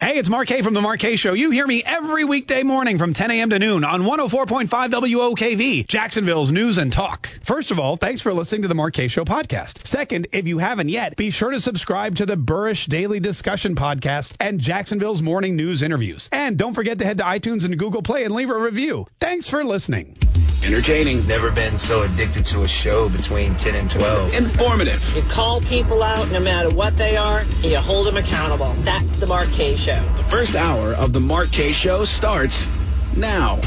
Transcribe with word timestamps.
Hey, 0.00 0.16
it's 0.16 0.28
Mark 0.28 0.46
Kaye 0.46 0.62
from 0.62 0.74
the 0.74 0.80
Mark 0.80 1.00
Kaye 1.00 1.16
Show. 1.16 1.32
You 1.32 1.50
hear 1.50 1.66
me 1.66 1.82
every 1.84 2.24
weekday 2.24 2.62
morning 2.62 2.98
from 2.98 3.14
10 3.14 3.32
a.m. 3.32 3.50
to 3.50 3.58
noon 3.58 3.82
on 3.82 4.02
104.5 4.02 4.68
WOKV, 4.68 5.88
Jacksonville's 5.88 6.52
news 6.52 6.78
and 6.78 6.92
talk. 6.92 7.28
First 7.42 7.72
of 7.72 7.80
all, 7.80 7.96
thanks 7.96 8.22
for 8.22 8.32
listening 8.32 8.62
to 8.62 8.68
the 8.68 8.76
Mark 8.76 8.94
Kaye 8.94 9.08
Show 9.08 9.24
podcast. 9.24 9.84
Second, 9.88 10.28
if 10.32 10.46
you 10.46 10.58
haven't 10.58 10.88
yet, 10.88 11.16
be 11.16 11.30
sure 11.30 11.50
to 11.50 11.60
subscribe 11.60 12.14
to 12.16 12.26
the 12.26 12.36
Burrish 12.36 12.86
Daily 12.86 13.18
Discussion 13.18 13.74
podcast 13.74 14.34
and 14.38 14.60
Jacksonville's 14.60 15.20
morning 15.20 15.56
news 15.56 15.82
interviews. 15.82 16.28
And 16.30 16.56
don't 16.56 16.74
forget 16.74 16.98
to 17.00 17.04
head 17.04 17.18
to 17.18 17.24
iTunes 17.24 17.64
and 17.64 17.76
Google 17.76 18.02
Play 18.02 18.22
and 18.22 18.32
leave 18.32 18.50
a 18.50 18.56
review. 18.56 19.08
Thanks 19.18 19.48
for 19.48 19.64
listening. 19.64 20.16
Entertaining. 20.64 21.26
Never 21.26 21.50
been 21.52 21.78
so 21.78 22.02
addicted 22.02 22.44
to 22.46 22.62
a 22.62 22.68
show 22.68 23.08
between 23.08 23.54
10 23.56 23.74
and 23.74 23.90
12. 23.90 24.34
Informative. 24.34 25.16
You 25.16 25.22
call 25.22 25.60
people 25.62 26.02
out 26.02 26.30
no 26.30 26.40
matter 26.40 26.68
what 26.70 26.96
they 26.98 27.16
are, 27.16 27.38
and 27.40 27.64
you 27.64 27.78
hold 27.78 28.06
them 28.06 28.16
accountable. 28.16 28.72
That's 28.80 29.16
the 29.16 29.26
Mark 29.26 29.48
Kaye 29.50 29.76
Show. 29.76 29.87
The 29.88 30.26
first 30.28 30.54
hour 30.54 30.92
of 30.92 31.14
the 31.14 31.20
Mark 31.20 31.50
Kaye 31.50 31.72
Show 31.72 32.04
starts 32.04 32.68
now. 33.16 33.58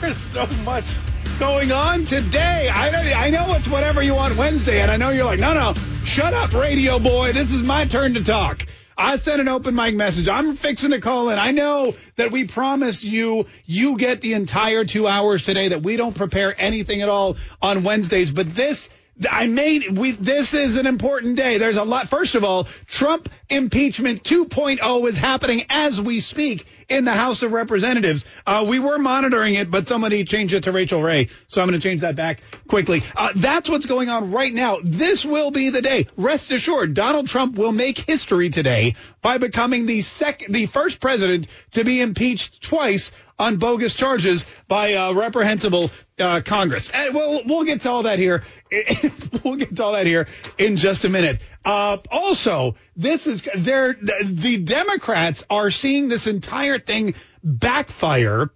There's 0.00 0.16
so 0.16 0.46
much 0.64 0.86
going 1.38 1.70
on 1.72 2.06
today. 2.06 2.70
I 2.72 2.90
know, 2.90 2.98
I 2.98 3.28
know 3.28 3.54
it's 3.54 3.68
whatever 3.68 4.02
you 4.02 4.14
want 4.14 4.34
Wednesday, 4.38 4.80
and 4.80 4.90
I 4.90 4.96
know 4.96 5.10
you're 5.10 5.26
like, 5.26 5.40
no, 5.40 5.52
no, 5.52 5.74
shut 6.06 6.32
up, 6.32 6.54
radio 6.54 6.98
boy. 6.98 7.34
This 7.34 7.50
is 7.52 7.66
my 7.66 7.84
turn 7.84 8.14
to 8.14 8.24
talk. 8.24 8.64
I 8.96 9.16
sent 9.16 9.42
an 9.42 9.48
open 9.48 9.74
mic 9.74 9.94
message. 9.94 10.26
I'm 10.26 10.56
fixing 10.56 10.92
to 10.92 11.00
call 11.02 11.28
in. 11.28 11.38
I 11.38 11.50
know 11.50 11.94
that 12.16 12.32
we 12.32 12.46
promised 12.46 13.04
you 13.04 13.44
you 13.66 13.98
get 13.98 14.22
the 14.22 14.32
entire 14.32 14.86
two 14.86 15.06
hours 15.06 15.44
today. 15.44 15.68
That 15.68 15.82
we 15.82 15.96
don't 15.96 16.16
prepare 16.16 16.54
anything 16.56 17.02
at 17.02 17.10
all 17.10 17.36
on 17.60 17.82
Wednesdays, 17.82 18.30
but 18.30 18.54
this 18.54 18.88
I 19.30 19.46
made 19.46 19.96
we 19.96 20.10
this 20.12 20.52
is 20.52 20.76
an 20.76 20.86
important 20.86 21.36
day. 21.36 21.56
There's 21.56 21.78
a 21.78 21.84
lot. 21.84 22.08
First 22.08 22.34
of 22.34 22.44
all, 22.44 22.68
Trump 22.86 23.30
impeachment 23.48 24.22
2.0 24.22 25.08
is 25.08 25.16
happening 25.16 25.64
as 25.70 26.00
we 26.00 26.20
speak 26.20 26.66
in 26.88 27.04
the 27.04 27.12
House 27.12 27.42
of 27.42 27.52
Representatives. 27.52 28.24
Uh, 28.46 28.64
we 28.68 28.78
were 28.78 28.98
monitoring 28.98 29.54
it, 29.54 29.70
but 29.70 29.88
somebody 29.88 30.24
changed 30.24 30.54
it 30.54 30.64
to 30.64 30.72
Rachael 30.72 31.02
Ray, 31.02 31.28
so 31.46 31.60
I'm 31.60 31.68
going 31.68 31.80
to 31.80 31.88
change 31.88 32.00
that 32.02 32.16
back 32.16 32.42
quickly. 32.68 33.02
Uh, 33.14 33.32
that's 33.34 33.68
what's 33.68 33.86
going 33.86 34.08
on 34.08 34.32
right 34.32 34.52
now. 34.52 34.78
This 34.82 35.24
will 35.24 35.50
be 35.50 35.70
the 35.70 35.82
day. 35.82 36.06
Rest 36.16 36.50
assured, 36.50 36.94
Donald 36.94 37.28
Trump 37.28 37.56
will 37.56 37.72
make 37.72 37.98
history 37.98 38.50
today 38.50 38.94
by 39.22 39.38
becoming 39.38 39.86
the 39.86 40.02
second, 40.02 40.52
the 40.54 40.66
first 40.66 41.00
president 41.00 41.48
to 41.72 41.84
be 41.84 42.00
impeached 42.00 42.62
twice 42.62 43.12
on 43.38 43.56
bogus 43.56 43.94
charges 43.94 44.44
by 44.66 44.94
uh, 44.94 45.12
reprehensible 45.12 45.90
uh, 46.18 46.40
Congress. 46.44 46.90
And 46.90 47.14
we'll 47.14 47.42
we'll 47.44 47.64
get 47.64 47.82
to 47.82 47.90
all 47.90 48.04
that 48.04 48.18
here. 48.18 48.42
we'll 49.44 49.56
get 49.56 49.76
to 49.76 49.84
all 49.84 49.92
that 49.92 50.06
here 50.06 50.26
in 50.58 50.76
just 50.76 51.04
a 51.04 51.08
minute. 51.08 51.38
Uh, 51.64 51.98
also, 52.10 52.76
this 52.96 53.26
is 53.26 53.35
there. 53.54 53.94
The 53.94 54.58
Democrats 54.58 55.44
are 55.50 55.70
seeing 55.70 56.08
this 56.08 56.26
entire 56.26 56.78
thing 56.78 57.14
backfire. 57.42 58.50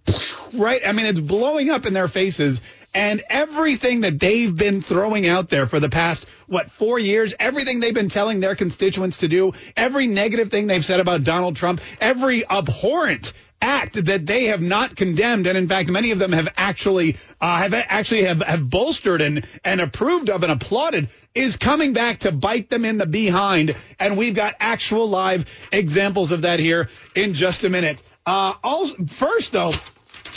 Right? 0.53 0.81
I 0.85 0.91
mean, 0.91 1.05
it's 1.05 1.19
blowing 1.19 1.69
up 1.69 1.85
in 1.85 1.93
their 1.93 2.07
faces. 2.07 2.61
And 2.93 3.23
everything 3.29 4.01
that 4.01 4.19
they've 4.19 4.53
been 4.53 4.81
throwing 4.81 5.25
out 5.25 5.47
there 5.47 5.65
for 5.65 5.79
the 5.79 5.87
past, 5.87 6.25
what, 6.47 6.69
four 6.69 6.99
years, 6.99 7.33
everything 7.39 7.79
they've 7.79 7.93
been 7.93 8.09
telling 8.09 8.41
their 8.41 8.55
constituents 8.55 9.17
to 9.17 9.29
do, 9.29 9.53
every 9.77 10.07
negative 10.07 10.49
thing 10.49 10.67
they've 10.67 10.83
said 10.83 10.99
about 10.99 11.23
Donald 11.23 11.55
Trump, 11.55 11.79
every 12.01 12.45
abhorrent 12.49 13.31
act 13.61 14.05
that 14.05 14.25
they 14.25 14.45
have 14.45 14.61
not 14.61 14.95
condemned, 14.95 15.47
and 15.47 15.57
in 15.57 15.67
fact, 15.67 15.89
many 15.89 16.11
of 16.11 16.19
them 16.19 16.31
have 16.31 16.49
actually 16.57 17.17
uh, 17.39 17.57
have 17.57 17.73
actually 17.73 18.23
have, 18.23 18.41
have 18.41 18.69
bolstered 18.69 19.21
and 19.21 19.45
and 19.63 19.79
approved 19.79 20.29
of 20.29 20.43
and 20.43 20.51
applauded, 20.51 21.09
is 21.35 21.57
coming 21.57 21.93
back 21.93 22.19
to 22.19 22.31
bite 22.31 22.69
them 22.69 22.85
in 22.85 22.97
the 22.97 23.05
behind. 23.05 23.75
And 23.99 24.17
we've 24.17 24.35
got 24.35 24.55
actual 24.59 25.07
live 25.07 25.45
examples 25.71 26.31
of 26.31 26.41
that 26.41 26.59
here 26.59 26.89
in 27.15 27.33
just 27.33 27.63
a 27.63 27.69
minute. 27.69 28.01
Uh, 28.25 28.53
also, 28.63 29.05
first 29.05 29.51
though, 29.51 29.73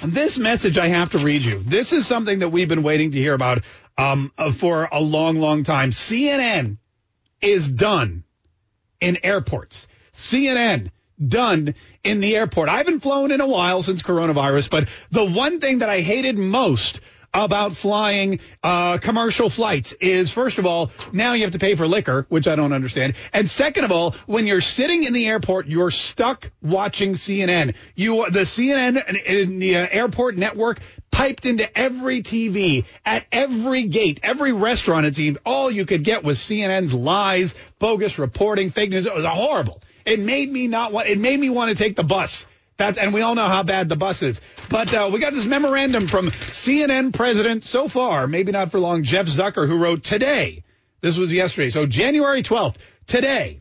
this 0.04 0.38
message 0.38 0.78
I 0.78 0.88
have 0.88 1.10
to 1.10 1.18
read 1.18 1.44
you. 1.44 1.58
This 1.58 1.92
is 1.92 2.06
something 2.06 2.40
that 2.40 2.50
we've 2.50 2.68
been 2.68 2.82
waiting 2.82 3.12
to 3.12 3.18
hear 3.18 3.34
about 3.34 3.62
um, 3.96 4.32
uh, 4.36 4.52
for 4.52 4.88
a 4.90 5.00
long, 5.00 5.36
long 5.36 5.64
time. 5.64 5.90
CNN 5.90 6.78
is 7.40 7.68
done 7.68 8.24
in 9.00 9.18
airports. 9.22 9.86
CNN 10.14 10.90
done 11.24 11.74
in 12.02 12.20
the 12.20 12.36
airport. 12.36 12.68
I 12.68 12.78
haven't 12.78 13.00
flown 13.00 13.30
in 13.30 13.40
a 13.40 13.46
while 13.46 13.82
since 13.82 14.02
coronavirus, 14.02 14.70
but 14.70 14.88
the 15.10 15.24
one 15.24 15.60
thing 15.60 15.78
that 15.78 15.88
I 15.88 16.00
hated 16.00 16.38
most 16.38 17.00
about 17.34 17.76
flying 17.76 18.38
uh, 18.62 18.98
commercial 18.98 19.50
flights 19.50 19.92
is 19.94 20.30
first 20.30 20.58
of 20.58 20.66
all 20.66 20.92
now 21.12 21.32
you 21.32 21.42
have 21.42 21.50
to 21.50 21.58
pay 21.58 21.74
for 21.74 21.86
liquor 21.86 22.26
which 22.28 22.46
i 22.46 22.54
don't 22.54 22.72
understand. 22.72 23.14
And 23.32 23.50
second 23.50 23.84
of 23.84 23.90
all 23.90 24.12
when 24.26 24.46
you're 24.46 24.60
sitting 24.60 25.02
in 25.02 25.12
the 25.12 25.26
airport 25.26 25.66
you're 25.66 25.90
stuck 25.90 26.50
watching 26.62 27.14
cnn 27.14 27.74
you 27.96 28.30
the 28.30 28.40
cnn 28.40 29.24
in 29.26 29.58
the 29.58 29.76
uh, 29.78 29.88
airport 29.90 30.36
network 30.36 30.78
piped 31.10 31.44
into 31.44 31.76
every 31.76 32.22
tv 32.22 32.84
at 33.04 33.26
every 33.32 33.84
gate 33.84 34.20
every 34.22 34.52
restaurant 34.52 35.04
it 35.04 35.16
seemed. 35.16 35.38
All 35.44 35.70
you 35.70 35.86
could 35.86 36.04
get 36.04 36.22
was 36.22 36.38
cnn's 36.38 36.94
lies 36.94 37.54
bogus 37.80 38.18
reporting 38.18 38.70
fake 38.70 38.90
news. 38.90 39.06
It 39.06 39.14
was 39.14 39.26
horrible 39.26 39.82
it 40.04 40.20
made 40.20 40.50
me 40.52 40.66
not 40.66 40.92
want. 40.92 41.08
It 41.08 41.18
made 41.18 41.38
me 41.38 41.50
want 41.50 41.76
to 41.76 41.82
take 41.82 41.96
the 41.96 42.04
bus. 42.04 42.46
That's, 42.76 42.98
and 42.98 43.14
we 43.14 43.20
all 43.20 43.34
know 43.36 43.46
how 43.46 43.62
bad 43.62 43.88
the 43.88 43.96
bus 43.96 44.22
is. 44.22 44.40
But 44.68 44.92
uh, 44.92 45.10
we 45.12 45.20
got 45.20 45.32
this 45.32 45.46
memorandum 45.46 46.08
from 46.08 46.30
CNN 46.30 47.12
president 47.12 47.62
so 47.62 47.86
far, 47.86 48.26
maybe 48.26 48.50
not 48.50 48.72
for 48.72 48.80
long, 48.80 49.04
Jeff 49.04 49.26
Zucker, 49.26 49.68
who 49.68 49.78
wrote 49.78 50.02
today. 50.02 50.64
This 51.00 51.16
was 51.16 51.32
yesterday. 51.32 51.70
So 51.70 51.86
January 51.86 52.42
12th, 52.42 52.76
today, 53.06 53.60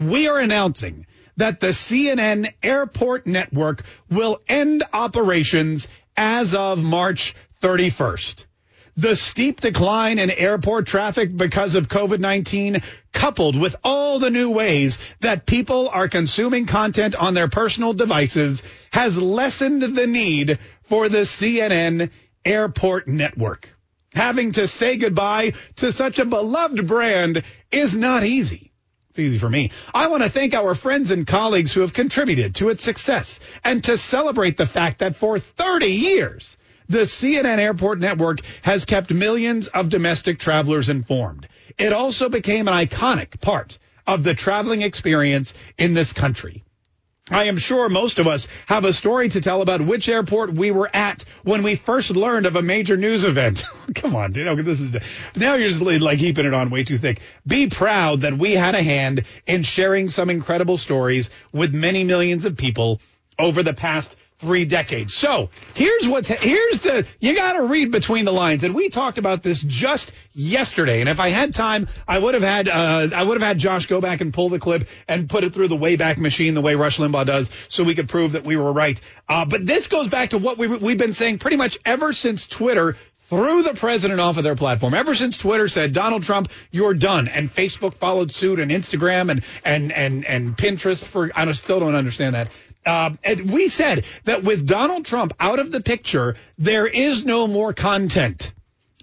we 0.00 0.28
are 0.28 0.38
announcing 0.38 1.06
that 1.36 1.60
the 1.60 1.68
CNN 1.68 2.52
airport 2.62 3.26
network 3.26 3.82
will 4.10 4.40
end 4.48 4.84
operations 4.92 5.88
as 6.16 6.54
of 6.54 6.82
March 6.82 7.34
31st. 7.60 8.44
The 8.96 9.16
steep 9.16 9.60
decline 9.60 10.20
in 10.20 10.30
airport 10.30 10.86
traffic 10.86 11.36
because 11.36 11.74
of 11.74 11.88
COVID-19 11.88 12.82
coupled 13.12 13.60
with 13.60 13.74
all 13.82 14.20
the 14.20 14.30
new 14.30 14.50
ways 14.50 14.98
that 15.20 15.46
people 15.46 15.88
are 15.88 16.08
consuming 16.08 16.66
content 16.66 17.16
on 17.16 17.34
their 17.34 17.48
personal 17.48 17.92
devices 17.92 18.62
has 18.92 19.18
lessened 19.18 19.82
the 19.82 20.06
need 20.06 20.60
for 20.82 21.08
the 21.08 21.22
CNN 21.22 22.10
airport 22.44 23.08
network. 23.08 23.68
Having 24.12 24.52
to 24.52 24.68
say 24.68 24.96
goodbye 24.96 25.54
to 25.76 25.90
such 25.90 26.20
a 26.20 26.24
beloved 26.24 26.86
brand 26.86 27.42
is 27.72 27.96
not 27.96 28.22
easy. 28.22 28.70
It's 29.10 29.18
easy 29.18 29.38
for 29.38 29.48
me. 29.48 29.72
I 29.92 30.06
want 30.06 30.22
to 30.22 30.28
thank 30.28 30.54
our 30.54 30.74
friends 30.74 31.10
and 31.10 31.26
colleagues 31.26 31.72
who 31.72 31.80
have 31.80 31.92
contributed 31.92 32.56
to 32.56 32.68
its 32.68 32.84
success 32.84 33.40
and 33.64 33.82
to 33.84 33.98
celebrate 33.98 34.56
the 34.56 34.66
fact 34.66 35.00
that 35.00 35.16
for 35.16 35.40
30 35.40 35.86
years, 35.86 36.56
the 36.88 37.00
CNN 37.00 37.58
Airport 37.58 37.98
Network 37.98 38.40
has 38.62 38.84
kept 38.84 39.12
millions 39.12 39.68
of 39.68 39.88
domestic 39.88 40.38
travelers 40.38 40.88
informed. 40.88 41.48
It 41.78 41.92
also 41.92 42.28
became 42.28 42.68
an 42.68 42.74
iconic 42.74 43.40
part 43.40 43.78
of 44.06 44.22
the 44.22 44.34
traveling 44.34 44.82
experience 44.82 45.54
in 45.78 45.94
this 45.94 46.12
country. 46.12 46.62
I 47.30 47.44
am 47.44 47.56
sure 47.56 47.88
most 47.88 48.18
of 48.18 48.26
us 48.26 48.48
have 48.66 48.84
a 48.84 48.92
story 48.92 49.30
to 49.30 49.40
tell 49.40 49.62
about 49.62 49.80
which 49.80 50.10
airport 50.10 50.52
we 50.52 50.70
were 50.70 50.90
at 50.94 51.24
when 51.42 51.62
we 51.62 51.74
first 51.74 52.10
learned 52.10 52.44
of 52.44 52.56
a 52.56 52.60
major 52.60 52.98
news 52.98 53.24
event. 53.24 53.64
Come 53.94 54.14
on, 54.14 54.32
dude. 54.32 54.58
This 54.58 54.78
is 54.78 54.94
now 55.34 55.54
you're 55.54 55.70
just 55.70 55.80
like 55.80 56.18
heaping 56.18 56.44
it 56.44 56.52
on 56.52 56.68
way 56.68 56.84
too 56.84 56.98
thick. 56.98 57.20
Be 57.46 57.68
proud 57.70 58.20
that 58.22 58.36
we 58.36 58.52
had 58.52 58.74
a 58.74 58.82
hand 58.82 59.24
in 59.46 59.62
sharing 59.62 60.10
some 60.10 60.28
incredible 60.28 60.76
stories 60.76 61.30
with 61.50 61.72
many 61.72 62.04
millions 62.04 62.44
of 62.44 62.58
people 62.58 63.00
over 63.38 63.62
the 63.62 63.72
past 63.72 64.16
three 64.44 64.66
decades. 64.66 65.14
So 65.14 65.48
here's 65.72 66.06
what's 66.06 66.28
here's 66.28 66.80
the 66.80 67.06
you 67.18 67.34
got 67.34 67.54
to 67.54 67.62
read 67.62 67.90
between 67.90 68.26
the 68.26 68.32
lines, 68.32 68.62
and 68.62 68.74
we 68.74 68.90
talked 68.90 69.16
about 69.16 69.42
this 69.42 69.62
just 69.62 70.12
yesterday. 70.34 71.00
And 71.00 71.08
if 71.08 71.18
I 71.18 71.30
had 71.30 71.54
time, 71.54 71.88
I 72.06 72.18
would 72.18 72.34
have 72.34 72.42
had 72.42 72.68
uh, 72.68 73.08
I 73.14 73.22
would 73.22 73.40
have 73.40 73.46
had 73.46 73.58
Josh 73.58 73.86
go 73.86 74.02
back 74.02 74.20
and 74.20 74.34
pull 74.34 74.50
the 74.50 74.58
clip 74.58 74.86
and 75.08 75.30
put 75.30 75.44
it 75.44 75.54
through 75.54 75.68
the 75.68 75.76
Wayback 75.76 76.18
Machine 76.18 76.52
the 76.52 76.60
way 76.60 76.74
Rush 76.74 76.98
Limbaugh 76.98 77.24
does, 77.24 77.50
so 77.68 77.84
we 77.84 77.94
could 77.94 78.08
prove 78.08 78.32
that 78.32 78.44
we 78.44 78.56
were 78.56 78.72
right. 78.72 79.00
Uh, 79.28 79.46
but 79.46 79.64
this 79.64 79.86
goes 79.86 80.08
back 80.08 80.30
to 80.30 80.38
what 80.38 80.58
we 80.58 80.66
we've 80.66 80.98
been 80.98 81.14
saying 81.14 81.38
pretty 81.38 81.56
much 81.56 81.78
ever 81.86 82.12
since 82.12 82.46
Twitter 82.46 82.96
threw 83.28 83.62
the 83.62 83.74
president 83.74 84.20
off 84.20 84.36
of 84.36 84.44
their 84.44 84.54
platform. 84.54 84.94
Ever 84.94 85.14
since 85.14 85.38
Twitter 85.38 85.66
said, 85.68 85.92
Donald 85.92 86.24
Trump, 86.24 86.50
you're 86.70 86.94
done. 86.94 87.26
And 87.28 87.52
Facebook 87.52 87.94
followed 87.94 88.30
suit 88.30 88.60
and 88.60 88.70
Instagram 88.70 89.30
and, 89.30 89.44
and, 89.64 89.92
and, 89.92 90.24
and 90.24 90.56
Pinterest 90.56 91.02
for, 91.02 91.30
I 91.34 91.50
still 91.52 91.80
don't 91.80 91.94
understand 91.94 92.34
that. 92.34 92.48
Uh, 92.86 93.10
and 93.22 93.50
we 93.50 93.68
said 93.68 94.04
that 94.24 94.42
with 94.42 94.66
Donald 94.66 95.04
Trump 95.04 95.32
out 95.40 95.58
of 95.58 95.72
the 95.72 95.80
picture, 95.80 96.36
there 96.58 96.86
is 96.86 97.24
no 97.24 97.46
more 97.46 97.72
content. 97.72 98.52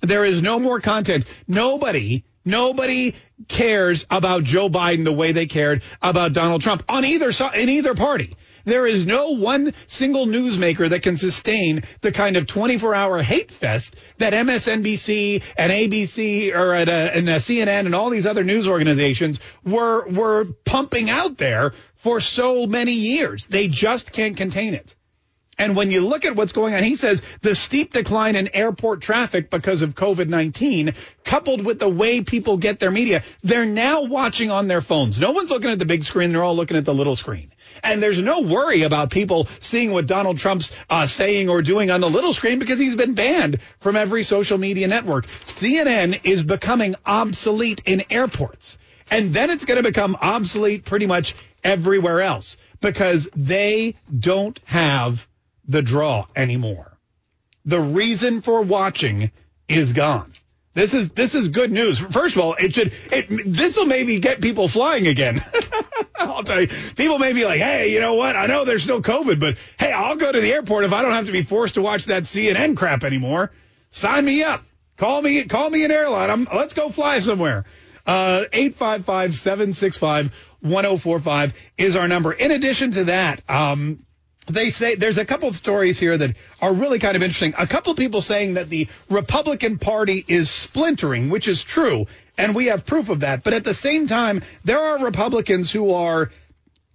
There 0.02 0.26
is 0.26 0.42
no 0.42 0.60
more 0.60 0.80
content. 0.80 1.26
Nobody, 1.48 2.26
nobody 2.44 3.16
cares 3.48 4.06
about 4.10 4.44
Joe 4.44 4.70
Biden 4.70 5.04
the 5.04 5.14
way 5.14 5.32
they 5.32 5.46
cared 5.46 5.84
about 6.02 6.34
Donald 6.34 6.62
Trump 6.62 6.84
on 6.90 7.06
either 7.06 7.32
side, 7.32 7.56
in 7.56 7.70
either 7.70 7.94
party. 7.94 8.36
There 8.66 8.86
is 8.86 9.06
no 9.06 9.32
one 9.32 9.74
single 9.88 10.26
newsmaker 10.26 10.90
that 10.90 11.02
can 11.02 11.18
sustain 11.18 11.84
the 12.02 12.12
kind 12.12 12.38
of 12.38 12.48
24 12.48 12.94
hour 12.94 13.22
hate 13.22 13.52
fest 13.52 13.96
that 14.18 14.34
MSNBC 14.34 15.42
and 15.58 15.72
ABC 15.72 16.54
or 16.56 16.74
at 16.74 16.88
a, 16.88 17.16
and 17.16 17.30
a 17.30 17.38
CNN 17.38 17.86
and 17.86 17.96
all 17.96 18.10
these 18.10 18.28
other 18.28 18.44
news 18.44 18.68
organizations 18.68 19.40
were, 19.66 20.08
were 20.10 20.46
pumping 20.66 21.10
out 21.10 21.38
there 21.38 21.74
for 22.02 22.20
so 22.20 22.66
many 22.66 22.94
years. 22.94 23.46
They 23.46 23.68
just 23.68 24.12
can't 24.12 24.36
contain 24.36 24.74
it. 24.74 24.96
And 25.58 25.76
when 25.76 25.92
you 25.92 26.02
look 26.02 26.26
at 26.26 26.36
what's 26.36 26.54
going 26.54 26.74
on, 26.74 26.84
he 26.84 26.96
says 26.96 27.22
the 27.42 27.54
steep 27.54 27.94
decline 27.94 28.36
in 28.36 28.56
airport 28.56 29.02
traffic 29.02 29.52
because 29.52 29.84
of 29.84 29.94
COVID 29.94 30.28
19, 30.28 30.96
coupled 31.24 31.64
with 31.64 31.78
the 31.78 31.88
way 31.88 32.24
people 32.24 32.58
get 32.58 32.80
their 32.80 32.90
media, 32.90 33.24
they're 33.44 33.68
now 33.68 34.04
watching 34.04 34.50
on 34.50 34.68
their 34.68 34.82
phones. 34.82 35.20
No 35.20 35.32
one's 35.32 35.52
looking 35.52 35.70
at 35.70 35.78
the 35.78 35.86
big 35.86 36.04
screen, 36.04 36.32
they're 36.32 36.42
all 36.42 36.56
looking 36.56 36.78
at 36.78 36.86
the 36.86 36.94
little 36.96 37.16
screen. 37.16 37.52
And 37.84 38.02
there's 38.02 38.20
no 38.20 38.42
worry 38.42 38.82
about 38.82 39.12
people 39.12 39.48
seeing 39.60 39.92
what 39.92 40.08
Donald 40.08 40.40
Trump's 40.40 40.72
uh, 40.90 41.06
saying 41.06 41.48
or 41.48 41.62
doing 41.62 41.92
on 41.92 42.02
the 42.02 42.10
little 42.10 42.34
screen 42.34 42.58
because 42.58 42.80
he's 42.80 42.96
been 42.96 43.14
banned 43.14 43.60
from 43.80 43.96
every 43.96 44.24
social 44.24 44.58
media 44.58 44.88
network. 44.88 45.28
CNN 45.44 46.22
is 46.24 46.42
becoming 46.42 46.96
obsolete 47.06 47.84
in 47.86 48.04
airports. 48.10 48.80
And 49.12 49.34
then 49.34 49.50
it's 49.50 49.66
going 49.66 49.78
to 49.78 49.88
become 49.88 50.18
obsolete 50.20 50.86
pretty 50.86 51.06
much 51.06 51.36
everywhere 51.64 52.22
else 52.22 52.56
because 52.80 53.30
they 53.36 53.96
don't 54.18 54.58
have 54.66 55.28
the 55.68 55.82
draw 55.82 56.26
anymore. 56.36 56.98
The 57.66 57.80
reason 57.80 58.42
for 58.42 58.62
watching 58.62 59.32
is 59.68 59.92
gone. 59.94 60.34
This 60.74 60.94
is 60.94 61.10
this 61.10 61.36
is 61.36 61.50
good 61.50 61.72
news. 61.72 62.00
First 62.00 62.38
of 62.38 62.42
all, 62.42 62.54
it 62.54 62.74
should 62.74 62.94
it 63.12 63.28
this 63.46 63.76
will 63.76 63.86
maybe 63.86 64.20
get 64.20 64.40
people 64.40 64.70
flying 64.70 65.06
again. 65.06 65.44
I'll 66.18 66.44
tell 66.44 66.62
you, 66.62 66.68
people 66.96 67.20
may 67.20 67.34
be 67.34 67.44
like, 67.44 67.60
hey, 67.60 67.92
you 67.92 68.00
know 68.00 68.14
what? 68.14 68.38
I 68.38 68.46
know 68.46 68.64
there's 68.64 68.84
still 68.84 69.02
COVID, 69.02 69.40
but 69.40 69.58
hey, 69.78 69.92
I'll 69.92 70.16
go 70.16 70.32
to 70.32 70.40
the 70.40 70.54
airport 70.54 70.86
if 70.86 70.94
I 70.94 71.02
don't 71.02 71.12
have 71.12 71.26
to 71.26 71.34
be 71.34 71.44
forced 71.44 71.74
to 71.74 71.82
watch 71.82 72.06
that 72.06 72.24
CNN 72.24 72.78
crap 72.78 73.04
anymore. 73.04 73.52
Sign 73.90 74.24
me 74.24 74.44
up. 74.44 74.64
Call 74.96 75.22
me 75.22 75.44
call 75.44 75.70
me 75.70 75.84
an 75.84 75.92
airline. 75.92 76.30
I'm, 76.30 76.48
let's 76.54 76.74
go 76.74 76.90
fly 76.90 77.20
somewhere. 77.20 77.66
Uh, 78.06 78.46
855-765-1045 78.54 81.54
is 81.78 81.96
our 81.96 82.08
number. 82.08 82.34
In 82.34 82.52
addition 82.52 82.92
to 82.94 83.04
that, 83.06 83.42
um, 83.50 84.06
they 84.48 84.70
say 84.70 84.96
there's 84.96 85.18
a 85.18 85.26
couple 85.26 85.50
of 85.50 85.56
stories 85.56 86.00
here 86.00 86.18
that 86.18 86.36
are 86.62 86.74
really 86.74 87.00
kind 87.00 87.16
of 87.16 87.24
interesting. 87.24 87.54
A 87.58 87.68
couple 87.68 87.92
of 87.92 87.98
people 87.98 88.22
saying 88.22 88.56
that 88.56 88.70
the 88.70 88.88
Republican 89.10 89.78
Party 89.78 90.24
is 90.28 90.50
splintering, 90.50 91.30
which 91.30 91.48
is 91.48 91.64
true, 91.64 92.08
and 92.38 92.56
we 92.56 92.68
have 92.68 92.86
proof 92.86 93.10
of 93.10 93.22
that. 93.22 93.44
But 93.44 93.54
at 93.54 93.64
the 93.64 93.74
same 93.74 94.08
time, 94.08 94.44
there 94.64 94.80
are 94.80 95.04
Republicans 95.04 95.72
who 95.72 95.94
are 95.94 96.32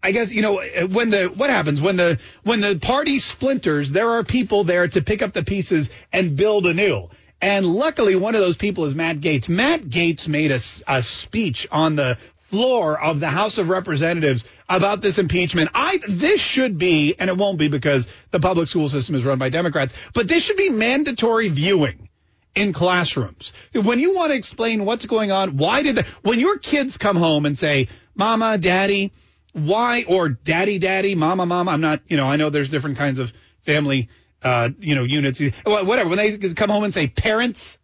I 0.03 0.13
guess 0.13 0.31
you 0.31 0.43
know 0.43 0.63
when 0.87 1.11
the 1.11 1.27
what 1.27 1.51
happens 1.51 1.81
when 1.81 1.97
the 1.97 2.21
when 2.45 2.61
the 2.61 2.79
party 2.79 3.19
splinters, 3.19 3.91
there 3.91 4.11
are 4.11 4.23
people 4.23 4.63
there 4.63 4.87
to 4.87 5.03
pick 5.03 5.21
up 5.21 5.33
the 5.33 5.43
pieces 5.43 5.91
and 6.13 6.37
build 6.37 6.67
anew. 6.67 7.09
And 7.41 7.67
luckily, 7.67 8.17
one 8.17 8.35
of 8.35 8.41
those 8.41 8.57
people 8.57 8.87
is 8.87 8.95
Matt 8.95 9.21
Gaetz. 9.21 9.49
Matt 9.49 9.83
Gaetz 9.83 10.27
made 10.27 10.51
a, 10.51 10.61
a 10.89 11.03
speech 11.03 11.69
on 11.71 11.97
the 11.97 12.17
floor 12.49 13.01
of 13.01 13.21
the 13.21 13.29
House 13.29 13.59
of 13.59 13.69
Representatives 13.69 14.45
about 14.69 15.03
this 15.03 15.19
impeachment. 15.19 15.71
I 15.75 15.99
this 16.09 16.41
should 16.41 16.79
be, 16.79 17.15
and 17.19 17.29
it 17.29 17.37
won't 17.37 17.59
be 17.59 17.69
because 17.69 18.07
the 18.31 18.41
public 18.41 18.69
school 18.69 18.89
system 18.89 19.15
is 19.15 19.25
run 19.25 19.39
by 19.39 19.49
Democrats, 19.49 19.95
but 20.15 20.29
this 20.29 20.45
should 20.45 20.57
be 20.57 20.71
mandatory 20.71 21.49
viewing 21.49 22.09
in 22.55 22.73
classrooms. 22.73 23.53
When 23.75 24.01
you 24.01 24.15
want 24.15 24.31
to 24.31 24.37
explain 24.37 24.85
what's 24.85 25.05
going 25.07 25.31
on, 25.31 25.57
why 25.57 25.83
did 25.83 25.97
the, 25.97 26.07
when 26.23 26.41
your 26.41 26.59
kids 26.59 26.97
come 26.97 27.17
home 27.17 27.47
and 27.47 27.59
say, 27.59 27.89
"Mama, 28.15 28.59
Daddy," 28.59 29.13
why 29.53 30.05
or 30.09 30.31
"Daddy, 30.31 30.79
Daddy," 30.79 31.15
"Mama, 31.15 31.47
Mama," 31.47 31.73
I'm 31.73 31.81
not, 31.81 32.01
you 32.09 32.17
know, 32.17 32.27
I 32.27 32.37
know 32.37 32.49
there's 32.49 32.71
different 32.71 32.97
kinds 32.97 33.19
of 33.19 33.33
family, 33.63 34.09
uh, 34.43 34.71
you 34.79 34.95
know, 34.95 35.05
units, 35.05 35.41
whatever. 35.65 36.09
When 36.09 36.19
they 36.19 36.37
come 36.55 36.71
home 36.71 36.85
and 36.85 36.95
say, 36.95 37.07
"Parents," 37.09 37.79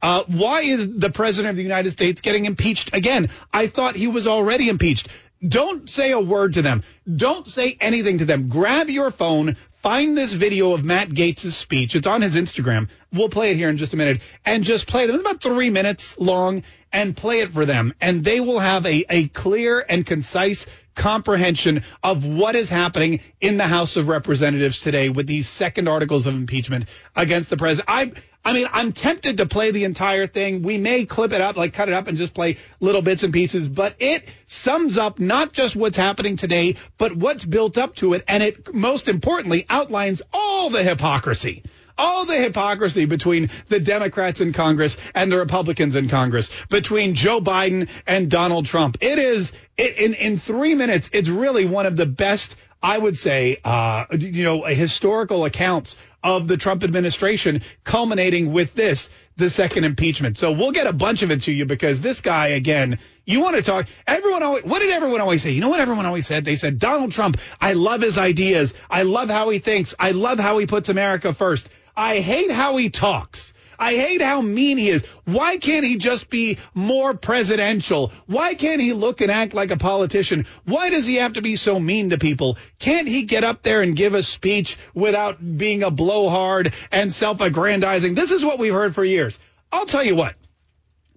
Uh, 0.00 0.22
why 0.28 0.60
is 0.60 0.98
the 0.98 1.10
president 1.10 1.50
of 1.50 1.56
the 1.56 1.62
United 1.62 1.90
States 1.90 2.20
getting 2.20 2.44
impeached 2.44 2.94
again? 2.94 3.30
I 3.52 3.66
thought 3.66 3.96
he 3.96 4.06
was 4.06 4.26
already 4.28 4.68
impeached. 4.68 5.08
Don't 5.46 5.88
say 5.88 6.12
a 6.12 6.20
word 6.20 6.54
to 6.54 6.62
them. 6.62 6.82
Don't 7.12 7.46
say 7.46 7.76
anything 7.80 8.18
to 8.18 8.24
them. 8.24 8.48
Grab 8.48 8.90
your 8.90 9.10
phone, 9.10 9.56
find 9.82 10.16
this 10.16 10.32
video 10.32 10.72
of 10.72 10.84
Matt 10.84 11.08
Gaetz' 11.10 11.52
speech. 11.52 11.94
It's 11.94 12.06
on 12.06 12.22
his 12.22 12.36
Instagram. 12.36 12.88
We'll 13.12 13.28
play 13.28 13.52
it 13.52 13.56
here 13.56 13.68
in 13.68 13.76
just 13.76 13.94
a 13.94 13.96
minute 13.96 14.20
and 14.44 14.64
just 14.64 14.86
play 14.86 15.06
them. 15.06 15.16
It's 15.16 15.24
about 15.24 15.42
three 15.42 15.70
minutes 15.70 16.18
long 16.18 16.62
and 16.92 17.16
play 17.16 17.40
it 17.40 17.52
for 17.52 17.66
them. 17.66 17.94
And 18.00 18.24
they 18.24 18.40
will 18.40 18.58
have 18.58 18.84
a, 18.86 19.04
a 19.08 19.28
clear 19.28 19.84
and 19.88 20.04
concise 20.04 20.66
comprehension 20.98 21.84
of 22.02 22.26
what 22.26 22.56
is 22.56 22.68
happening 22.68 23.20
in 23.40 23.56
the 23.56 23.66
House 23.66 23.96
of 23.96 24.08
Representatives 24.08 24.78
today 24.78 25.08
with 25.08 25.26
these 25.26 25.48
second 25.48 25.88
articles 25.88 26.26
of 26.26 26.34
impeachment 26.34 26.84
against 27.16 27.48
the 27.48 27.56
president. 27.56 27.88
I, 27.88 28.12
I 28.44 28.52
mean, 28.52 28.66
I'm 28.70 28.92
tempted 28.92 29.38
to 29.38 29.46
play 29.46 29.70
the 29.70 29.84
entire 29.84 30.26
thing. 30.26 30.62
We 30.62 30.76
may 30.76 31.06
clip 31.06 31.32
it 31.32 31.40
up, 31.40 31.56
like 31.56 31.72
cut 31.72 31.88
it 31.88 31.94
up 31.94 32.08
and 32.08 32.18
just 32.18 32.34
play 32.34 32.58
little 32.80 33.00
bits 33.00 33.22
and 33.22 33.32
pieces, 33.32 33.68
but 33.68 33.94
it 34.00 34.28
sums 34.46 34.98
up 34.98 35.18
not 35.18 35.52
just 35.52 35.76
what's 35.76 35.96
happening 35.96 36.36
today, 36.36 36.76
but 36.98 37.14
what's 37.16 37.44
built 37.44 37.78
up 37.78 37.94
to 37.96 38.14
it. 38.14 38.24
And 38.28 38.42
it 38.42 38.74
most 38.74 39.08
importantly 39.08 39.64
outlines 39.70 40.20
all 40.32 40.68
the 40.68 40.82
hypocrisy 40.82 41.62
all 41.98 42.24
the 42.24 42.36
hypocrisy 42.36 43.04
between 43.04 43.50
the 43.68 43.80
Democrats 43.80 44.40
in 44.40 44.52
Congress 44.52 44.96
and 45.14 45.30
the 45.30 45.36
Republicans 45.36 45.96
in 45.96 46.08
Congress, 46.08 46.50
between 46.70 47.14
Joe 47.14 47.40
Biden 47.40 47.88
and 48.06 48.30
Donald 48.30 48.66
Trump. 48.66 48.98
It 49.00 49.18
is 49.18 49.52
it, 49.76 49.98
in 49.98 50.14
in 50.14 50.38
three 50.38 50.74
minutes. 50.74 51.10
It's 51.12 51.28
really 51.28 51.66
one 51.66 51.86
of 51.86 51.96
the 51.96 52.06
best 52.06 52.56
I 52.82 52.96
would 52.96 53.16
say, 53.16 53.58
uh, 53.64 54.06
you 54.16 54.44
know, 54.44 54.62
historical 54.64 55.44
accounts 55.44 55.96
of 56.22 56.46
the 56.46 56.56
Trump 56.56 56.84
administration, 56.84 57.62
culminating 57.82 58.52
with 58.52 58.74
this, 58.74 59.08
the 59.36 59.50
second 59.50 59.84
impeachment. 59.84 60.38
So 60.38 60.52
we'll 60.52 60.72
get 60.72 60.86
a 60.86 60.92
bunch 60.92 61.22
of 61.22 61.30
it 61.30 61.42
to 61.42 61.52
you 61.52 61.64
because 61.64 62.00
this 62.00 62.20
guy, 62.20 62.48
again, 62.48 62.98
you 63.24 63.40
want 63.40 63.56
to 63.56 63.62
talk. 63.62 63.86
Everyone 64.06 64.42
always, 64.42 64.64
what 64.64 64.80
did 64.80 64.90
everyone 64.90 65.20
always 65.20 65.42
say? 65.42 65.50
You 65.50 65.60
know 65.60 65.68
what 65.68 65.80
everyone 65.80 66.06
always 66.06 66.26
said? 66.26 66.44
They 66.44 66.56
said, 66.56 66.78
Donald 66.78 67.12
Trump, 67.12 67.38
I 67.60 67.72
love 67.72 68.00
his 68.00 68.16
ideas. 68.16 68.74
I 68.88 69.02
love 69.02 69.28
how 69.28 69.50
he 69.50 69.58
thinks. 69.58 69.94
I 69.98 70.12
love 70.12 70.38
how 70.38 70.58
he 70.58 70.66
puts 70.66 70.88
America 70.88 71.34
first. 71.34 71.68
I 71.98 72.20
hate 72.20 72.52
how 72.52 72.76
he 72.76 72.90
talks. 72.90 73.52
I 73.76 73.94
hate 73.96 74.22
how 74.22 74.40
mean 74.40 74.78
he 74.78 74.88
is. 74.88 75.02
Why 75.24 75.56
can't 75.56 75.84
he 75.84 75.96
just 75.96 76.30
be 76.30 76.58
more 76.72 77.12
presidential? 77.12 78.12
Why 78.26 78.54
can't 78.54 78.80
he 78.80 78.92
look 78.92 79.20
and 79.20 79.32
act 79.32 79.52
like 79.52 79.72
a 79.72 79.76
politician? 79.76 80.46
Why 80.64 80.90
does 80.90 81.06
he 81.06 81.16
have 81.16 81.32
to 81.32 81.42
be 81.42 81.56
so 81.56 81.80
mean 81.80 82.10
to 82.10 82.18
people? 82.18 82.56
Can't 82.78 83.08
he 83.08 83.24
get 83.24 83.42
up 83.42 83.62
there 83.62 83.82
and 83.82 83.96
give 83.96 84.14
a 84.14 84.22
speech 84.22 84.78
without 84.94 85.38
being 85.58 85.82
a 85.82 85.90
blowhard 85.90 86.72
and 86.92 87.12
self-aggrandizing? 87.12 88.14
This 88.14 88.30
is 88.30 88.44
what 88.44 88.60
we've 88.60 88.72
heard 88.72 88.94
for 88.94 89.04
years. 89.04 89.36
I'll 89.72 89.86
tell 89.86 90.04
you 90.04 90.14
what. 90.14 90.36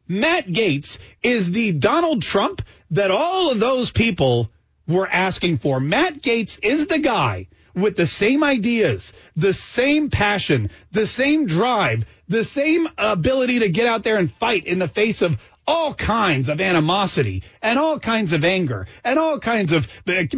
Matt 0.08 0.48
Gaetz 0.48 0.98
is 1.22 1.52
the 1.52 1.74
Donald 1.74 2.24
Trump 2.24 2.64
that 2.90 3.12
all 3.12 3.52
of 3.52 3.60
those 3.60 3.92
people 3.92 4.50
were 4.88 5.08
asking 5.08 5.60
for. 5.60 5.80
Matt 5.80 6.24
Gaetz 6.24 6.58
is 6.64 6.88
the 6.88 7.00
guy 7.00 7.48
with 7.74 7.96
the 7.96 8.08
same 8.08 8.44
ideas, 8.44 9.14
the 9.36 9.54
same 9.54 10.10
passion, 10.10 10.70
the 10.92 11.08
same 11.08 11.46
drive, 11.46 12.06
the 12.28 12.44
same 12.44 12.88
ability 12.98 13.60
to 13.60 13.70
get 13.70 13.86
out 13.86 14.04
there 14.04 14.18
and 14.18 14.32
fight 14.34 14.66
in 14.66 14.80
the 14.80 14.88
face 14.88 15.22
of 15.22 15.38
all 15.68 15.94
kinds 15.94 16.50
of 16.50 16.60
animosity 16.60 17.44
and 17.62 17.78
all 17.78 18.00
kinds 18.00 18.34
of 18.34 18.44
anger 18.44 18.88
and 19.04 19.20
all 19.20 19.40
kinds 19.40 19.72
of 19.72 19.88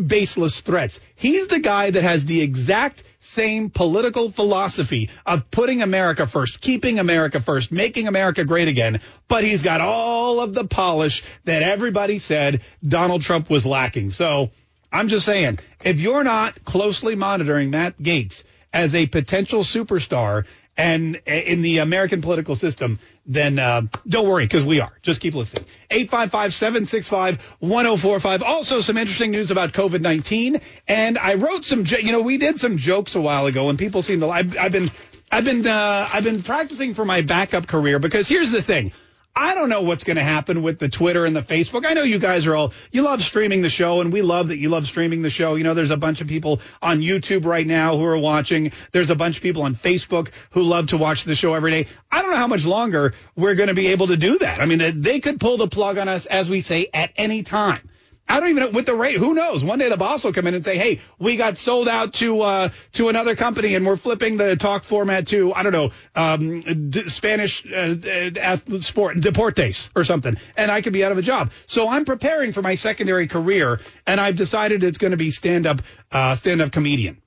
baseless 0.05 0.61
threats. 0.61 0.99
He's 1.15 1.47
the 1.47 1.59
guy 1.59 1.91
that 1.91 2.03
has 2.03 2.25
the 2.25 2.41
exact 2.41 3.03
same 3.19 3.69
political 3.69 4.31
philosophy 4.31 5.09
of 5.25 5.49
putting 5.49 5.81
America 5.81 6.27
first, 6.27 6.59
keeping 6.59 6.99
America 6.99 7.39
first, 7.39 7.71
making 7.71 8.07
America 8.07 8.43
great 8.43 8.67
again, 8.67 8.99
but 9.29 9.45
he's 9.45 9.63
got 9.63 9.79
all 9.79 10.41
of 10.41 10.53
the 10.53 10.65
polish 10.65 11.23
that 11.45 11.63
everybody 11.63 12.19
said 12.19 12.61
Donald 12.85 13.21
Trump 13.21 13.49
was 13.49 13.65
lacking. 13.65 14.11
So 14.11 14.51
I'm 14.93 15.07
just 15.07 15.25
saying, 15.25 15.57
if 15.83 15.99
you're 15.99 16.23
not 16.23 16.63
closely 16.63 17.15
monitoring 17.15 17.71
Matt 17.71 17.97
Gaetz 17.97 18.43
as 18.71 18.93
a 18.95 19.07
potential 19.07 19.63
superstar 19.63 20.45
and 20.77 21.17
in 21.25 21.61
the 21.61 21.79
American 21.79 22.21
political 22.21 22.55
system, 22.55 22.99
then 23.25 23.57
uh, 23.59 23.81
don't 24.07 24.27
worry 24.27 24.45
because 24.45 24.63
we 24.65 24.79
are. 24.81 24.91
Just 25.01 25.21
keep 25.21 25.33
listening. 25.33 25.65
855-765-1045. 25.91 28.41
Also 28.41 28.81
some 28.81 28.97
interesting 28.97 29.31
news 29.31 29.49
about 29.51 29.71
COVID-19. 29.73 30.61
And 30.87 31.17
I 31.17 31.33
wrote 31.35 31.63
some, 31.65 31.85
you 31.85 32.11
know, 32.11 32.21
we 32.21 32.37
did 32.37 32.59
some 32.59 32.77
jokes 32.77 33.15
a 33.15 33.21
while 33.21 33.45
ago 33.47 33.69
and 33.69 33.79
people 33.79 34.01
seem 34.01 34.21
to, 34.21 34.29
I've, 34.29 34.57
I've 34.57 34.71
been 34.71 34.89
I've 35.33 35.45
been 35.45 35.65
uh, 35.65 36.07
I've 36.13 36.23
been 36.23 36.43
practicing 36.43 36.93
for 36.93 37.05
my 37.05 37.23
backup 37.23 37.65
career 37.65 37.97
because 37.97 38.27
here's 38.27 38.51
the 38.51 38.61
thing. 38.61 38.91
I 39.35 39.55
don't 39.55 39.69
know 39.69 39.81
what's 39.81 40.03
going 40.03 40.17
to 40.17 40.23
happen 40.23 40.61
with 40.61 40.77
the 40.77 40.89
Twitter 40.89 41.25
and 41.25 41.35
the 41.35 41.41
Facebook. 41.41 41.87
I 41.87 41.93
know 41.93 42.03
you 42.03 42.19
guys 42.19 42.45
are 42.45 42.55
all, 42.55 42.71
you 42.91 43.01
love 43.01 43.19
streaming 43.19 43.63
the 43.63 43.69
show 43.69 43.99
and 43.99 44.13
we 44.13 44.21
love 44.21 44.49
that 44.49 44.59
you 44.59 44.69
love 44.69 44.85
streaming 44.85 45.23
the 45.23 45.31
show. 45.31 45.55
You 45.55 45.63
know, 45.63 45.73
there's 45.73 45.89
a 45.89 45.97
bunch 45.97 46.21
of 46.21 46.27
people 46.27 46.61
on 46.83 46.99
YouTube 46.99 47.45
right 47.45 47.65
now 47.65 47.97
who 47.97 48.05
are 48.05 48.17
watching. 48.17 48.71
There's 48.91 49.09
a 49.09 49.15
bunch 49.15 49.37
of 49.37 49.43
people 49.43 49.63
on 49.63 49.75
Facebook 49.75 50.29
who 50.51 50.61
love 50.61 50.87
to 50.87 50.97
watch 50.97 51.23
the 51.23 51.33
show 51.33 51.55
every 51.55 51.71
day. 51.71 51.87
I 52.11 52.21
don't 52.21 52.29
know 52.29 52.37
how 52.37 52.47
much 52.47 52.63
longer 52.63 53.15
we're 53.35 53.55
going 53.55 53.69
to 53.69 53.73
be 53.73 53.87
able 53.87 54.07
to 54.07 54.17
do 54.17 54.37
that. 54.37 54.61
I 54.61 54.67
mean, 54.67 55.01
they 55.01 55.19
could 55.19 55.39
pull 55.39 55.57
the 55.57 55.67
plug 55.67 55.97
on 55.97 56.07
us, 56.07 56.27
as 56.27 56.47
we 56.47 56.61
say, 56.61 56.89
at 56.93 57.11
any 57.15 57.41
time. 57.41 57.89
I 58.27 58.39
don't 58.39 58.49
even 58.49 58.63
know 58.63 58.69
with 58.69 58.85
the 58.85 58.95
rate. 58.95 59.17
Who 59.17 59.33
knows? 59.33 59.63
One 59.63 59.79
day 59.79 59.89
the 59.89 59.97
boss 59.97 60.23
will 60.23 60.33
come 60.33 60.47
in 60.47 60.53
and 60.53 60.63
say, 60.63 60.77
"Hey, 60.77 61.01
we 61.19 61.35
got 61.35 61.57
sold 61.57 61.87
out 61.87 62.13
to 62.15 62.41
uh, 62.41 62.69
to 62.93 63.09
another 63.09 63.35
company, 63.35 63.75
and 63.75 63.85
we're 63.85 63.97
flipping 63.97 64.37
the 64.37 64.55
talk 64.55 64.83
format 64.83 65.27
to 65.27 65.53
I 65.53 65.63
don't 65.63 65.73
know 65.73 65.91
um, 66.15 66.61
d- 66.89 67.09
Spanish 67.09 67.65
uh, 67.65 67.95
uh, 68.41 68.57
sport 68.79 69.17
deportes 69.17 69.89
or 69.95 70.03
something," 70.03 70.37
and 70.55 70.71
I 70.71 70.81
could 70.81 70.93
be 70.93 71.03
out 71.03 71.11
of 71.11 71.17
a 71.17 71.21
job. 71.21 71.51
So 71.67 71.89
I'm 71.89 72.05
preparing 72.05 72.53
for 72.53 72.61
my 72.61 72.75
secondary 72.75 73.27
career, 73.27 73.79
and 74.07 74.19
I've 74.19 74.35
decided 74.35 74.83
it's 74.83 74.97
going 74.97 75.11
to 75.11 75.17
be 75.17 75.31
stand 75.31 75.67
up 75.67 75.81
uh, 76.11 76.35
stand 76.35 76.61
up 76.61 76.71
comedian 76.71 77.22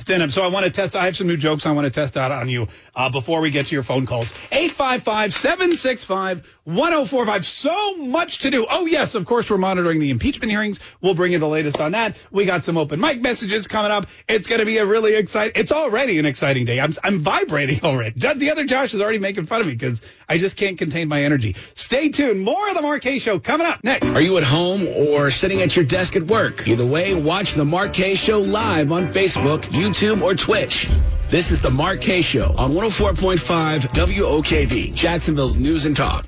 stand. 0.00 0.32
So 0.32 0.42
I 0.42 0.48
want 0.48 0.64
to 0.64 0.72
test. 0.72 0.96
I 0.96 1.04
have 1.04 1.16
some 1.16 1.28
new 1.28 1.36
jokes 1.36 1.66
I 1.66 1.72
want 1.72 1.84
to 1.84 1.90
test 1.90 2.16
out 2.16 2.32
on 2.32 2.48
you 2.48 2.66
uh, 2.96 3.10
before 3.10 3.40
we 3.40 3.50
get 3.50 3.66
to 3.66 3.74
your 3.74 3.84
phone 3.84 4.06
calls. 4.06 4.32
855-765-1045. 4.50 7.44
So 7.44 7.96
much 7.98 8.40
to 8.40 8.50
do. 8.50 8.66
Oh, 8.68 8.86
yes, 8.86 9.14
of 9.14 9.24
course, 9.24 9.48
we're 9.48 9.58
monitoring 9.58 10.00
the 10.00 10.10
impeachment 10.10 10.50
hearings. 10.50 10.80
We'll 11.00 11.14
bring 11.14 11.30
you 11.32 11.38
the 11.38 11.46
latest 11.48 11.80
on 11.80 11.92
that. 11.92 12.16
We 12.32 12.44
got 12.44 12.64
some 12.64 12.76
open 12.76 12.98
mic 13.00 13.22
messages 13.22 13.68
coming 13.68 13.92
up. 13.92 14.08
It's 14.26 14.48
going 14.48 14.58
to 14.58 14.66
be 14.66 14.78
a 14.78 14.86
really 14.86 15.14
exciting, 15.14 15.52
it's 15.54 15.70
already 15.70 16.18
an 16.18 16.26
exciting 16.26 16.64
day. 16.64 16.80
I'm, 16.80 16.92
I'm 17.04 17.20
vibrating 17.20 17.78
already. 17.84 18.18
The 18.18 18.50
other 18.50 18.64
Josh 18.64 18.94
is 18.94 19.00
already 19.00 19.20
making 19.20 19.46
fun 19.46 19.60
of 19.60 19.68
me 19.68 19.74
because 19.74 20.00
I 20.28 20.38
just 20.38 20.56
can't 20.56 20.78
contain 20.78 21.08
my 21.08 21.22
energy. 21.22 21.56
Stay 21.74 22.08
tuned. 22.08 22.40
More 22.40 22.68
of 22.68 22.74
the 22.74 22.82
Mark 22.82 23.02
Kaye 23.02 23.18
Show 23.18 23.38
coming 23.38 23.66
up 23.66 23.82
next. 23.84 24.10
Are 24.10 24.20
you 24.20 24.36
at 24.36 24.42
home 24.44 24.86
or 24.86 25.30
sitting 25.30 25.62
at 25.62 25.76
your 25.76 25.84
desk 25.84 26.16
at 26.16 26.24
work? 26.24 26.66
Either 26.66 26.86
way, 26.86 27.14
watch 27.14 27.54
the 27.54 27.64
Mark 27.64 27.92
Kaye 27.92 28.14
Show 28.14 28.40
live 28.40 28.92
on 28.92 29.08
Facebook, 29.08 29.62
YouTube, 29.64 30.22
or 30.22 30.34
Twitch. 30.34 30.88
This 31.28 31.50
is 31.50 31.60
the 31.60 31.70
Mark 31.70 32.00
Kaye 32.00 32.22
Show 32.22 32.54
on 32.56 32.72
104.5 32.72 33.80
WOKV, 33.88 34.94
Jacksonville's 34.94 35.56
News 35.56 35.86
and 35.86 35.96
Talk. 35.96 36.26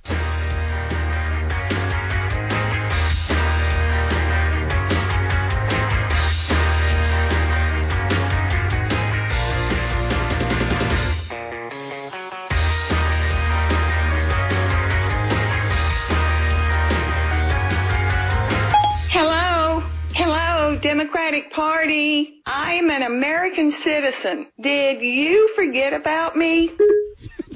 Hello, 21.06 21.25
Democratic 21.36 21.52
Party. 21.52 22.42
I'm 22.46 22.90
an 22.90 23.02
American 23.02 23.70
citizen. 23.70 24.46
Did 24.58 25.02
you 25.02 25.50
forget 25.54 25.92
about 25.92 26.34
me? 26.34 26.72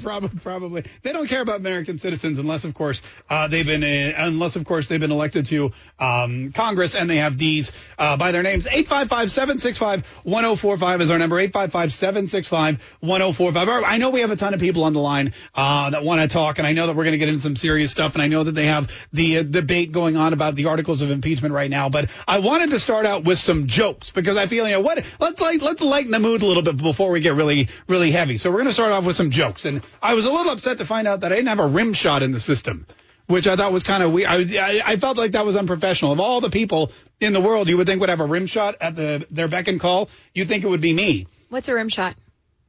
Probably, 0.01 0.39
probably. 0.39 0.83
They 1.03 1.13
don't 1.13 1.27
care 1.27 1.41
about 1.41 1.59
American 1.59 1.99
citizens 1.99 2.39
unless, 2.39 2.63
of 2.63 2.73
course, 2.73 3.03
uh, 3.29 3.47
they've 3.47 3.65
been 3.65 3.83
uh, 3.83 4.13
unless, 4.17 4.55
of 4.55 4.63
course, 4.65 4.87
they've 4.87 4.99
been 4.99 5.11
elected 5.11 5.45
to 5.47 5.71
um, 5.99 6.53
Congress 6.53 6.95
and 6.95 7.09
they 7.09 7.17
have 7.17 7.35
D's 7.37 7.71
uh, 7.99 8.15
by 8.17 8.31
their 8.31 8.41
names. 8.41 8.65
855-765-1045 8.65 11.01
is 11.01 11.09
our 11.09 11.19
number. 11.19 11.35
855-765-1045. 11.47 13.83
I 13.85 13.97
know 13.97 14.09
we 14.09 14.21
have 14.21 14.31
a 14.31 14.35
ton 14.35 14.53
of 14.53 14.59
people 14.59 14.83
on 14.85 14.93
the 14.93 14.99
line 14.99 15.33
uh, 15.53 15.89
that 15.91 16.03
want 16.03 16.21
to 16.21 16.27
talk, 16.27 16.57
and 16.57 16.65
I 16.65 16.73
know 16.73 16.87
that 16.87 16.95
we're 16.95 17.03
going 17.03 17.13
to 17.13 17.19
get 17.19 17.29
into 17.29 17.41
some 17.41 17.55
serious 17.55 17.91
stuff, 17.91 18.15
and 18.15 18.23
I 18.23 18.27
know 18.27 18.43
that 18.43 18.53
they 18.53 18.65
have 18.65 18.91
the 19.13 19.39
uh, 19.39 19.43
debate 19.43 19.91
going 19.91 20.17
on 20.17 20.33
about 20.33 20.55
the 20.55 20.65
articles 20.65 21.01
of 21.01 21.11
impeachment 21.11 21.53
right 21.53 21.69
now. 21.69 21.89
But 21.89 22.09
I 22.27 22.39
wanted 22.39 22.71
to 22.71 22.79
start 22.79 23.05
out 23.05 23.23
with 23.23 23.37
some 23.37 23.67
jokes 23.71 24.11
because 24.11 24.37
I 24.37 24.45
feel 24.47 24.67
you 24.67 24.73
know 24.73 24.81
what 24.81 25.03
let's 25.19 25.41
like 25.41 25.61
let's 25.61 25.81
lighten 25.81 26.11
the 26.11 26.19
mood 26.19 26.41
a 26.41 26.45
little 26.45 26.63
bit 26.63 26.77
before 26.77 27.11
we 27.11 27.21
get 27.21 27.33
really 27.33 27.69
really 27.87 28.11
heavy. 28.11 28.37
So 28.37 28.51
we're 28.51 28.57
going 28.57 28.67
to 28.67 28.73
start 28.73 28.91
off 28.91 29.05
with 29.05 29.15
some 29.15 29.31
jokes 29.31 29.65
and. 29.65 29.81
I 30.01 30.15
was 30.15 30.25
a 30.25 30.31
little 30.31 30.51
upset 30.51 30.79
to 30.79 30.85
find 30.85 31.07
out 31.07 31.21
that 31.21 31.31
I 31.31 31.35
didn't 31.35 31.49
have 31.49 31.59
a 31.59 31.67
rim 31.67 31.93
shot 31.93 32.23
in 32.23 32.31
the 32.31 32.39
system, 32.39 32.85
which 33.27 33.47
I 33.47 33.55
thought 33.55 33.71
was 33.71 33.83
kind 33.83 34.03
of 34.03 34.11
weird. 34.11 34.29
I, 34.29 34.35
I, 34.35 34.81
I 34.85 34.95
felt 34.97 35.17
like 35.17 35.31
that 35.31 35.45
was 35.45 35.55
unprofessional. 35.55 36.11
Of 36.11 36.19
all 36.19 36.41
the 36.41 36.49
people 36.49 36.91
in 37.19 37.33
the 37.33 37.39
world 37.39 37.69
you 37.69 37.77
would 37.77 37.87
think 37.87 37.99
would 38.01 38.09
have 38.09 38.19
a 38.19 38.25
rim 38.25 38.47
shot 38.47 38.75
at 38.81 38.95
the 38.95 39.25
their 39.31 39.47
beck 39.47 39.67
and 39.67 39.79
call, 39.79 40.09
you'd 40.33 40.47
think 40.47 40.63
it 40.63 40.67
would 40.67 40.81
be 40.81 40.93
me. 40.93 41.27
What's 41.49 41.67
a 41.69 41.73
rim 41.73 41.89
shot? 41.89 42.15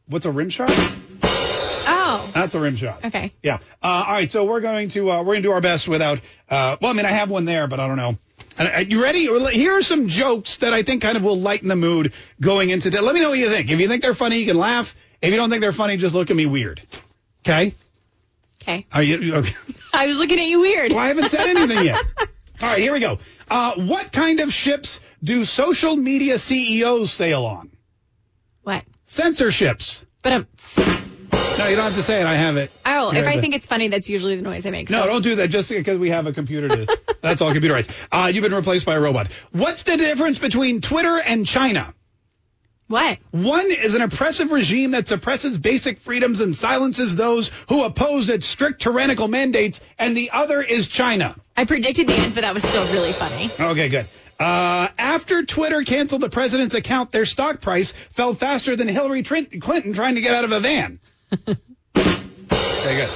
What's 0.07 0.27
a 0.27 0.31
rim 0.31 0.51
shot? 0.51 0.71
Oh. 0.73 2.31
That's 2.35 2.55
a 2.55 2.61
rim 2.61 2.77
shot. 2.77 3.05
Okay. 3.05 3.33
Yeah. 3.43 3.59
Uh, 3.83 4.05
all 4.07 4.13
right. 4.13 4.31
So 4.31 4.45
we're 4.45 4.61
going 4.61 4.91
to 4.91 5.11
uh, 5.11 5.19
we're 5.21 5.35
going 5.35 5.43
to 5.43 5.49
do 5.49 5.53
our 5.53 5.61
best 5.61 5.89
without. 5.89 6.21
Uh, 6.49 6.77
well, 6.81 6.91
I 6.91 6.95
mean, 6.95 7.07
I 7.07 7.11
have 7.11 7.31
one 7.31 7.45
there, 7.45 7.67
but 7.67 7.81
I 7.81 7.89
don't 7.89 7.97
know. 7.97 8.19
Uh, 8.59 8.85
you 8.87 9.03
ready? 9.03 9.27
Here 9.53 9.73
are 9.73 9.83
some 9.83 10.09
jokes 10.09 10.59
that 10.59 10.75
I 10.75 10.83
think 10.83 11.03
kind 11.03 11.17
of 11.17 11.23
will 11.23 11.39
lighten 11.39 11.69
the 11.69 11.77
mood 11.77 12.13
going 12.41 12.71
into. 12.71 12.91
Today. 12.91 13.03
Let 13.03 13.15
me 13.15 13.21
know 13.21 13.31
what 13.31 13.39
you 13.39 13.49
think. 13.49 13.71
If 13.71 13.81
you 13.81 13.89
think 13.89 14.03
they're 14.03 14.15
funny, 14.15 14.39
you 14.39 14.47
can 14.47 14.57
laugh. 14.57 14.95
If 15.21 15.31
you 15.31 15.37
don't 15.37 15.51
think 15.51 15.61
they're 15.61 15.73
funny, 15.73 15.97
just 15.97 16.15
look 16.15 16.31
at 16.31 16.37
me 16.37 16.47
weird. 16.47 16.83
Okay. 17.41 17.75
Okay. 18.63 18.87
Are 18.93 19.03
you? 19.03 19.35
Okay. 19.37 19.55
I 19.93 20.07
was 20.07 20.17
looking 20.17 20.39
at 20.39 20.47
you 20.47 20.61
weird. 20.61 20.93
Well, 20.93 21.01
I 21.01 21.09
haven't 21.09 21.31
said 21.31 21.49
anything 21.49 21.85
yet. 21.85 22.03
All 22.61 22.69
right, 22.69 22.79
here 22.79 22.93
we 22.93 23.01
go. 23.01 23.19
Uh, 23.51 23.75
what 23.75 24.13
kind 24.13 24.39
of 24.41 24.53
ships 24.53 25.01
do 25.23 25.45
social 25.45 25.97
media 25.97 26.39
CEOs 26.39 27.13
sail 27.13 27.45
on? 27.45 27.71
What? 28.63 28.85
Censorships. 29.07 30.05
But 30.23 30.33
um. 30.33 30.49
No, 31.59 31.67
you 31.67 31.77
don't 31.77 31.87
have 31.87 31.95
to 31.95 32.03
say 32.03 32.21
it. 32.21 32.27
I 32.27 32.35
have 32.35 32.57
it. 32.57 32.71
Oh, 32.85 33.11
if 33.11 33.27
I 33.27 33.41
think 33.41 33.55
it's 33.55 33.67
funny, 33.67 33.89
that's 33.89 34.09
usually 34.09 34.37
the 34.37 34.43
noise 34.43 34.67
I 34.67 34.71
make. 34.71 34.91
No, 34.91 35.03
so. 35.03 35.07
don't 35.07 35.23
do 35.23 35.35
that 35.37 35.49
just 35.49 35.69
because 35.69 35.99
we 35.99 36.11
have 36.11 36.27
a 36.27 36.33
computer 36.33 36.69
to. 36.69 36.99
that's 37.23 37.41
all 37.41 37.53
computerized. 37.53 37.91
Uh, 38.11 38.31
you've 38.33 38.43
been 38.43 38.55
replaced 38.55 38.87
by 38.87 38.95
a 38.95 39.01
robot. 39.01 39.31
What's 39.53 39.83
the 39.83 39.97
difference 39.97 40.39
between 40.39 40.81
Twitter 40.81 41.19
and 41.19 41.47
China? 41.47 41.95
What? 42.89 43.19
One 43.31 43.71
is 43.71 43.95
an 43.95 44.03
oppressive 44.03 44.53
regime 44.53 44.91
that 44.91 45.09
suppresses 45.09 45.57
basic 45.57 45.99
freedoms 45.99 46.41
and 46.41 46.55
silences 46.55 47.17
those 47.17 47.51
who 47.69 47.85
oppose 47.85 48.29
its 48.29 48.47
strict 48.47 48.83
tyrannical 48.83 49.29
mandates, 49.29 49.81
and 49.99 50.17
the 50.17 50.31
other 50.31 50.61
is 50.61 50.89
China. 50.89 51.37
I 51.57 51.65
predicted 51.65 52.07
the 52.07 52.15
end, 52.15 52.35
but 52.35 52.43
that 52.43 52.53
was 52.53 52.63
still 52.63 52.85
really 52.85 53.13
funny. 53.15 53.51
Okay, 53.59 53.89
good. 53.89 54.09
Uh, 54.39 54.89
after 54.99 55.45
Twitter 55.45 55.85
canceled 55.85 56.21
the 56.21 56.29
president's 56.29 56.75
account, 56.75 57.13
their 57.13 57.25
stock 57.25 57.61
price 57.61 57.93
fell 58.11 58.35
faster 58.35 58.75
than 58.77 58.89
Hillary 58.89 59.23
Clinton 59.23 59.95
trying 59.95 60.17
to 60.17 60.21
get 60.21 60.35
out 60.35 60.45
of 60.45 60.53
a 60.53 60.61
van. 60.61 60.99
Okay, 61.33 62.97
good. 62.97 63.11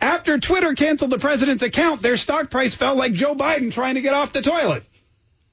after 0.00 0.38
Twitter 0.38 0.74
canceled 0.74 1.10
the 1.10 1.18
president's 1.18 1.62
account, 1.62 2.02
their 2.02 2.16
stock 2.16 2.50
price 2.50 2.74
fell 2.74 2.94
like 2.94 3.12
Joe 3.12 3.34
Biden 3.34 3.72
trying 3.72 3.94
to 3.96 4.00
get 4.00 4.14
off 4.14 4.32
the 4.32 4.42
toilet. 4.42 4.84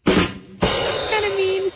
Kind 0.05 1.25
of 1.25 1.35
mean. 1.35 1.71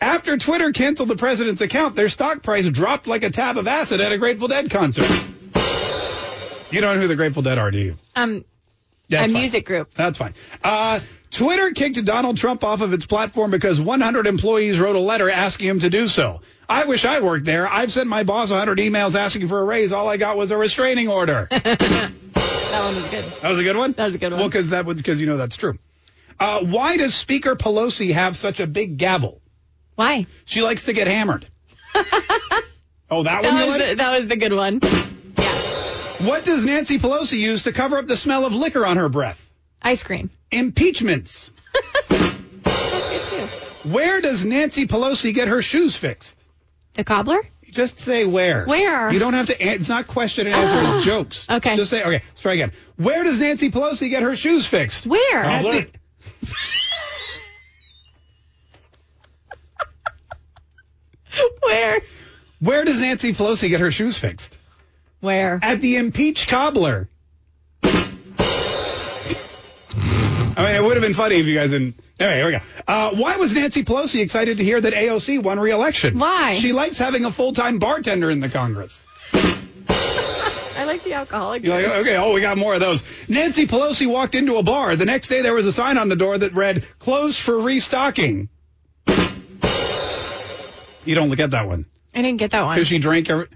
After 0.00 0.36
Twitter 0.36 0.72
canceled 0.72 1.08
the 1.08 1.16
president's 1.16 1.60
account, 1.60 1.94
their 1.94 2.08
stock 2.08 2.42
price 2.42 2.68
dropped 2.68 3.06
like 3.06 3.22
a 3.22 3.30
tab 3.30 3.56
of 3.56 3.66
acid 3.68 4.00
at 4.00 4.12
a 4.12 4.18
Grateful 4.18 4.48
Dead 4.48 4.70
concert. 4.70 5.08
You 6.70 6.80
don't 6.80 6.96
know 6.96 7.02
who 7.02 7.08
the 7.08 7.16
Grateful 7.16 7.42
Dead 7.42 7.58
are, 7.58 7.70
do 7.70 7.78
you? 7.78 7.94
Um, 8.16 8.44
That's 9.08 9.28
a 9.28 9.32
fine. 9.32 9.40
music 9.40 9.66
group. 9.66 9.92
That's 9.94 10.18
fine. 10.18 10.34
Uh, 10.64 11.00
Twitter 11.30 11.70
kicked 11.70 12.02
Donald 12.04 12.36
Trump 12.38 12.64
off 12.64 12.80
of 12.80 12.92
its 12.92 13.06
platform 13.06 13.50
because 13.50 13.80
100 13.80 14.26
employees 14.26 14.80
wrote 14.80 14.96
a 14.96 15.00
letter 15.00 15.30
asking 15.30 15.68
him 15.68 15.80
to 15.80 15.90
do 15.90 16.08
so. 16.08 16.40
I 16.68 16.84
wish 16.84 17.04
I 17.04 17.20
worked 17.20 17.44
there. 17.44 17.66
I've 17.66 17.92
sent 17.92 18.08
my 18.08 18.22
boss 18.22 18.50
100 18.50 18.78
emails 18.78 19.14
asking 19.14 19.48
for 19.48 19.60
a 19.60 19.64
raise. 19.64 19.92
All 19.92 20.08
I 20.08 20.16
got 20.16 20.36
was 20.36 20.50
a 20.50 20.56
restraining 20.56 21.08
order. 21.08 21.48
that 21.50 22.12
one 22.70 22.96
was 22.96 23.08
good. 23.08 23.24
That 23.42 23.48
was 23.48 23.58
a 23.58 23.62
good 23.62 23.76
one. 23.76 23.92
That 23.92 24.06
was 24.06 24.14
a 24.14 24.18
good 24.18 24.32
one. 24.32 24.40
Well, 24.40 24.48
because 24.48 24.70
that 24.70 24.86
would 24.86 24.96
because 24.96 25.20
you 25.20 25.26
know 25.26 25.36
that's 25.36 25.56
true. 25.56 25.74
Uh, 26.40 26.64
why 26.64 26.96
does 26.96 27.14
Speaker 27.14 27.56
Pelosi 27.56 28.14
have 28.14 28.36
such 28.36 28.58
a 28.60 28.66
big 28.66 28.96
gavel? 28.96 29.40
Why? 29.96 30.26
She 30.44 30.62
likes 30.62 30.84
to 30.84 30.92
get 30.92 31.06
hammered. 31.06 31.46
oh, 33.10 33.22
that, 33.22 33.42
That 33.42 33.44
one 33.44 33.54
was 33.54 33.68
like? 33.68 33.88
the, 33.90 33.94
that 33.96 34.18
was 34.20 34.28
the 34.28 34.36
good 34.36 34.52
one. 34.52 34.80
Yeah. 35.36 36.26
What 36.26 36.44
does 36.44 36.64
Nancy 36.64 36.98
Pelosi 36.98 37.38
use 37.38 37.64
to 37.64 37.72
cover 37.72 37.98
up 37.98 38.06
the 38.06 38.16
smell 38.16 38.46
of 38.46 38.54
liquor 38.54 38.86
on 38.86 38.96
her 38.96 39.08
breath? 39.08 39.40
Ice 39.82 40.02
cream. 40.02 40.30
Impeachments. 40.50 41.50
That's 42.08 42.08
good 42.60 43.26
too. 43.26 43.90
Where 43.90 44.20
does 44.20 44.44
Nancy 44.44 44.86
Pelosi 44.86 45.34
get 45.34 45.48
her 45.48 45.60
shoes 45.62 45.96
fixed? 45.96 46.41
The 46.94 47.04
cobbler? 47.04 47.40
Just 47.70 47.98
say 47.98 48.26
where. 48.26 48.66
Where? 48.66 49.10
You 49.10 49.18
don't 49.18 49.32
have 49.32 49.46
to. 49.46 49.66
It's 49.66 49.88
not 49.88 50.06
question 50.06 50.46
and 50.46 50.54
answer. 50.54 50.96
It's 50.96 51.04
jokes. 51.06 51.48
Okay. 51.48 51.74
Just 51.76 51.90
say 51.90 52.00
okay. 52.02 52.22
Let's 52.28 52.40
try 52.42 52.52
again. 52.52 52.72
Where 52.96 53.24
does 53.24 53.40
Nancy 53.40 53.70
Pelosi 53.70 54.10
get 54.10 54.22
her 54.22 54.36
shoes 54.36 54.66
fixed? 54.66 55.06
Where? 55.06 55.38
At 55.38 55.62
the- 55.62 55.88
Where? 61.62 62.00
where 62.60 62.84
does 62.84 63.00
Nancy 63.00 63.32
Pelosi 63.32 63.68
get 63.70 63.80
her 63.80 63.90
shoes 63.90 64.18
fixed? 64.18 64.58
Where? 65.20 65.58
At 65.62 65.80
the 65.80 65.96
impeach 65.96 66.46
cobbler. 66.48 67.08
I 70.92 70.94
mean, 70.94 70.98
it 70.98 71.00
would 71.00 71.02
have 71.02 71.08
been 71.08 71.14
funny 71.14 71.36
if 71.36 71.46
you 71.46 71.54
guys 71.54 71.70
didn't. 71.70 71.94
Anyway, 72.20 72.36
here 72.36 72.44
we 72.44 72.52
go. 72.52 72.60
Uh, 72.86 73.16
why 73.16 73.36
was 73.36 73.54
Nancy 73.54 73.82
Pelosi 73.82 74.20
excited 74.20 74.58
to 74.58 74.64
hear 74.64 74.80
that 74.80 74.92
AOC 74.92 75.42
won 75.42 75.58
re-election? 75.58 76.18
Why? 76.18 76.54
She 76.54 76.72
likes 76.72 76.98
having 76.98 77.24
a 77.24 77.32
full-time 77.32 77.78
bartender 77.78 78.30
in 78.30 78.40
the 78.40 78.48
Congress. 78.48 79.06
I 79.32 80.84
like 80.84 81.04
the 81.04 81.14
alcoholic. 81.14 81.66
Like, 81.66 81.86
okay, 81.86 82.16
oh, 82.16 82.32
we 82.32 82.40
got 82.40 82.58
more 82.58 82.74
of 82.74 82.80
those. 82.80 83.02
Nancy 83.28 83.66
Pelosi 83.66 84.06
walked 84.06 84.34
into 84.34 84.56
a 84.56 84.62
bar. 84.62 84.96
The 84.96 85.06
next 85.06 85.28
day, 85.28 85.42
there 85.42 85.54
was 85.54 85.66
a 85.66 85.72
sign 85.72 85.96
on 85.96 86.08
the 86.08 86.16
door 86.16 86.36
that 86.36 86.52
read, 86.52 86.84
closed 86.98 87.38
for 87.38 87.60
restocking. 87.60 88.48
You 91.04 91.14
don't 91.14 91.34
get 91.34 91.50
that 91.50 91.66
one. 91.66 91.86
I 92.14 92.22
didn't 92.22 92.38
get 92.38 92.50
that 92.50 92.64
one. 92.64 92.74
Because 92.74 92.88
she 92.88 92.98
drank 92.98 93.30
every... 93.30 93.46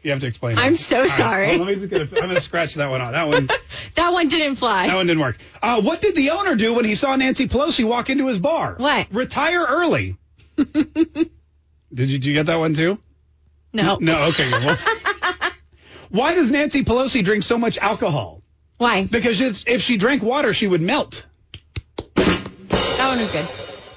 Okay, 0.00 0.08
never 0.08 0.08
mind. 0.08 0.08
You 0.08 0.10
have 0.12 0.20
to 0.20 0.26
explain 0.26 0.58
it. 0.58 0.60
I'm 0.60 0.76
so 0.76 0.96
All 0.96 1.02
right, 1.02 1.10
sorry. 1.10 1.46
well, 1.48 1.58
let 1.58 1.68
me 1.68 1.74
just 1.74 1.88
get 1.88 2.00
a, 2.00 2.04
I'm 2.04 2.08
going 2.24 2.34
to 2.34 2.40
scratch 2.40 2.74
that 2.74 2.90
one 2.90 3.00
out. 3.00 3.12
That 3.12 3.28
one, 3.28 3.48
That 3.94 4.12
one 4.12 4.28
didn't 4.28 4.56
fly. 4.56 4.86
that 4.86 4.94
one 4.94 5.06
didn't 5.06 5.20
work. 5.22 5.38
Uh, 5.62 5.80
what 5.82 6.00
did 6.00 6.14
the 6.14 6.30
owner 6.30 6.56
do 6.56 6.74
when 6.74 6.84
he 6.84 6.94
saw 6.94 7.16
Nancy 7.16 7.48
Pelosi 7.48 7.84
walk 7.84 8.10
into 8.10 8.26
his 8.26 8.38
bar? 8.38 8.74
What? 8.76 9.08
Retire 9.12 9.64
early. 9.68 10.16
did 10.56 10.70
you, 11.14 11.28
did 11.94 12.24
you 12.24 12.32
get 12.34 12.46
that 12.46 12.56
one 12.56 12.74
too? 12.74 12.98
no. 13.72 13.98
No, 14.00 14.28
okay. 14.28 14.50
Well, 14.50 14.76
why 16.08 16.34
does 16.34 16.50
Nancy 16.50 16.82
Pelosi 16.84 17.22
drink 17.24 17.42
so 17.44 17.56
much 17.58 17.78
alcohol? 17.78 18.42
Why? 18.78 19.04
Because 19.04 19.40
if, 19.40 19.68
if 19.68 19.82
she 19.82 19.96
drank 19.96 20.22
water, 20.22 20.52
she 20.52 20.66
would 20.66 20.80
melt. 20.80 21.24
That 22.16 23.08
one 23.08 23.18
was 23.18 23.30
good. 23.30 23.48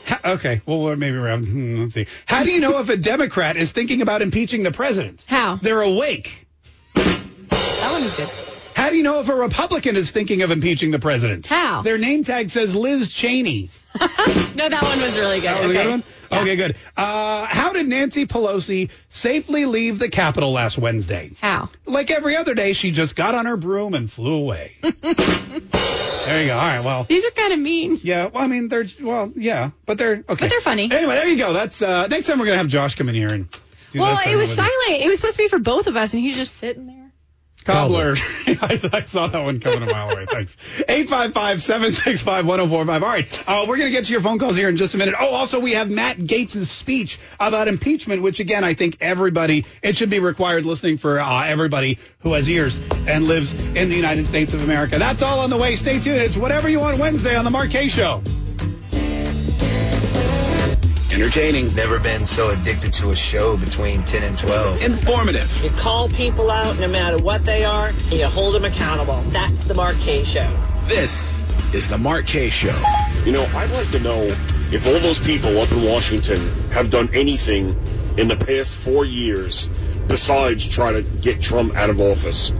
Ha- 0.06 0.22
okay, 0.34 0.62
well, 0.66 0.96
maybe 0.96 1.16
around. 1.18 1.46
hmm, 1.48 1.82
Let's 1.82 1.94
see. 1.94 2.08
How 2.26 2.44
do 2.44 2.52
you 2.52 2.60
know 2.60 2.80
if 2.80 2.90
a 2.90 2.98
Democrat 2.98 3.56
is 3.58 3.72
thinking 3.72 4.02
about 4.02 4.22
impeaching 4.22 4.64
the 4.64 4.72
president? 4.72 5.24
How? 5.28 5.58
They're 5.62 5.82
awake. 5.82 6.46
That 6.96 7.92
one 7.92 8.04
was 8.04 8.14
good. 8.14 8.30
How 8.76 8.90
do 8.90 8.98
you 8.98 9.04
know 9.04 9.20
if 9.20 9.30
a 9.30 9.36
Republican 9.36 9.96
is 9.96 10.12
thinking 10.12 10.42
of 10.42 10.52
impeaching 10.52 10.92
the 10.92 11.00
president? 11.00 11.48
How? 11.48 11.84
Their 11.84 11.98
name 11.98 12.24
tag 12.24 12.50
says 12.50 12.76
Liz 12.76 13.12
Cheney. 13.14 13.70
No, 14.56 14.70
that 14.70 14.84
one 14.84 15.02
was 15.02 15.18
really 15.18 15.40
good. 15.42 15.48
That 15.50 15.62
was 15.62 15.70
okay. 15.72 15.84
good 15.84 15.90
one? 15.90 16.04
Okay, 16.42 16.56
good. 16.56 16.76
Uh, 16.96 17.46
how 17.46 17.74
did 17.74 17.88
Nancy 17.88 18.26
Pelosi 18.26 18.90
safely 19.10 19.66
leave 19.66 20.00
the 20.00 20.10
Capitol 20.10 20.52
last 20.52 20.78
Wednesday? 20.78 21.32
How? 21.42 21.70
Like 21.86 22.12
every 22.12 22.36
other 22.36 22.54
day, 22.54 22.74
she 22.74 22.92
just 22.92 23.16
got 23.16 23.36
on 23.36 23.46
her 23.46 23.58
broom 23.58 23.94
and 23.94 24.12
flew 24.12 24.36
away. 24.36 24.74
there 24.82 26.42
you 26.42 26.48
go. 26.48 26.54
All 26.54 26.60
right, 26.60 26.84
well. 26.84 27.04
These 27.06 27.26
are 27.26 27.32
kind 27.32 27.54
of 27.54 27.60
mean. 27.60 28.00
Yeah, 28.04 28.28
well, 28.28 28.44
I 28.44 28.48
mean, 28.48 28.68
they're, 28.68 28.86
well, 29.02 29.32
yeah, 29.36 29.72
but 29.86 29.98
they're, 29.98 30.14
okay. 30.14 30.26
But 30.28 30.50
they're 30.50 30.62
funny. 30.62 30.90
Anyway, 30.92 31.16
there 31.16 31.28
you 31.28 31.38
go. 31.38 31.54
That's, 31.54 31.82
uh, 31.82 32.08
next 32.08 32.28
time 32.28 32.40
we're 32.40 32.46
going 32.46 32.56
to 32.56 32.62
have 32.64 32.68
Josh 32.68 32.96
come 32.96 33.10
in 33.10 33.16
here 33.16 33.30
and 33.34 33.50
do 33.92 34.00
Well, 34.00 34.20
it 34.26 34.36
was 34.36 34.54
silent. 34.54 34.74
It 34.90 35.08
was 35.10 35.20
supposed 35.20 35.38
to 35.38 35.44
be 35.44 35.48
for 35.48 35.60
both 35.60 35.88
of 35.88 35.96
us, 35.96 36.14
and 36.14 36.22
he's 36.22 36.36
just 36.36 36.58
sitting 36.58 36.88
there. 36.88 37.03
Cobbler. 37.64 38.16
I, 38.48 38.80
I 38.94 39.04
saw 39.04 39.28
that 39.28 39.44
one 39.44 39.60
coming 39.60 39.84
a 39.84 39.92
mile 39.92 40.12
away. 40.12 40.26
Thanks. 40.30 40.56
855-765-1045. 40.88 42.90
All 42.90 43.00
right. 43.00 43.48
Uh, 43.48 43.66
we're 43.68 43.78
going 43.78 43.88
to 43.88 43.92
get 43.92 44.06
to 44.06 44.12
your 44.12 44.22
phone 44.22 44.40
calls 44.40 44.56
here 44.56 44.70
in 44.70 44.78
just 44.78 44.96
a 44.96 44.98
minute. 44.98 45.16
Oh, 45.20 45.30
also, 45.30 45.60
we 45.60 45.74
have 45.74 45.90
Matt 45.90 46.18
Gaetz' 46.18 46.66
speech 46.66 47.20
about 47.40 47.68
impeachment, 47.68 48.22
which, 48.22 48.40
again, 48.40 48.64
I 48.64 48.74
think 48.74 48.98
everybody, 49.02 49.66
it 49.82 49.98
should 49.98 50.10
be 50.10 50.20
required 50.20 50.66
listening 50.66 50.98
for 50.98 51.20
uh, 51.20 51.46
everybody 51.46 52.00
who 52.20 52.34
has 52.34 52.50
ears 52.50 52.80
and 53.08 53.26
lives 53.26 53.54
in 53.54 53.90
the 53.90 53.96
United 53.96 54.26
States 54.26 54.54
of 54.54 54.64
America. 54.64 55.00
That's 55.00 55.22
all 55.22 55.40
on 55.40 55.50
the 55.50 55.58
way. 55.58 55.76
Stay 55.76 56.00
tuned. 56.00 56.20
It's 56.20 56.38
whatever 56.38 56.70
you 56.70 56.80
want 56.80 57.00
Wednesday 57.00 57.36
on 57.36 57.46
The 57.46 57.68
Kaye 57.70 57.88
Show. 57.88 58.22
Entertaining. 61.14 61.76
Never 61.76 62.00
been 62.00 62.26
so 62.26 62.50
addicted 62.50 62.92
to 62.94 63.12
a 63.12 63.16
show 63.16 63.56
between 63.56 64.04
10 64.04 64.24
and 64.24 64.36
12. 64.36 64.82
Informative. 64.82 65.64
You 65.64 65.70
call 65.70 66.10
people 66.10 66.50
out 66.50 66.80
no 66.80 66.88
matter 66.88 67.20
what 67.20 67.46
they 67.46 67.64
are, 67.64 67.90
and 67.90 68.14
you 68.14 68.26
hold 68.26 68.56
them 68.56 68.66
accountable. 68.66 69.22
That's 69.28 69.64
the 69.66 69.76
Mark 69.76 69.96
Kaye 69.98 70.24
Show. 70.24 70.52
This 70.88 71.40
is 71.72 71.88
the 71.88 72.00
Mark 72.00 72.26
Kaye 72.26 72.50
Show. 72.50 72.76
You 73.26 73.32
know, 73.32 73.44
I'd 73.54 73.70
like 73.70 73.92
to 73.92 74.00
know 74.00 74.24
if 74.72 74.88
all 74.88 75.00
those 75.00 75.20
people 75.20 75.60
up 75.60 75.72
in 75.72 75.84
Washington 75.84 76.40
have 76.72 76.90
done 76.90 77.12
anything 77.14 77.78
in 78.18 78.28
the 78.28 78.36
past 78.36 78.74
four 78.74 79.06
years 79.06 79.70
besides 80.08 80.68
try 80.68 80.94
to 80.94 81.04
get 81.04 81.40
Trump 81.40 81.76
out 81.76 81.92
of 81.92 82.02
office. 82.02 82.52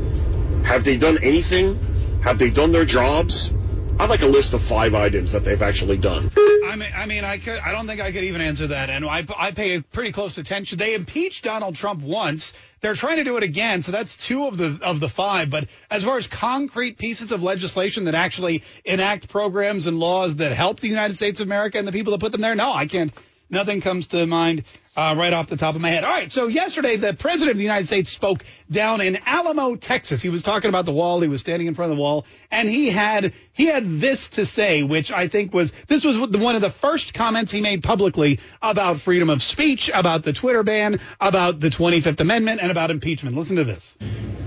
Have 0.64 0.84
they 0.84 0.98
done 0.98 1.18
anything? 1.24 2.20
Have 2.22 2.38
they 2.38 2.52
done 2.52 2.72
their 2.72 2.86
jobs? 2.86 3.52
I'd 4.00 4.10
like 4.10 4.22
a 4.22 4.28
list 4.28 4.54
of 4.54 4.62
five 4.62 4.96
items 4.96 5.32
that 5.34 5.46
they've 5.46 5.62
actually 5.62 5.98
done. 5.98 6.32
I 6.36 6.76
mean, 6.76 6.90
I 6.96 7.06
mean, 7.06 7.24
I 7.24 7.38
could. 7.38 7.60
I 7.60 7.72
don't 7.72 7.88
think 7.88 8.02
I 8.02 8.12
could 8.12 8.24
even 8.24 8.42
answer 8.42 8.68
that, 8.68 8.90
and 8.90 9.06
I, 9.06 9.26
I 9.38 9.52
pay 9.52 9.80
pretty 9.82 10.12
close 10.12 10.38
attention. 10.38 10.78
They 10.78 10.96
impeached 10.96 11.44
Donald 11.44 11.76
Trump 11.76 12.02
once. 12.02 12.54
They're 12.82 12.96
trying 12.96 13.18
to 13.18 13.24
do 13.24 13.38
it 13.38 13.44
again, 13.44 13.82
so 13.82 13.92
that's 13.92 14.18
two 14.18 14.48
of 14.48 14.58
the 14.58 14.80
of 14.82 15.00
the 15.00 15.08
five. 15.08 15.50
But 15.50 15.68
as 15.92 16.04
far 16.04 16.18
as 16.18 16.28
concrete 16.28 16.98
pieces 16.98 17.32
of 17.32 17.44
legislation 17.44 18.06
that 18.06 18.16
actually 18.16 18.64
enact 18.84 19.30
programs 19.30 19.88
and 19.88 20.00
laws 20.00 20.38
that 20.38 20.52
help 20.54 20.80
the 20.80 20.90
United 20.90 21.16
States 21.16 21.40
of 21.40 21.48
America 21.48 21.78
and 21.78 21.88
the 21.88 21.92
people 21.92 22.12
that 22.12 22.20
put 22.20 22.32
them 22.32 22.42
there, 22.42 22.56
no, 22.56 22.74
I 22.74 22.88
can't. 22.88 23.14
Nothing 23.50 23.82
comes 23.82 24.08
to 24.08 24.26
mind 24.26 24.64
uh, 24.96 25.16
right 25.18 25.34
off 25.34 25.48
the 25.48 25.58
top 25.58 25.76
of 25.76 25.82
my 25.82 25.90
head. 25.90 26.04
All 26.04 26.12
right, 26.12 26.32
so 26.32 26.48
yesterday 26.48 26.98
the 26.98 27.14
president 27.14 27.52
of 27.52 27.58
the 27.58 27.64
United 27.64 27.88
States 27.88 28.12
spoke 28.12 28.44
down 28.70 29.02
in 29.02 29.18
Alamo, 29.26 29.76
Texas. 29.76 30.22
He 30.22 30.30
was 30.30 30.44
talking 30.44 30.70
about 30.70 30.86
the 30.86 30.94
wall. 30.94 31.20
He 31.22 31.28
was 31.28 31.42
standing 31.42 31.68
in 31.68 31.74
front 31.74 31.92
of 31.92 31.98
the 31.98 32.02
wall, 32.02 32.26
and 32.52 32.70
he 32.70 32.90
had 32.90 33.34
he 33.54 33.66
had 33.66 34.00
this 34.00 34.30
to 34.30 34.46
say, 34.46 34.84
which 34.84 35.12
I 35.12 35.28
think 35.28 35.54
was 35.54 35.72
this 35.88 36.06
was 36.06 36.18
one 36.18 36.56
of 36.56 36.62
the 36.62 36.70
first 36.70 37.14
comments 37.14 37.52
he 37.52 37.62
made 37.62 37.84
publicly 37.84 38.40
about 38.62 39.00
freedom 39.00 39.30
of 39.30 39.42
speech, 39.42 39.90
about 39.94 40.24
the 40.24 40.34
Twitter 40.34 40.64
ban, 40.64 41.00
about 41.20 41.60
the 41.60 41.70
25th 41.70 42.20
Amendment, 42.20 42.62
and 42.62 42.72
about 42.72 42.92
impeachment. 42.92 43.36
Listen 43.36 43.56
to 43.56 43.64
this. 43.64 43.98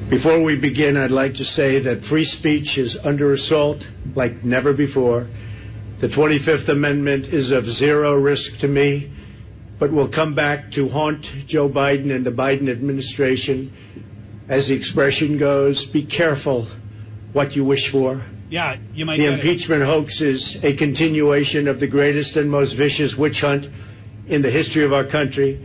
Before 0.09 0.41
we 0.41 0.57
begin, 0.57 0.97
I'd 0.97 1.11
like 1.11 1.35
to 1.35 1.45
say 1.45 1.81
that 1.81 2.05
free 2.05 2.25
speech 2.25 2.79
is 2.79 2.97
under 2.97 3.33
assault 3.33 3.89
like 4.15 4.45
never 4.45 4.73
before. 4.73 5.27
The 5.99 6.09
25th 6.09 6.69
Amendment 6.69 7.27
is 7.29 7.51
of 7.51 7.67
zero 7.67 8.15
risk 8.15 8.59
to 8.59 8.69
me, 8.69 9.11
but 9.79 9.93
will 9.93 10.09
come 10.09 10.35
back 10.35 10.71
to 10.73 10.89
haunt 10.89 11.23
Joe 11.47 11.69
Biden 11.69 12.15
and 12.15 12.25
the 12.25 12.33
Biden 12.33 12.69
administration. 12.69 13.73
As 14.49 14.69
the 14.69 14.75
expression 14.75 15.39
goes, 15.39 15.85
be 15.85 16.05
careful 16.05 16.67
what 17.33 17.57
you 17.57 17.65
wish 17.65 17.91
for. 17.91 18.23
Yeah, 18.49 18.77
you 18.95 19.05
might. 19.05 19.17
The 19.19 19.25
get 19.25 19.33
it. 19.33 19.39
impeachment 19.41 19.83
hoax 19.83 20.21
is 20.21 20.65
a 20.65 20.75
continuation 20.75 21.69
of 21.69 21.81
the 21.81 21.89
greatest 21.89 22.37
and 22.37 22.51
most 22.51 22.73
vicious 22.73 23.17
witch 23.17 23.41
hunt 23.41 23.69
in 24.29 24.43
the 24.43 24.51
history 24.51 24.85
of 24.85 24.93
our 24.93 25.05
country 25.05 25.61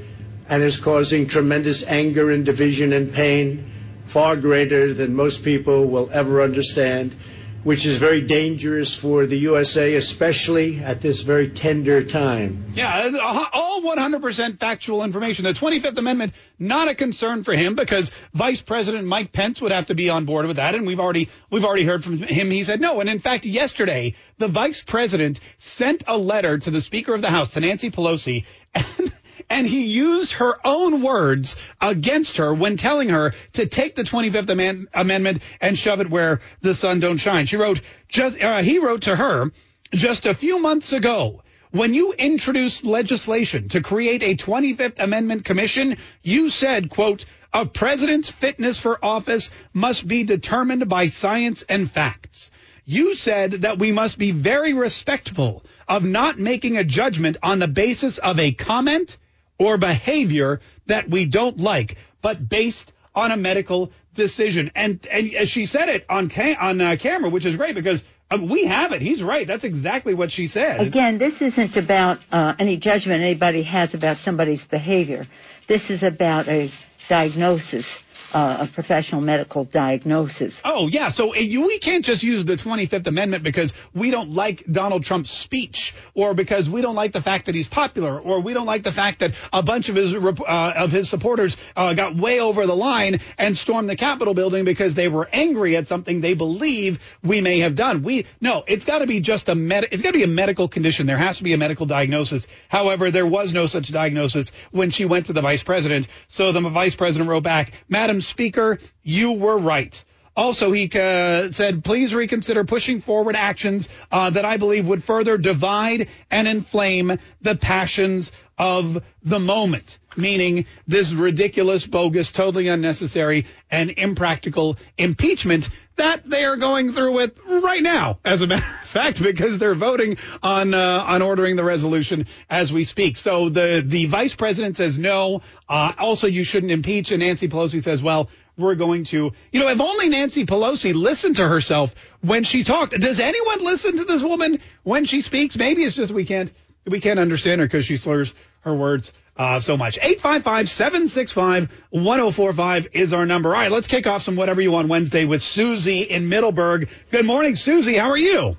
and 0.49 0.63
is 0.63 0.77
causing 0.77 1.27
tremendous 1.27 1.83
anger 1.83 2.31
and 2.31 2.45
division 2.45 2.91
and 2.91 3.13
pain 3.13 3.71
far 4.05 4.35
greater 4.35 4.93
than 4.93 5.15
most 5.15 5.43
people 5.43 5.85
will 5.85 6.09
ever 6.11 6.41
understand, 6.41 7.15
which 7.63 7.85
is 7.85 7.97
very 7.97 8.21
dangerous 8.21 8.95
for 8.95 9.25
the 9.25 9.37
USA, 9.37 9.95
especially 9.95 10.79
at 10.79 11.01
this 11.01 11.21
very 11.21 11.49
tender 11.49 12.03
time. 12.03 12.65
Yeah, 12.73 13.11
uh, 13.13 13.45
all 13.53 13.81
100% 13.81 14.59
factual 14.59 15.03
information. 15.03 15.45
The 15.45 15.53
25th 15.53 15.97
Amendment, 15.97 16.33
not 16.57 16.87
a 16.87 16.95
concern 16.95 17.43
for 17.43 17.53
him 17.53 17.75
because 17.75 18.09
Vice 18.33 18.61
President 18.61 19.05
Mike 19.05 19.31
Pence 19.31 19.61
would 19.61 19.71
have 19.71 19.87
to 19.87 19.95
be 19.95 20.09
on 20.09 20.25
board 20.25 20.47
with 20.47 20.57
that. 20.57 20.75
And 20.75 20.87
we've 20.87 20.99
already, 20.99 21.29
we've 21.49 21.65
already 21.65 21.85
heard 21.85 22.03
from 22.03 22.17
him. 22.17 22.49
He 22.49 22.63
said 22.63 22.81
no. 22.81 22.99
And 22.99 23.09
in 23.09 23.19
fact, 23.19 23.45
yesterday, 23.45 24.15
the 24.37 24.47
Vice 24.47 24.81
President 24.81 25.39
sent 25.57 26.03
a 26.07 26.17
letter 26.17 26.57
to 26.57 26.71
the 26.71 26.81
Speaker 26.81 27.13
of 27.13 27.21
the 27.21 27.29
House, 27.29 27.53
to 27.53 27.59
Nancy 27.59 27.91
Pelosi, 27.91 28.45
and 28.73 29.11
and 29.49 29.67
he 29.67 29.85
used 29.85 30.33
her 30.33 30.55
own 30.65 31.01
words 31.01 31.55
against 31.79 32.37
her 32.37 32.53
when 32.53 32.77
telling 32.77 33.09
her 33.09 33.33
to 33.53 33.65
take 33.65 33.95
the 33.95 34.03
25th 34.03 34.49
Aman- 34.49 34.87
Amendment 34.93 35.41
and 35.59 35.77
shove 35.77 36.01
it 36.01 36.09
where 36.09 36.41
the 36.61 36.73
sun 36.73 36.99
don't 36.99 37.17
shine. 37.17 37.45
She 37.45 37.57
wrote, 37.57 37.81
just, 38.07 38.41
uh, 38.41 38.61
he 38.61 38.79
wrote 38.79 39.03
to 39.03 39.15
her 39.15 39.51
just 39.91 40.25
a 40.25 40.33
few 40.33 40.59
months 40.59 40.93
ago. 40.93 41.43
When 41.71 41.93
you 41.93 42.13
introduced 42.13 42.85
legislation 42.85 43.69
to 43.69 43.81
create 43.81 44.23
a 44.23 44.35
25th 44.35 44.99
Amendment 44.99 45.45
commission, 45.45 45.95
you 46.21 46.49
said, 46.49 46.89
quote, 46.89 47.23
a 47.53 47.65
president's 47.65 48.29
fitness 48.29 48.77
for 48.77 49.03
office 49.03 49.49
must 49.73 50.07
be 50.07 50.23
determined 50.23 50.87
by 50.89 51.07
science 51.07 51.63
and 51.63 51.89
facts. 51.89 52.51
You 52.85 53.15
said 53.15 53.51
that 53.61 53.77
we 53.79 53.91
must 53.91 54.17
be 54.17 54.31
very 54.31 54.73
respectful 54.73 55.63
of 55.87 56.03
not 56.03 56.39
making 56.39 56.77
a 56.77 56.83
judgment 56.83 57.37
on 57.43 57.59
the 57.59 57.67
basis 57.67 58.17
of 58.17 58.39
a 58.39 58.51
comment 58.51 59.17
or 59.61 59.77
behavior 59.77 60.59
that 60.87 61.07
we 61.07 61.25
don't 61.25 61.59
like, 61.59 61.95
but 62.23 62.49
based 62.49 62.91
on 63.13 63.31
a 63.31 63.37
medical 63.37 63.91
decision. 64.15 64.71
And 64.73 65.05
and 65.11 65.33
as 65.35 65.49
she 65.49 65.67
said 65.67 65.87
it 65.87 66.03
on 66.09 66.29
ca- 66.29 66.57
on 66.59 66.81
uh, 66.81 66.95
camera, 66.99 67.29
which 67.29 67.45
is 67.45 67.55
great 67.57 67.75
because 67.75 68.03
uh, 68.31 68.39
we 68.41 68.65
have 68.65 68.91
it. 68.91 69.03
He's 69.03 69.21
right. 69.21 69.45
That's 69.45 69.63
exactly 69.63 70.15
what 70.15 70.31
she 70.31 70.47
said. 70.47 70.81
Again, 70.81 71.19
this 71.19 71.43
isn't 71.43 71.77
about 71.77 72.21
uh, 72.31 72.55
any 72.57 72.77
judgment 72.77 73.21
anybody 73.21 73.61
has 73.61 73.93
about 73.93 74.17
somebody's 74.17 74.65
behavior. 74.65 75.27
This 75.67 75.91
is 75.91 76.01
about 76.01 76.47
a 76.47 76.71
diagnosis 77.07 77.87
uh, 78.33 78.57
a 78.61 78.67
professional 78.67 79.21
medical 79.21 79.63
diagnosis. 79.65 80.59
Oh, 80.63 80.87
yeah. 80.87 81.09
So 81.09 81.33
uh, 81.33 81.37
you, 81.37 81.67
we 81.67 81.79
can't 81.79 82.05
just 82.05 82.23
use 82.23 82.45
the 82.45 82.55
25th 82.55 83.07
Amendment 83.07 83.43
because 83.43 83.73
we 83.93 84.11
don't 84.11 84.31
like 84.31 84.63
Donald 84.65 85.03
Trump's 85.03 85.31
speech 85.31 85.93
or 86.13 86.33
because 86.33 86.69
we 86.69 86.81
don't 86.81 86.95
like 86.95 87.13
the 87.13 87.21
fact 87.21 87.47
that 87.47 87.55
he's 87.55 87.67
popular 87.67 88.19
or 88.19 88.39
we 88.41 88.53
don't 88.53 88.65
like 88.65 88.83
the 88.83 88.91
fact 88.91 89.19
that 89.19 89.33
a 89.51 89.63
bunch 89.63 89.89
of 89.89 89.95
his, 89.95 90.13
uh, 90.13 90.73
of 90.75 90.91
his 90.91 91.09
supporters 91.09 91.57
uh, 91.75 91.93
got 91.93 92.15
way 92.15 92.39
over 92.39 92.65
the 92.65 92.75
line 92.75 93.19
and 93.37 93.57
stormed 93.57 93.89
the 93.89 93.95
Capitol 93.95 94.33
building 94.33 94.65
because 94.65 94.95
they 94.95 95.07
were 95.07 95.27
angry 95.31 95.75
at 95.75 95.87
something 95.87 96.21
they 96.21 96.33
believe 96.33 96.99
we 97.23 97.41
may 97.41 97.59
have 97.59 97.75
done. 97.75 98.03
We, 98.03 98.25
no, 98.39 98.63
it's 98.67 98.85
got 98.85 98.99
to 98.99 99.07
be 99.07 99.19
just 99.19 99.49
a 99.49 99.55
med, 99.55 99.87
it's 99.91 100.01
got 100.01 100.11
to 100.11 100.17
be 100.17 100.23
a 100.23 100.27
medical 100.27 100.67
condition. 100.67 101.05
There 101.05 101.17
has 101.17 101.37
to 101.37 101.43
be 101.43 101.53
a 101.53 101.57
medical 101.57 101.85
diagnosis. 101.85 102.47
However, 102.69 103.11
there 103.11 103.25
was 103.25 103.53
no 103.53 103.67
such 103.67 103.91
diagnosis 103.91 104.51
when 104.71 104.89
she 104.89 105.05
went 105.05 105.27
to 105.27 105.33
the 105.33 105.41
vice 105.41 105.63
president. 105.63 106.07
So 106.27 106.51
the 106.51 106.61
vice 106.61 106.95
president 106.95 107.29
wrote 107.29 107.43
back, 107.43 107.73
Madam 107.89 108.20
Speaker, 108.21 108.79
you 109.03 109.33
were 109.33 109.57
right. 109.57 110.03
Also, 110.35 110.71
he 110.71 110.89
uh, 110.93 111.51
said, 111.51 111.83
please 111.83 112.15
reconsider 112.15 112.63
pushing 112.63 113.01
forward 113.01 113.35
actions 113.35 113.89
uh, 114.11 114.29
that 114.29 114.45
I 114.45 114.55
believe 114.57 114.87
would 114.87 115.03
further 115.03 115.37
divide 115.37 116.07
and 116.29 116.47
inflame 116.47 117.19
the 117.41 117.55
passions 117.55 118.31
of 118.57 119.03
the 119.23 119.39
moment, 119.39 119.99
meaning 120.15 120.65
this 120.87 121.11
ridiculous, 121.11 121.85
bogus, 121.85 122.31
totally 122.31 122.69
unnecessary, 122.69 123.45
and 123.69 123.89
impractical 123.89 124.77
impeachment 124.97 125.69
that 126.01 126.27
they 126.27 126.45
are 126.45 126.57
going 126.57 126.91
through 126.91 127.13
with 127.13 127.39
right 127.45 127.83
now, 127.83 128.17
as 128.25 128.41
a 128.41 128.47
matter 128.47 128.65
of 128.65 128.89
fact, 128.89 129.21
because 129.21 129.59
they're 129.59 129.75
voting 129.75 130.17
on 130.41 130.73
uh, 130.73 131.05
on 131.07 131.21
ordering 131.21 131.55
the 131.55 131.63
resolution 131.63 132.25
as 132.49 132.73
we 132.73 132.85
speak. 132.85 133.17
So 133.17 133.49
the 133.49 133.83
the 133.85 134.07
vice 134.07 134.35
president 134.35 134.77
says 134.77 134.97
no. 134.97 135.41
Uh, 135.69 135.93
also, 135.99 136.25
you 136.25 136.43
shouldn't 136.43 136.71
impeach, 136.71 137.11
and 137.11 137.21
Nancy 137.21 137.47
Pelosi 137.47 137.83
says, 137.83 138.01
well, 138.01 138.29
we're 138.57 138.75
going 138.75 139.03
to, 139.05 139.31
you 139.51 139.59
know, 139.59 139.67
if 139.69 139.79
only 139.79 140.09
Nancy 140.09 140.45
Pelosi 140.45 140.93
listened 140.93 141.35
to 141.35 141.47
herself 141.47 141.93
when 142.21 142.43
she 142.43 142.63
talked. 142.63 142.93
Does 142.99 143.19
anyone 143.19 143.63
listen 143.63 143.97
to 143.97 144.03
this 144.03 144.23
woman 144.23 144.59
when 144.83 145.05
she 145.05 145.21
speaks? 145.21 145.55
Maybe 145.55 145.83
it's 145.83 145.95
just 145.95 146.11
we 146.11 146.25
can't 146.25 146.51
we 146.85 146.99
can't 146.99 147.19
understand 147.19 147.61
her 147.61 147.67
because 147.67 147.85
she 147.85 147.97
slurs 147.97 148.33
her 148.61 148.73
words 148.73 149.13
uh, 149.41 149.59
so 149.59 149.75
much. 149.75 149.99
855-765-1045 149.99 152.87
is 152.93 153.11
our 153.11 153.25
number. 153.25 153.49
All 153.49 153.55
right, 153.55 153.71
let's 153.71 153.87
kick 153.87 154.05
off 154.05 154.21
some 154.21 154.35
whatever 154.35 154.61
you 154.61 154.71
want 154.71 154.87
Wednesday 154.87 155.25
with 155.25 155.41
Susie 155.41 156.01
in 156.01 156.29
Middleburg. 156.29 156.89
Good 157.09 157.25
morning, 157.25 157.55
Susie. 157.55 157.95
How 157.95 158.11
are 158.11 158.17
you? 158.17 158.55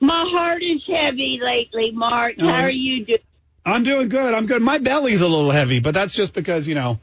My 0.00 0.24
heart 0.34 0.60
is 0.60 0.82
heavy 0.88 1.38
lately, 1.40 1.92
Mark. 1.92 2.34
How 2.40 2.64
are 2.64 2.70
you 2.70 3.04
doing? 3.04 3.20
I'm 3.64 3.84
doing 3.84 4.08
good. 4.08 4.34
I'm 4.34 4.46
good. 4.46 4.60
My 4.60 4.78
belly's 4.78 5.20
a 5.20 5.28
little 5.28 5.52
heavy, 5.52 5.78
but 5.78 5.94
that's 5.94 6.14
just 6.14 6.34
because, 6.34 6.66
you 6.66 6.74
know, 6.74 6.98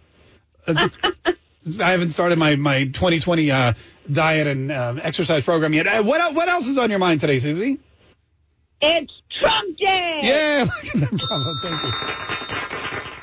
uh, 0.68 0.90
I 1.80 1.92
haven't 1.92 2.10
started 2.10 2.38
my, 2.38 2.58
my 2.58 2.84
2020 2.84 3.50
uh, 3.50 3.76
diet 4.12 4.48
and 4.48 4.74
uh, 4.74 4.96
exercise 5.02 5.46
program 5.46 5.74
yet. 5.74 5.88
Uh, 5.88 6.04
what, 6.04 6.36
what 6.36 6.50
else 6.50 6.68
is 6.68 6.78
on 6.78 6.90
your 6.90 7.00
mind 7.00 7.22
today, 7.22 7.40
Susie? 7.40 7.80
It's 8.82 9.21
Trump 9.40 9.78
Day. 9.78 10.20
Yeah, 10.24 10.66
look 10.96 11.14
at 11.14 11.20
bravo. 11.20 11.54
Thank 11.62 11.84
you. 11.84 11.92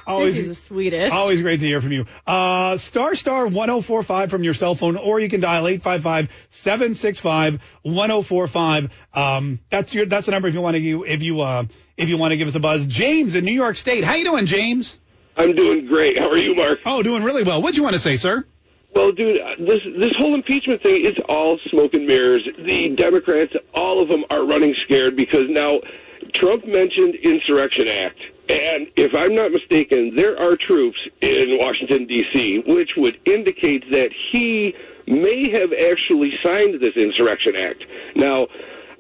Always, 0.07 0.37
Susie's 0.37 0.49
the 0.49 0.55
sweetest. 0.55 1.12
Always 1.12 1.42
great 1.42 1.61
to 1.61 1.66
hear 1.66 1.83
from 1.83 1.92
you. 1.92 2.07
Uh, 2.27 2.79
star 2.79 3.14
star 3.14 3.47
1045 3.47 4.31
from 4.31 4.42
your 4.42 4.55
cell 4.55 4.75
phone, 4.75 4.97
or 4.97 5.21
you 5.21 5.29
can 5.29 5.40
dial 5.40 5.68
855 5.68 6.31
765 6.49 7.59
1045. 7.83 8.90
Um, 9.12 9.61
that's 9.68 9.92
your, 9.92 10.07
that's 10.07 10.25
the 10.25 10.33
number 10.33 10.49
if 10.49 10.55
you 10.55 10.62
want 10.62 10.77
to, 10.79 11.05
if 11.05 11.23
you, 11.23 11.42
uh, 11.42 11.64
if 11.99 12.09
you 12.09 12.16
want 12.16 12.33
to 12.33 12.38
give 12.38 12.49
us 12.49 12.55
a 12.55 12.61
buzz. 12.61 12.87
James 12.87 13.35
in 13.35 13.44
New 13.44 13.53
York 13.53 13.77
State. 13.77 14.03
How 14.03 14.14
you 14.14 14.25
doing, 14.25 14.47
James? 14.47 14.99
I'm 15.37 15.55
doing 15.55 15.87
great. 15.87 16.18
How 16.18 16.31
are 16.31 16.38
you, 16.38 16.55
Mark? 16.55 16.79
Oh, 16.87 17.03
doing 17.03 17.23
really 17.23 17.44
well. 17.44 17.61
What'd 17.61 17.77
you 17.77 17.83
want 17.83 17.92
to 17.92 18.01
say, 18.01 18.16
sir? 18.16 18.44
Well, 18.94 19.12
dude, 19.12 19.38
uh, 19.38 19.51
this 19.59 19.81
this 19.97 20.12
whole 20.16 20.35
impeachment 20.35 20.83
thing 20.83 21.05
is 21.05 21.12
all 21.29 21.59
smoke 21.71 21.92
and 21.94 22.07
mirrors. 22.07 22.49
The 22.59 22.88
Democrats, 22.97 23.53
all 23.75 24.03
of 24.03 24.09
them, 24.09 24.25
are 24.31 24.44
running 24.44 24.75
scared 24.85 25.14
because 25.14 25.44
now 25.49 25.81
Trump 26.35 26.67
mentioned 26.67 27.14
Insurrection 27.17 27.88
Act, 27.88 28.19
and 28.49 28.87
if 28.97 29.14
I'm 29.14 29.35
not 29.35 29.53
mistaken, 29.53 30.14
there 30.14 30.38
are 30.38 30.57
troops 30.57 30.99
in 31.21 31.59
Washington 31.59 32.07
D.C., 32.07 32.62
which 32.67 32.93
would 32.97 33.19
indicate 33.25 33.85
that 33.91 34.11
he 34.33 34.75
may 35.07 35.51
have 35.51 35.73
actually 35.73 36.33
signed 36.43 36.81
this 36.81 36.97
Insurrection 36.97 37.57
Act. 37.57 37.85
Now. 38.17 38.47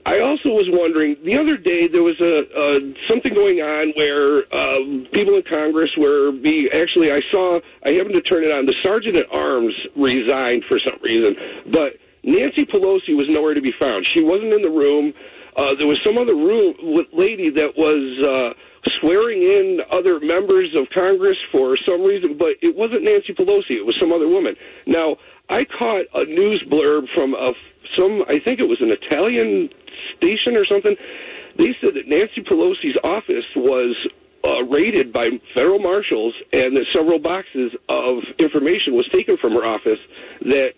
I 0.06 0.20
also 0.20 0.50
was 0.50 0.64
wondering 0.68 1.16
the 1.22 1.36
other 1.36 1.58
day 1.58 1.86
there 1.86 2.02
was 2.02 2.18
a, 2.20 2.46
a 2.56 2.94
something 3.06 3.34
going 3.34 3.60
on 3.60 3.92
where 3.94 4.38
um, 4.56 5.06
people 5.12 5.34
in 5.34 5.42
Congress 5.42 5.90
were 5.98 6.32
be 6.32 6.70
actually 6.72 7.12
I 7.12 7.20
saw 7.30 7.60
I 7.84 7.90
happened 7.90 8.14
to 8.14 8.22
turn 8.22 8.42
it 8.42 8.50
on 8.50 8.64
the 8.64 8.74
sergeant 8.82 9.16
at 9.16 9.26
arms 9.30 9.74
resigned 9.96 10.64
for 10.66 10.78
some 10.78 10.98
reason 11.02 11.36
but 11.70 11.98
Nancy 12.22 12.64
Pelosi 12.64 13.14
was 13.14 13.26
nowhere 13.28 13.52
to 13.52 13.60
be 13.60 13.74
found 13.78 14.06
she 14.06 14.22
wasn't 14.22 14.54
in 14.54 14.62
the 14.62 14.70
room 14.70 15.12
uh, 15.58 15.74
there 15.74 15.86
was 15.86 16.00
some 16.02 16.16
other 16.16 16.34
room 16.34 16.74
lady 17.12 17.50
that 17.50 17.76
was 17.76 18.24
uh, 18.24 18.54
swearing 19.00 19.42
in 19.42 19.80
other 19.90 20.20
members 20.20 20.74
of 20.74 20.86
Congress 20.94 21.36
for 21.52 21.76
some 21.86 22.02
reason 22.02 22.38
but 22.38 22.54
it 22.62 22.74
wasn't 22.74 23.02
Nancy 23.02 23.34
Pelosi 23.34 23.72
it 23.72 23.84
was 23.84 23.96
some 24.00 24.12
other 24.12 24.28
woman 24.28 24.56
now 24.86 25.16
I 25.50 25.64
caught 25.64 26.06
a 26.14 26.24
news 26.24 26.62
blurb 26.62 27.06
from 27.14 27.34
a 27.34 27.52
some 27.96 28.22
I 28.28 28.38
think 28.38 28.60
it 28.60 28.68
was 28.68 28.80
an 28.80 28.90
Italian 28.90 29.70
station 30.16 30.56
or 30.56 30.64
something. 30.66 30.96
They 31.56 31.74
said 31.80 31.94
that 31.94 32.06
Nancy 32.06 32.42
Pelosi's 32.42 32.98
office 33.02 33.46
was 33.56 33.96
uh, 34.44 34.62
raided 34.64 35.12
by 35.12 35.30
federal 35.54 35.80
marshals 35.80 36.34
and 36.52 36.76
that 36.76 36.86
several 36.92 37.18
boxes 37.18 37.72
of 37.88 38.22
information 38.38 38.94
was 38.94 39.08
taken 39.10 39.36
from 39.38 39.52
her 39.54 39.64
office 39.64 39.98
that 40.42 40.74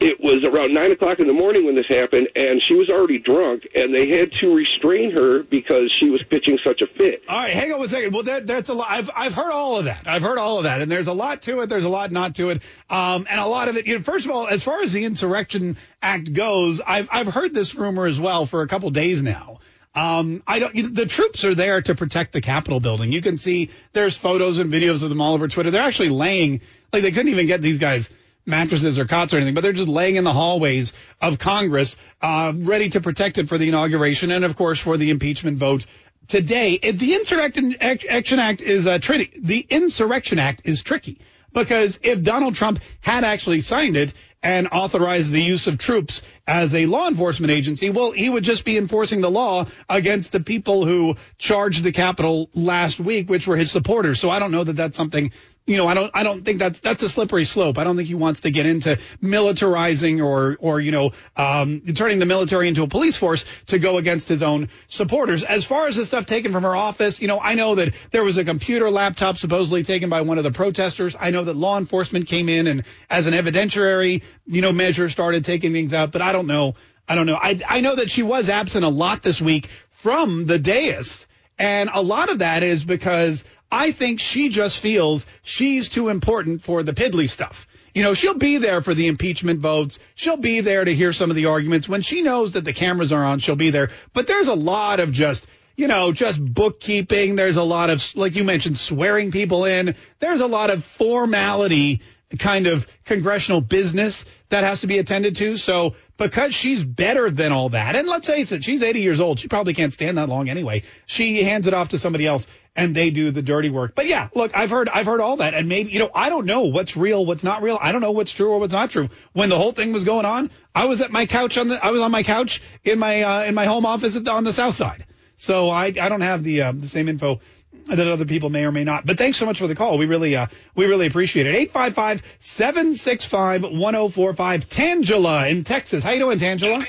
it 0.00 0.18
was 0.18 0.44
around 0.44 0.72
nine 0.72 0.90
o'clock 0.90 1.18
in 1.20 1.26
the 1.26 1.34
morning 1.34 1.66
when 1.66 1.74
this 1.74 1.86
happened, 1.86 2.28
and 2.34 2.62
she 2.62 2.74
was 2.74 2.88
already 2.88 3.18
drunk, 3.18 3.68
and 3.74 3.94
they 3.94 4.08
had 4.08 4.32
to 4.32 4.54
restrain 4.54 5.10
her 5.12 5.42
because 5.42 5.94
she 6.00 6.08
was 6.08 6.22
pitching 6.24 6.58
such 6.64 6.80
a 6.80 6.86
fit. 6.86 7.22
All 7.28 7.36
right, 7.36 7.52
hang 7.52 7.70
on 7.72 7.78
one 7.78 7.88
second. 7.88 8.14
Well, 8.14 8.22
that, 8.22 8.46
that's 8.46 8.70
a 8.70 8.74
lot. 8.74 8.90
I've 8.90 9.10
I've 9.14 9.34
heard 9.34 9.52
all 9.52 9.76
of 9.76 9.84
that. 9.84 10.08
I've 10.08 10.22
heard 10.22 10.38
all 10.38 10.56
of 10.58 10.64
that, 10.64 10.80
and 10.80 10.90
there's 10.90 11.06
a 11.06 11.12
lot 11.12 11.42
to 11.42 11.60
it. 11.60 11.68
There's 11.68 11.84
a 11.84 11.90
lot 11.90 12.10
not 12.10 12.34
to 12.36 12.48
it. 12.48 12.62
Um, 12.88 13.26
and 13.28 13.38
a 13.38 13.46
lot 13.46 13.68
of 13.68 13.76
it. 13.76 13.86
You 13.86 13.98
know, 13.98 14.02
first 14.02 14.24
of 14.24 14.32
all, 14.32 14.46
as 14.46 14.62
far 14.62 14.82
as 14.82 14.92
the 14.94 15.04
Insurrection 15.04 15.76
Act 16.00 16.32
goes, 16.32 16.80
I've 16.80 17.08
I've 17.12 17.28
heard 17.28 17.52
this 17.52 17.74
rumor 17.74 18.06
as 18.06 18.18
well 18.18 18.46
for 18.46 18.62
a 18.62 18.66
couple 18.66 18.88
days 18.90 19.22
now. 19.22 19.60
Um, 19.94 20.42
I 20.46 20.60
don't. 20.60 20.74
You 20.74 20.84
know, 20.84 20.88
the 20.90 21.06
troops 21.06 21.44
are 21.44 21.54
there 21.54 21.82
to 21.82 21.94
protect 21.94 22.32
the 22.32 22.40
Capitol 22.40 22.80
building. 22.80 23.12
You 23.12 23.20
can 23.20 23.36
see 23.36 23.70
there's 23.92 24.16
photos 24.16 24.58
and 24.58 24.72
videos 24.72 25.02
of 25.02 25.10
them 25.10 25.20
all 25.20 25.34
over 25.34 25.46
Twitter. 25.48 25.70
They're 25.70 25.82
actually 25.82 26.08
laying 26.10 26.62
like 26.92 27.02
they 27.02 27.10
couldn't 27.10 27.28
even 27.28 27.46
get 27.46 27.60
these 27.60 27.78
guys 27.78 28.08
mattresses 28.46 28.98
or 28.98 29.04
cots 29.04 29.32
or 29.32 29.36
anything, 29.36 29.54
but 29.54 29.62
they're 29.62 29.72
just 29.72 29.88
laying 29.88 30.16
in 30.16 30.24
the 30.24 30.32
hallways 30.32 30.92
of 31.20 31.38
Congress, 31.38 31.96
uh, 32.20 32.52
ready 32.56 32.90
to 32.90 33.00
protect 33.00 33.38
it 33.38 33.48
for 33.48 33.58
the 33.58 33.68
inauguration 33.68 34.30
and, 34.30 34.44
of 34.44 34.56
course, 34.56 34.78
for 34.78 34.96
the 34.96 35.10
impeachment 35.10 35.58
vote 35.58 35.84
today. 36.28 36.78
The 36.78 37.14
Insurrection 37.14 37.76
Act 37.80 38.62
is 38.62 38.86
uh, 38.86 38.98
tricky. 38.98 39.38
The 39.40 39.66
Insurrection 39.68 40.38
Act 40.38 40.62
is 40.64 40.82
tricky 40.82 41.20
because 41.52 41.98
if 42.02 42.22
Donald 42.22 42.54
Trump 42.54 42.80
had 43.00 43.24
actually 43.24 43.60
signed 43.60 43.96
it 43.96 44.12
and 44.42 44.68
authorized 44.72 45.32
the 45.32 45.42
use 45.42 45.66
of 45.66 45.76
troops 45.76 46.22
as 46.46 46.74
a 46.74 46.86
law 46.86 47.08
enforcement 47.08 47.50
agency, 47.50 47.90
well, 47.90 48.12
he 48.12 48.30
would 48.30 48.44
just 48.44 48.64
be 48.64 48.78
enforcing 48.78 49.20
the 49.20 49.30
law 49.30 49.66
against 49.88 50.32
the 50.32 50.40
people 50.40 50.86
who 50.86 51.16
charged 51.36 51.82
the 51.82 51.92
Capitol 51.92 52.48
last 52.54 52.98
week, 53.00 53.28
which 53.28 53.46
were 53.46 53.56
his 53.56 53.70
supporters. 53.70 54.18
So 54.18 54.30
I 54.30 54.38
don't 54.38 54.50
know 54.50 54.64
that 54.64 54.76
that's 54.76 54.96
something 54.96 55.32
you 55.66 55.76
know, 55.76 55.86
I 55.86 55.94
don't, 55.94 56.10
I 56.14 56.22
don't 56.22 56.44
think 56.44 56.58
that's, 56.58 56.80
that's 56.80 57.02
a 57.02 57.08
slippery 57.08 57.44
slope. 57.44 57.78
I 57.78 57.84
don't 57.84 57.96
think 57.96 58.08
he 58.08 58.14
wants 58.14 58.40
to 58.40 58.50
get 58.50 58.66
into 58.66 58.98
militarizing 59.22 60.24
or, 60.24 60.56
or, 60.58 60.80
you 60.80 60.90
know, 60.90 61.12
um, 61.36 61.82
turning 61.94 62.18
the 62.18 62.26
military 62.26 62.66
into 62.66 62.82
a 62.82 62.88
police 62.88 63.16
force 63.16 63.44
to 63.66 63.78
go 63.78 63.96
against 63.96 64.26
his 64.26 64.42
own 64.42 64.68
supporters. 64.88 65.44
As 65.44 65.64
far 65.64 65.86
as 65.86 65.96
the 65.96 66.04
stuff 66.04 66.26
taken 66.26 66.50
from 66.50 66.64
her 66.64 66.74
office, 66.74 67.20
you 67.20 67.28
know, 67.28 67.38
I 67.38 67.54
know 67.54 67.76
that 67.76 67.94
there 68.10 68.24
was 68.24 68.36
a 68.36 68.44
computer 68.44 68.90
laptop 68.90 69.36
supposedly 69.36 69.82
taken 69.82 70.10
by 70.10 70.22
one 70.22 70.38
of 70.38 70.44
the 70.44 70.50
protesters. 70.50 71.14
I 71.18 71.30
know 71.30 71.44
that 71.44 71.56
law 71.56 71.78
enforcement 71.78 72.26
came 72.26 72.48
in 72.48 72.66
and 72.66 72.82
as 73.08 73.26
an 73.26 73.34
evidentiary, 73.34 74.22
you 74.46 74.62
know, 74.62 74.72
measure 74.72 75.08
started 75.08 75.44
taking 75.44 75.72
things 75.72 75.94
out, 75.94 76.10
but 76.10 76.22
I 76.22 76.32
don't 76.32 76.46
know. 76.46 76.74
I 77.08 77.14
don't 77.14 77.26
know. 77.26 77.38
I, 77.40 77.60
I 77.68 77.80
know 77.80 77.96
that 77.96 78.10
she 78.10 78.22
was 78.22 78.48
absent 78.48 78.84
a 78.84 78.88
lot 78.88 79.22
this 79.22 79.40
week 79.40 79.68
from 79.90 80.46
the 80.46 80.58
dais. 80.58 81.26
And 81.58 81.90
a 81.92 82.00
lot 82.00 82.30
of 82.30 82.38
that 82.38 82.62
is 82.62 82.84
because 82.84 83.44
I 83.70 83.92
think 83.92 84.20
she 84.20 84.48
just 84.48 84.78
feels 84.78 85.26
she's 85.42 85.88
too 85.88 86.08
important 86.08 86.62
for 86.62 86.82
the 86.82 86.92
piddly 86.92 87.28
stuff. 87.28 87.66
You 87.94 88.02
know, 88.02 88.14
she'll 88.14 88.34
be 88.34 88.58
there 88.58 88.82
for 88.82 88.94
the 88.94 89.08
impeachment 89.08 89.60
votes. 89.60 89.98
She'll 90.14 90.36
be 90.36 90.60
there 90.60 90.84
to 90.84 90.94
hear 90.94 91.12
some 91.12 91.30
of 91.30 91.36
the 91.36 91.46
arguments. 91.46 91.88
When 91.88 92.02
she 92.02 92.22
knows 92.22 92.52
that 92.52 92.64
the 92.64 92.72
cameras 92.72 93.12
are 93.12 93.24
on, 93.24 93.40
she'll 93.40 93.56
be 93.56 93.70
there. 93.70 93.90
But 94.12 94.26
there's 94.26 94.48
a 94.48 94.54
lot 94.54 95.00
of 95.00 95.10
just, 95.10 95.46
you 95.76 95.88
know, 95.88 96.12
just 96.12 96.44
bookkeeping. 96.44 97.34
There's 97.34 97.56
a 97.56 97.62
lot 97.62 97.90
of, 97.90 98.02
like 98.14 98.36
you 98.36 98.44
mentioned, 98.44 98.78
swearing 98.78 99.32
people 99.32 99.64
in. 99.64 99.96
There's 100.20 100.40
a 100.40 100.46
lot 100.46 100.70
of 100.70 100.84
formality 100.84 102.00
kind 102.38 102.68
of 102.68 102.86
congressional 103.04 103.60
business 103.60 104.24
that 104.50 104.62
has 104.62 104.82
to 104.82 104.86
be 104.86 104.98
attended 104.98 105.36
to. 105.36 105.56
So 105.56 105.96
because 106.20 106.54
she's 106.54 106.84
better 106.84 107.30
than 107.30 107.50
all 107.50 107.70
that, 107.70 107.96
and 107.96 108.06
let's 108.06 108.28
face 108.28 108.52
it, 108.52 108.62
she's 108.62 108.82
80 108.82 109.00
years 109.00 109.20
old. 109.20 109.40
She 109.40 109.48
probably 109.48 109.74
can't 109.74 109.92
stand 109.92 110.18
that 110.18 110.28
long 110.28 110.48
anyway. 110.48 110.82
She 111.06 111.42
hands 111.42 111.66
it 111.66 111.74
off 111.74 111.88
to 111.88 111.98
somebody 111.98 112.26
else 112.26 112.46
and 112.76 112.94
they 112.94 113.10
do 113.10 113.30
the 113.30 113.42
dirty 113.42 113.70
work. 113.70 113.94
But 113.94 114.06
yeah, 114.06 114.28
look, 114.34 114.52
I've 114.54 114.70
heard, 114.70 114.88
I've 114.88 115.06
heard 115.06 115.20
all 115.20 115.38
that. 115.38 115.54
And 115.54 115.68
maybe, 115.68 115.90
you 115.90 115.98
know, 115.98 116.10
I 116.14 116.28
don't 116.28 116.46
know 116.46 116.66
what's 116.66 116.96
real, 116.96 117.26
what's 117.26 117.42
not 117.42 117.62
real. 117.62 117.78
I 117.80 117.92
don't 117.92 118.00
know 118.00 118.12
what's 118.12 118.32
true 118.32 118.50
or 118.50 118.58
what's 118.60 118.72
not 118.72 118.90
true. 118.90 119.08
When 119.32 119.48
the 119.48 119.58
whole 119.58 119.72
thing 119.72 119.92
was 119.92 120.04
going 120.04 120.24
on, 120.24 120.50
I 120.74 120.84
was 120.84 121.00
at 121.00 121.10
my 121.10 121.26
couch 121.26 121.58
on 121.58 121.68
the, 121.68 121.84
I 121.84 121.90
was 121.90 122.00
on 122.00 122.10
my 122.10 122.22
couch 122.22 122.62
in 122.84 122.98
my, 122.98 123.22
uh, 123.22 123.44
in 123.44 123.54
my 123.54 123.64
home 123.64 123.86
office 123.86 124.14
the, 124.14 124.30
on 124.30 124.44
the 124.44 124.52
south 124.52 124.74
side. 124.74 125.06
So 125.36 125.68
I, 125.68 125.86
I 125.86 126.08
don't 126.08 126.20
have 126.20 126.44
the, 126.44 126.62
uh, 126.62 126.72
the 126.72 126.88
same 126.88 127.08
info 127.08 127.40
that 127.86 128.06
other 128.06 128.24
people 128.24 128.50
may 128.50 128.64
or 128.64 128.72
may 128.72 128.84
not. 128.84 129.06
But 129.06 129.18
thanks 129.18 129.38
so 129.38 129.46
much 129.46 129.58
for 129.58 129.66
the 129.66 129.74
call. 129.74 129.98
We 129.98 130.06
really, 130.06 130.36
uh, 130.36 130.46
we 130.74 130.86
really 130.86 131.06
appreciate 131.06 131.46
it. 131.46 131.72
855-765-1045. 131.72 134.66
Tangela 134.66 135.50
in 135.50 135.64
Texas. 135.64 136.04
How 136.04 136.10
you 136.12 136.20
doing, 136.20 136.38
Tangela? 136.38 136.86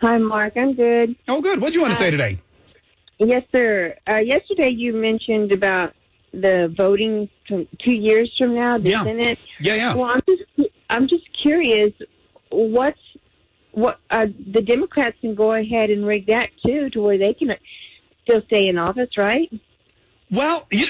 Hi, 0.00 0.18
Mark. 0.18 0.54
I'm 0.56 0.74
good. 0.74 1.14
Oh, 1.28 1.40
good. 1.40 1.60
What 1.60 1.72
do 1.72 1.78
you 1.78 1.82
want 1.82 1.94
to 1.94 1.98
say 1.98 2.10
today? 2.10 2.38
Yes, 3.18 3.44
sir. 3.52 3.96
Uh, 4.08 4.16
yesterday 4.16 4.70
you 4.70 4.92
mentioned 4.94 5.52
about 5.52 5.94
the 6.32 6.72
voting 6.76 7.28
from 7.46 7.68
two 7.84 7.92
years 7.92 8.32
from 8.36 8.54
now, 8.54 8.78
the 8.78 8.90
Yeah. 8.90 9.04
Senate. 9.04 9.38
Yeah, 9.60 9.74
yeah. 9.74 9.94
Well, 9.94 10.10
I'm 10.10 10.22
just, 10.26 10.42
I'm 10.90 11.08
just 11.08 11.24
curious. 11.42 11.92
What's 12.50 12.98
what 13.72 14.00
uh, 14.10 14.26
the 14.52 14.60
Democrats 14.60 15.16
can 15.20 15.34
go 15.34 15.52
ahead 15.52 15.90
and 15.90 16.04
rig 16.04 16.26
that 16.26 16.50
too, 16.64 16.90
to 16.90 17.00
where 17.00 17.16
they 17.16 17.32
can 17.32 17.54
still 18.24 18.42
stay 18.46 18.68
in 18.68 18.78
office, 18.78 19.16
right? 19.16 19.50
Well, 20.32 20.66
you, 20.70 20.86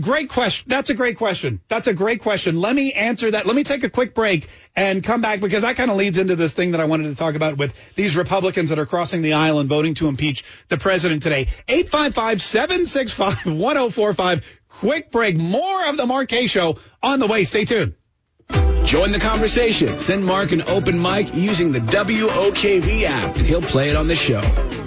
great 0.00 0.30
question. 0.30 0.64
That's 0.68 0.90
a 0.90 0.94
great 0.94 1.16
question. 1.18 1.60
That's 1.68 1.86
a 1.86 1.94
great 1.94 2.22
question. 2.22 2.60
Let 2.60 2.74
me 2.74 2.92
answer 2.92 3.30
that. 3.30 3.46
Let 3.46 3.54
me 3.54 3.62
take 3.64 3.84
a 3.84 3.90
quick 3.90 4.14
break 4.14 4.48
and 4.74 5.04
come 5.04 5.20
back 5.20 5.40
because 5.40 5.60
that 5.62 5.76
kind 5.76 5.90
of 5.90 5.98
leads 5.98 6.16
into 6.18 6.36
this 6.36 6.54
thing 6.54 6.70
that 6.72 6.80
I 6.80 6.86
wanted 6.86 7.10
to 7.10 7.14
talk 7.14 7.34
about 7.34 7.58
with 7.58 7.74
these 7.94 8.16
Republicans 8.16 8.70
that 8.70 8.78
are 8.78 8.86
crossing 8.86 9.20
the 9.22 9.34
aisle 9.34 9.58
and 9.58 9.68
voting 9.68 9.92
to 9.96 10.08
impeach 10.08 10.42
the 10.68 10.78
president 10.78 11.22
today. 11.22 11.48
855-765-1045. 11.68 14.42
Quick 14.68 15.12
break. 15.12 15.36
More 15.36 15.86
of 15.88 15.98
the 15.98 16.06
Mark 16.06 16.30
Kaye 16.30 16.46
Show 16.46 16.78
on 17.02 17.18
the 17.18 17.26
way. 17.26 17.44
Stay 17.44 17.66
tuned. 17.66 17.94
Join 18.84 19.12
the 19.12 19.18
conversation. 19.18 19.98
Send 19.98 20.24
Mark 20.24 20.52
an 20.52 20.62
open 20.62 21.02
mic 21.02 21.34
using 21.34 21.72
the 21.72 21.80
WOKV 21.80 23.02
app, 23.02 23.36
and 23.36 23.44
he'll 23.44 23.60
play 23.60 23.90
it 23.90 23.96
on 23.96 24.08
the 24.08 24.14
show. 24.14 24.40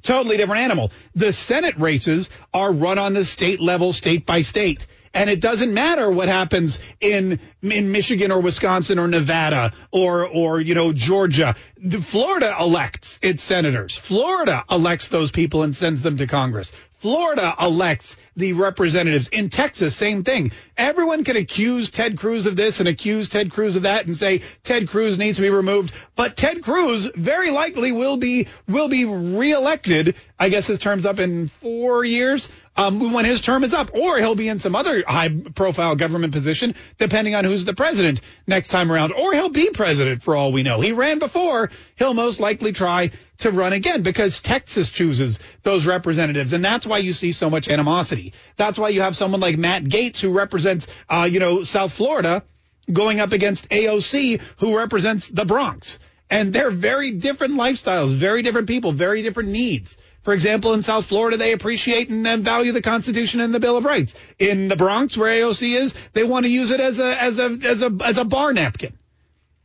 Totally 0.02 0.38
different 0.38 0.62
animal. 0.62 0.90
The 1.14 1.32
Senate 1.32 1.78
races 1.78 2.30
are 2.52 2.72
run 2.72 2.98
on 2.98 3.12
the 3.12 3.24
state 3.24 3.60
level, 3.60 3.92
state 3.92 4.24
by 4.24 4.42
state. 4.42 4.86
And 5.14 5.28
it 5.28 5.40
doesn't 5.40 5.74
matter 5.74 6.10
what 6.10 6.28
happens 6.28 6.78
in 7.00 7.38
in 7.62 7.92
Michigan 7.92 8.32
or 8.32 8.40
Wisconsin 8.40 8.98
or 8.98 9.08
Nevada 9.08 9.72
or 9.90 10.26
or 10.26 10.60
you 10.60 10.74
know 10.74 10.92
Georgia. 10.92 11.54
Florida 12.02 12.56
elects 12.58 13.18
its 13.22 13.42
senators. 13.42 13.96
Florida 13.96 14.64
elects 14.70 15.08
those 15.08 15.30
people 15.30 15.62
and 15.62 15.74
sends 15.74 16.02
them 16.02 16.16
to 16.18 16.26
Congress. 16.26 16.72
Florida 17.02 17.56
elects 17.60 18.16
the 18.36 18.52
representatives. 18.52 19.26
In 19.26 19.50
Texas, 19.50 19.96
same 19.96 20.22
thing. 20.22 20.52
Everyone 20.76 21.24
can 21.24 21.36
accuse 21.36 21.90
Ted 21.90 22.16
Cruz 22.16 22.46
of 22.46 22.54
this 22.54 22.78
and 22.78 22.88
accuse 22.88 23.28
Ted 23.28 23.50
Cruz 23.50 23.74
of 23.74 23.82
that 23.82 24.06
and 24.06 24.16
say 24.16 24.42
Ted 24.62 24.88
Cruz 24.88 25.18
needs 25.18 25.36
to 25.38 25.42
be 25.42 25.50
removed. 25.50 25.92
But 26.14 26.36
Ted 26.36 26.62
Cruz 26.62 27.10
very 27.16 27.50
likely 27.50 27.90
will 27.90 28.18
be 28.18 28.46
will 28.68 28.88
be 28.88 29.04
reelected. 29.04 30.14
I 30.38 30.48
guess 30.48 30.68
his 30.68 30.78
term's 30.78 31.04
up 31.04 31.18
in 31.18 31.48
four 31.48 32.04
years. 32.04 32.48
Um, 32.74 33.12
when 33.12 33.26
his 33.26 33.42
term 33.42 33.64
is 33.64 33.74
up, 33.74 33.90
or 33.94 34.16
he'll 34.18 34.34
be 34.34 34.48
in 34.48 34.58
some 34.58 34.74
other 34.74 35.04
high 35.06 35.28
profile 35.28 35.94
government 35.94 36.32
position, 36.32 36.74
depending 36.98 37.34
on 37.34 37.44
who's 37.44 37.66
the 37.66 37.74
president 37.74 38.22
next 38.46 38.68
time 38.68 38.90
around, 38.90 39.12
or 39.12 39.34
he'll 39.34 39.50
be 39.50 39.68
president 39.70 40.22
for 40.22 40.34
all 40.34 40.52
we 40.52 40.62
know. 40.62 40.80
He 40.80 40.92
ran 40.92 41.18
before. 41.18 41.70
He'll 41.96 42.14
most 42.14 42.40
likely 42.40 42.72
try 42.72 43.10
to 43.38 43.50
run 43.50 43.74
again 43.74 44.02
because 44.02 44.40
Texas 44.40 44.88
chooses 44.88 45.38
those 45.62 45.86
representatives. 45.86 46.54
And 46.54 46.64
that's 46.64 46.86
why 46.86 46.98
you 46.98 47.12
see 47.12 47.32
so 47.32 47.50
much 47.50 47.68
animosity. 47.68 48.32
That's 48.56 48.78
why 48.78 48.88
you 48.88 49.02
have 49.02 49.16
someone 49.16 49.40
like 49.40 49.58
Matt 49.58 49.84
Gaetz 49.84 50.20
who 50.20 50.30
represents, 50.30 50.86
uh, 51.10 51.28
you 51.30 51.40
know, 51.40 51.64
South 51.64 51.92
Florida 51.92 52.42
going 52.90 53.20
up 53.20 53.32
against 53.32 53.68
AOC 53.68 54.40
who 54.58 54.78
represents 54.78 55.28
the 55.28 55.44
Bronx. 55.44 55.98
And 56.30 56.54
they're 56.54 56.70
very 56.70 57.10
different 57.10 57.54
lifestyles, 57.54 58.14
very 58.14 58.40
different 58.40 58.66
people, 58.66 58.92
very 58.92 59.22
different 59.22 59.50
needs. 59.50 59.98
For 60.22 60.32
example, 60.32 60.72
in 60.72 60.82
South 60.82 61.06
Florida, 61.06 61.36
they 61.36 61.52
appreciate 61.52 62.08
and 62.08 62.26
uh, 62.26 62.36
value 62.36 62.72
the 62.72 62.82
Constitution 62.82 63.40
and 63.40 63.52
the 63.52 63.60
Bill 63.60 63.76
of 63.76 63.84
Rights. 63.84 64.14
In 64.38 64.68
the 64.68 64.76
Bronx, 64.76 65.16
where 65.16 65.30
AOC 65.30 65.76
is, 65.76 65.94
they 66.12 66.22
want 66.22 66.44
to 66.44 66.50
use 66.50 66.70
it 66.70 66.80
as 66.80 67.00
a 67.00 67.20
as 67.20 67.38
a 67.38 67.58
as 67.64 67.82
a 67.82 67.96
as 68.04 68.18
a 68.18 68.24
bar 68.24 68.52
napkin. 68.52 68.96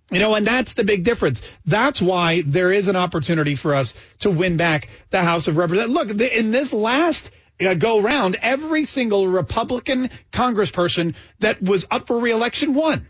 You 0.10 0.20
know, 0.20 0.36
and 0.36 0.48
that's 0.48 0.74
the 0.74 0.86
big 0.86 1.04
difference. 1.04 1.42
That's 1.66 2.02
why 2.02 2.42
there 2.42 2.72
is 2.72 2.88
an 2.88 2.96
opportunity 2.96 3.56
for 3.56 3.76
us 3.76 3.94
to 4.20 4.32
win 4.32 4.56
back 4.56 4.88
the 5.10 5.22
House 5.22 5.48
of 5.48 5.58
Representatives. 5.58 5.94
Look, 5.94 6.18
the, 6.18 6.40
in 6.40 6.52
this 6.52 6.72
last 6.72 7.30
uh, 7.60 7.74
go 7.74 8.00
round, 8.00 8.38
every 8.42 8.86
single 8.86 9.28
Republican 9.28 10.10
congressperson 10.32 11.16
that 11.40 11.62
was 11.62 11.86
up 11.92 12.08
for 12.08 12.20
reelection 12.20 12.74
won. 12.74 13.08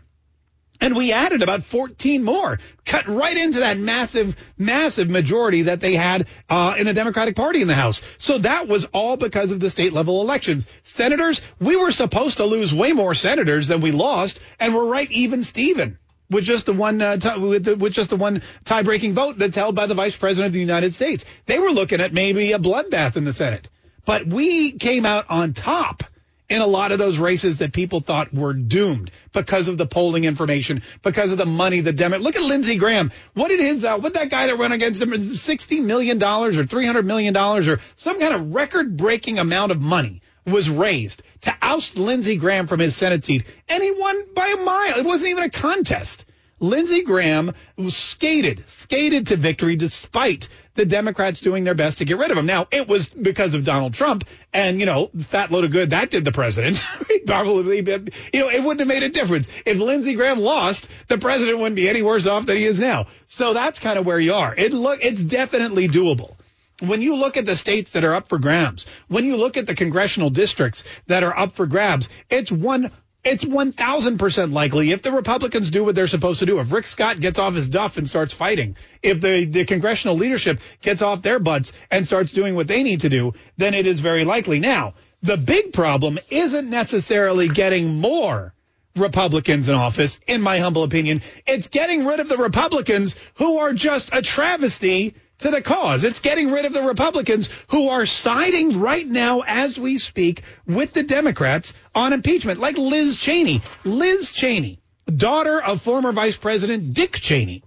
And 0.80 0.96
we 0.96 1.12
added 1.12 1.42
about 1.42 1.64
14 1.64 2.22
more, 2.22 2.58
cut 2.84 3.08
right 3.08 3.36
into 3.36 3.60
that 3.60 3.78
massive, 3.78 4.36
massive 4.56 5.10
majority 5.10 5.62
that 5.62 5.80
they 5.80 5.94
had 5.94 6.28
uh, 6.48 6.76
in 6.78 6.86
the 6.86 6.92
Democratic 6.92 7.34
Party 7.34 7.62
in 7.62 7.68
the 7.68 7.74
House. 7.74 8.00
So 8.18 8.38
that 8.38 8.68
was 8.68 8.84
all 8.86 9.16
because 9.16 9.50
of 9.50 9.58
the 9.58 9.70
state 9.70 9.92
level 9.92 10.20
elections. 10.20 10.66
Senators, 10.84 11.40
we 11.58 11.74
were 11.76 11.90
supposed 11.90 12.36
to 12.36 12.44
lose 12.44 12.72
way 12.72 12.92
more 12.92 13.14
senators 13.14 13.66
than 13.66 13.80
we 13.80 13.90
lost, 13.90 14.38
and 14.60 14.74
we're 14.74 14.88
right 14.88 15.10
even 15.10 15.42
Steven 15.42 15.98
with 16.30 16.44
just 16.44 16.66
the 16.66 16.72
one 16.72 17.00
uh, 17.00 17.16
t- 17.16 17.38
with, 17.38 17.64
the, 17.64 17.76
with 17.76 17.92
just 17.92 18.10
the 18.10 18.16
one 18.16 18.42
tie-breaking 18.64 19.14
vote 19.14 19.38
that's 19.38 19.56
held 19.56 19.74
by 19.74 19.86
the 19.86 19.94
Vice 19.94 20.16
President 20.16 20.48
of 20.48 20.52
the 20.52 20.60
United 20.60 20.94
States. 20.94 21.24
They 21.46 21.58
were 21.58 21.70
looking 21.70 22.00
at 22.00 22.12
maybe 22.12 22.52
a 22.52 22.58
bloodbath 22.58 23.16
in 23.16 23.24
the 23.24 23.32
Senate, 23.32 23.68
but 24.04 24.26
we 24.26 24.72
came 24.72 25.06
out 25.06 25.26
on 25.28 25.54
top 25.54 26.04
in 26.48 26.62
a 26.62 26.66
lot 26.66 26.92
of 26.92 26.98
those 26.98 27.18
races 27.18 27.58
that 27.58 27.72
people 27.72 28.00
thought 28.00 28.32
were 28.32 28.54
doomed 28.54 29.10
because 29.32 29.68
of 29.68 29.76
the 29.76 29.86
polling 29.86 30.24
information, 30.24 30.82
because 31.02 31.30
of 31.32 31.38
the 31.38 31.46
money 31.46 31.80
the 31.80 31.92
Democrats. 31.92 32.24
Look 32.24 32.36
at 32.36 32.42
Lindsey 32.42 32.76
Graham. 32.76 33.12
What 33.34 33.48
did 33.48 33.60
his, 33.60 33.84
uh, 33.84 33.98
what 33.98 34.14
that 34.14 34.30
guy 34.30 34.46
that 34.46 34.58
ran 34.58 34.72
against 34.72 35.02
him, 35.02 35.10
$60 35.10 35.84
million 35.84 36.16
or 36.22 36.50
$300 36.50 37.04
million 37.04 37.36
or 37.36 37.80
some 37.96 38.18
kind 38.18 38.34
of 38.34 38.54
record 38.54 38.96
breaking 38.96 39.38
amount 39.38 39.72
of 39.72 39.82
money 39.82 40.22
was 40.46 40.70
raised 40.70 41.22
to 41.42 41.54
oust 41.60 41.98
Lindsey 41.98 42.36
Graham 42.36 42.66
from 42.66 42.80
his 42.80 42.96
Senate 42.96 43.24
seat. 43.24 43.44
And 43.68 43.82
he 43.82 43.90
won 43.90 44.32
by 44.34 44.48
a 44.48 44.56
mile. 44.56 44.98
It 44.98 45.04
wasn't 45.04 45.30
even 45.30 45.44
a 45.44 45.50
contest. 45.50 46.24
Lindsey 46.60 47.02
Graham 47.02 47.52
skated, 47.88 48.64
skated 48.68 49.28
to 49.28 49.36
victory 49.36 49.76
despite 49.76 50.48
the 50.74 50.84
Democrats 50.84 51.40
doing 51.40 51.64
their 51.64 51.74
best 51.74 51.98
to 51.98 52.04
get 52.04 52.18
rid 52.18 52.30
of 52.30 52.38
him. 52.38 52.46
Now, 52.46 52.66
it 52.70 52.88
was 52.88 53.08
because 53.08 53.54
of 53.54 53.64
Donald 53.64 53.94
Trump 53.94 54.24
and, 54.52 54.80
you 54.80 54.86
know, 54.86 55.10
fat 55.18 55.50
load 55.50 55.64
of 55.64 55.70
good 55.70 55.90
that 55.90 56.10
did 56.10 56.24
the 56.24 56.32
president. 56.32 56.82
Probably, 57.26 57.78
you 57.78 58.40
know, 58.40 58.48
it 58.50 58.62
wouldn't 58.62 58.80
have 58.80 58.88
made 58.88 59.02
a 59.02 59.08
difference. 59.08 59.48
If 59.66 59.78
Lindsey 59.78 60.14
Graham 60.14 60.38
lost, 60.38 60.88
the 61.08 61.18
president 61.18 61.58
wouldn't 61.58 61.76
be 61.76 61.88
any 61.88 62.02
worse 62.02 62.26
off 62.26 62.46
than 62.46 62.56
he 62.56 62.64
is 62.64 62.78
now. 62.78 63.06
So 63.26 63.54
that's 63.54 63.78
kind 63.78 63.98
of 63.98 64.06
where 64.06 64.18
you 64.18 64.34
are. 64.34 64.54
It 64.56 64.72
look, 64.72 65.04
it's 65.04 65.22
definitely 65.22 65.88
doable. 65.88 66.34
When 66.80 67.02
you 67.02 67.16
look 67.16 67.36
at 67.36 67.44
the 67.44 67.56
states 67.56 67.90
that 67.92 68.04
are 68.04 68.14
up 68.14 68.28
for 68.28 68.38
grabs, 68.38 68.86
when 69.08 69.24
you 69.24 69.36
look 69.36 69.56
at 69.56 69.66
the 69.66 69.74
congressional 69.74 70.30
districts 70.30 70.84
that 71.08 71.24
are 71.24 71.36
up 71.36 71.56
for 71.56 71.66
grabs, 71.66 72.08
it's 72.30 72.52
one 72.52 72.92
it's 73.28 73.44
1000% 73.44 74.52
likely 74.52 74.90
if 74.90 75.02
the 75.02 75.12
Republicans 75.12 75.70
do 75.70 75.84
what 75.84 75.94
they're 75.94 76.06
supposed 76.06 76.40
to 76.40 76.46
do. 76.46 76.58
If 76.60 76.72
Rick 76.72 76.86
Scott 76.86 77.20
gets 77.20 77.38
off 77.38 77.54
his 77.54 77.68
duff 77.68 77.96
and 77.98 78.08
starts 78.08 78.32
fighting, 78.32 78.76
if 79.02 79.20
the, 79.20 79.44
the 79.44 79.64
congressional 79.64 80.16
leadership 80.16 80.60
gets 80.80 81.02
off 81.02 81.22
their 81.22 81.38
butts 81.38 81.72
and 81.90 82.06
starts 82.06 82.32
doing 82.32 82.54
what 82.54 82.66
they 82.66 82.82
need 82.82 83.00
to 83.00 83.08
do, 83.08 83.34
then 83.58 83.74
it 83.74 83.86
is 83.86 84.00
very 84.00 84.24
likely. 84.24 84.60
Now, 84.60 84.94
the 85.22 85.36
big 85.36 85.72
problem 85.72 86.18
isn't 86.30 86.70
necessarily 86.70 87.48
getting 87.48 88.00
more 88.00 88.54
Republicans 88.96 89.68
in 89.68 89.74
office, 89.74 90.18
in 90.26 90.40
my 90.40 90.58
humble 90.58 90.82
opinion. 90.82 91.22
It's 91.46 91.66
getting 91.66 92.06
rid 92.06 92.20
of 92.20 92.28
the 92.28 92.38
Republicans 92.38 93.14
who 93.34 93.58
are 93.58 93.72
just 93.72 94.14
a 94.14 94.22
travesty 94.22 95.14
to 95.38 95.50
the 95.50 95.62
cause. 95.62 96.04
It's 96.04 96.20
getting 96.20 96.50
rid 96.50 96.64
of 96.64 96.72
the 96.72 96.82
Republicans 96.82 97.48
who 97.68 97.88
are 97.88 98.06
siding 98.06 98.80
right 98.80 99.06
now 99.06 99.42
as 99.46 99.78
we 99.78 99.98
speak 99.98 100.42
with 100.66 100.92
the 100.92 101.02
Democrats 101.02 101.72
on 101.94 102.12
impeachment, 102.12 102.60
like 102.60 102.76
Liz 102.76 103.16
Cheney. 103.16 103.62
Liz 103.84 104.30
Cheney, 104.30 104.80
daughter 105.06 105.60
of 105.62 105.82
former 105.82 106.12
Vice 106.12 106.36
President 106.36 106.92
Dick 106.92 107.14
Cheney, 107.14 107.62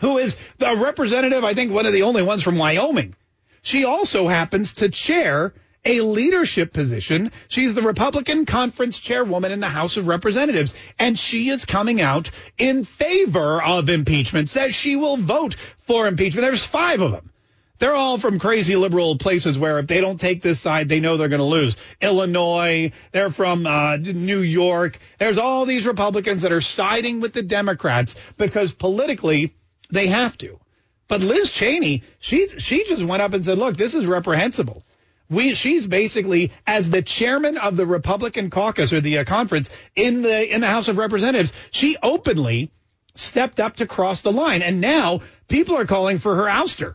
who 0.00 0.18
is 0.18 0.36
the 0.58 0.76
representative, 0.82 1.44
I 1.44 1.54
think 1.54 1.72
one 1.72 1.86
of 1.86 1.92
the 1.92 2.02
only 2.02 2.22
ones 2.22 2.42
from 2.42 2.58
Wyoming. 2.58 3.14
She 3.62 3.84
also 3.84 4.28
happens 4.28 4.72
to 4.74 4.88
chair 4.88 5.54
a 5.84 6.00
leadership 6.00 6.72
position. 6.72 7.32
She's 7.48 7.74
the 7.74 7.82
Republican 7.82 8.46
conference 8.46 9.00
chairwoman 9.00 9.52
in 9.52 9.60
the 9.60 9.68
House 9.68 9.96
of 9.96 10.08
Representatives, 10.08 10.74
and 10.98 11.18
she 11.18 11.48
is 11.48 11.64
coming 11.64 12.00
out 12.00 12.30
in 12.58 12.84
favor 12.84 13.62
of 13.62 13.88
impeachment, 13.88 14.48
says 14.48 14.74
she 14.74 14.96
will 14.96 15.16
vote 15.16 15.56
for 15.80 16.06
impeachment. 16.06 16.46
There's 16.46 16.64
five 16.64 17.02
of 17.02 17.10
them. 17.10 17.30
They're 17.78 17.96
all 17.96 18.16
from 18.16 18.38
crazy 18.38 18.76
liberal 18.76 19.18
places 19.18 19.58
where 19.58 19.80
if 19.80 19.88
they 19.88 20.00
don't 20.00 20.20
take 20.20 20.40
this 20.40 20.60
side, 20.60 20.88
they 20.88 21.00
know 21.00 21.16
they're 21.16 21.28
going 21.28 21.40
to 21.40 21.44
lose. 21.44 21.74
Illinois, 22.00 22.92
they're 23.10 23.30
from 23.30 23.66
uh, 23.66 23.96
New 23.96 24.38
York. 24.38 25.00
There's 25.18 25.36
all 25.36 25.66
these 25.66 25.84
Republicans 25.84 26.42
that 26.42 26.52
are 26.52 26.60
siding 26.60 27.20
with 27.20 27.32
the 27.32 27.42
Democrats 27.42 28.14
because 28.36 28.72
politically 28.72 29.56
they 29.90 30.06
have 30.06 30.38
to. 30.38 30.60
But 31.08 31.22
Liz 31.22 31.50
Cheney, 31.50 32.04
she's, 32.20 32.54
she 32.58 32.84
just 32.84 33.02
went 33.02 33.20
up 33.20 33.32
and 33.32 33.44
said, 33.44 33.58
look, 33.58 33.76
this 33.76 33.94
is 33.94 34.06
reprehensible. 34.06 34.84
We, 35.32 35.54
she's 35.54 35.86
basically 35.86 36.52
as 36.66 36.90
the 36.90 37.02
chairman 37.02 37.56
of 37.56 37.76
the 37.76 37.86
Republican 37.86 38.50
caucus 38.50 38.92
or 38.92 39.00
the 39.00 39.18
uh, 39.18 39.24
conference 39.24 39.70
in 39.96 40.22
the 40.22 40.54
in 40.54 40.60
the 40.60 40.66
House 40.66 40.88
of 40.88 40.98
Representatives. 40.98 41.52
She 41.70 41.96
openly 42.02 42.70
stepped 43.14 43.58
up 43.58 43.76
to 43.76 43.86
cross 43.86 44.22
the 44.22 44.32
line, 44.32 44.62
and 44.62 44.80
now 44.80 45.22
people 45.48 45.76
are 45.76 45.86
calling 45.86 46.18
for 46.18 46.36
her 46.36 46.44
ouster 46.44 46.94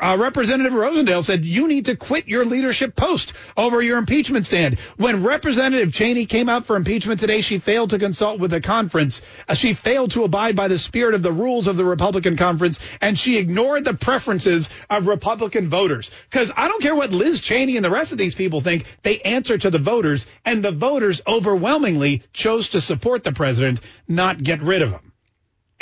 uh, 0.00 0.16
Representative 0.18 0.72
Rosendale 0.72 1.24
said 1.24 1.44
you 1.44 1.68
need 1.68 1.86
to 1.86 1.96
quit 1.96 2.28
your 2.28 2.44
leadership 2.44 2.96
post 2.96 3.32
over 3.56 3.82
your 3.82 3.98
impeachment 3.98 4.46
stand. 4.46 4.78
When 4.96 5.22
Representative 5.22 5.92
Cheney 5.92 6.26
came 6.26 6.48
out 6.48 6.64
for 6.64 6.76
impeachment 6.76 7.20
today, 7.20 7.40
she 7.40 7.58
failed 7.58 7.90
to 7.90 7.98
consult 7.98 8.40
with 8.40 8.50
the 8.50 8.60
conference. 8.60 9.22
Uh, 9.48 9.54
she 9.54 9.74
failed 9.74 10.12
to 10.12 10.24
abide 10.24 10.56
by 10.56 10.68
the 10.68 10.78
spirit 10.78 11.14
of 11.14 11.22
the 11.22 11.32
rules 11.32 11.66
of 11.66 11.76
the 11.76 11.84
Republican 11.84 12.36
conference, 12.36 12.78
and 13.00 13.18
she 13.18 13.38
ignored 13.38 13.84
the 13.84 13.94
preferences 13.94 14.68
of 14.88 15.06
Republican 15.06 15.68
voters. 15.68 16.10
Because 16.30 16.50
I 16.56 16.68
don't 16.68 16.82
care 16.82 16.94
what 16.94 17.12
Liz 17.12 17.40
Cheney 17.40 17.76
and 17.76 17.84
the 17.84 17.90
rest 17.90 18.12
of 18.12 18.18
these 18.18 18.34
people 18.34 18.60
think, 18.60 18.84
they 19.02 19.20
answer 19.20 19.58
to 19.58 19.70
the 19.70 19.78
voters, 19.78 20.26
and 20.44 20.62
the 20.62 20.72
voters 20.72 21.20
overwhelmingly 21.26 22.22
chose 22.32 22.70
to 22.70 22.80
support 22.80 23.24
the 23.24 23.32
president, 23.32 23.80
not 24.08 24.42
get 24.42 24.62
rid 24.62 24.82
of 24.82 24.90
him. 24.90 25.11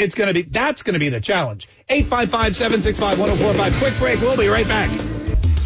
It's 0.01 0.15
going 0.15 0.29
to 0.29 0.35
be, 0.35 0.43
that's 0.43 0.83
going 0.83 0.95
to 0.95 0.99
be 0.99 1.11
the 1.11 1.21
challenge. 1.21 1.69
855-765-1045. 1.91 3.79
Quick 3.79 3.99
break. 3.99 4.21
We'll 4.21 4.37
be 4.37 4.49
right 4.49 4.67
back. 4.67 4.91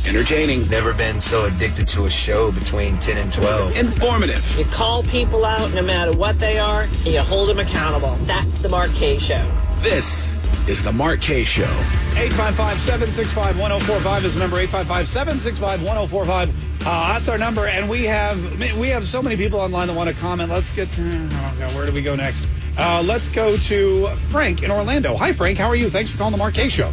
Entertaining. 0.07 0.68
Never 0.68 0.92
been 0.92 1.20
so 1.20 1.44
addicted 1.44 1.87
to 1.88 2.05
a 2.05 2.11
show 2.11 2.51
between 2.51 2.99
10 2.99 3.16
and 3.16 3.33
12. 3.33 3.77
Informative. 3.77 4.59
You 4.59 4.64
call 4.66 5.05
people 5.05 5.44
out 5.44 5.73
no 5.73 5.83
matter 5.83 6.12
what 6.12 6.38
they 6.40 6.59
are, 6.59 6.83
and 6.83 7.07
you 7.07 7.20
hold 7.20 7.49
them 7.49 7.61
accountable. 7.61 8.16
That's 8.23 8.59
the 8.59 8.68
Mark 8.68 8.92
Kaye 8.94 9.18
Show. 9.18 9.49
This 9.81 10.37
is 10.68 10.83
the 10.83 10.92
Mark 10.92 11.20
Kaye 11.20 11.44
Show. 11.44 11.70
855-765-1045 12.14 14.25
is 14.25 14.35
the 14.35 14.40
number. 14.40 14.57
855-765-1045. 14.66 16.51
Uh, 16.87 17.14
that's 17.14 17.29
our 17.29 17.38
number, 17.38 17.66
and 17.66 17.88
we 17.88 18.05
have 18.05 18.61
we 18.79 18.88
have 18.88 19.07
so 19.07 19.23
many 19.23 19.37
people 19.37 19.59
online 19.59 19.88
that 19.88 19.94
want 19.94 20.11
to 20.11 20.14
comment. 20.16 20.51
Let's 20.51 20.70
get 20.70 20.90
to, 20.90 21.29
oh 21.33 21.57
God, 21.59 21.75
where 21.75 21.87
do 21.87 21.92
we 21.92 22.03
go 22.03 22.14
next? 22.14 22.47
Uh, 22.77 23.03
let's 23.03 23.27
go 23.31 23.57
to 23.57 24.09
Frank 24.31 24.62
in 24.62 24.70
Orlando. 24.70 25.16
Hi, 25.16 25.33
Frank. 25.33 25.57
How 25.57 25.68
are 25.68 25.77
you? 25.77 25.88
Thanks 25.88 26.11
for 26.11 26.18
calling 26.18 26.33
the 26.33 26.38
Mark 26.38 26.53
Kaye 26.53 26.68
Show. 26.68 26.90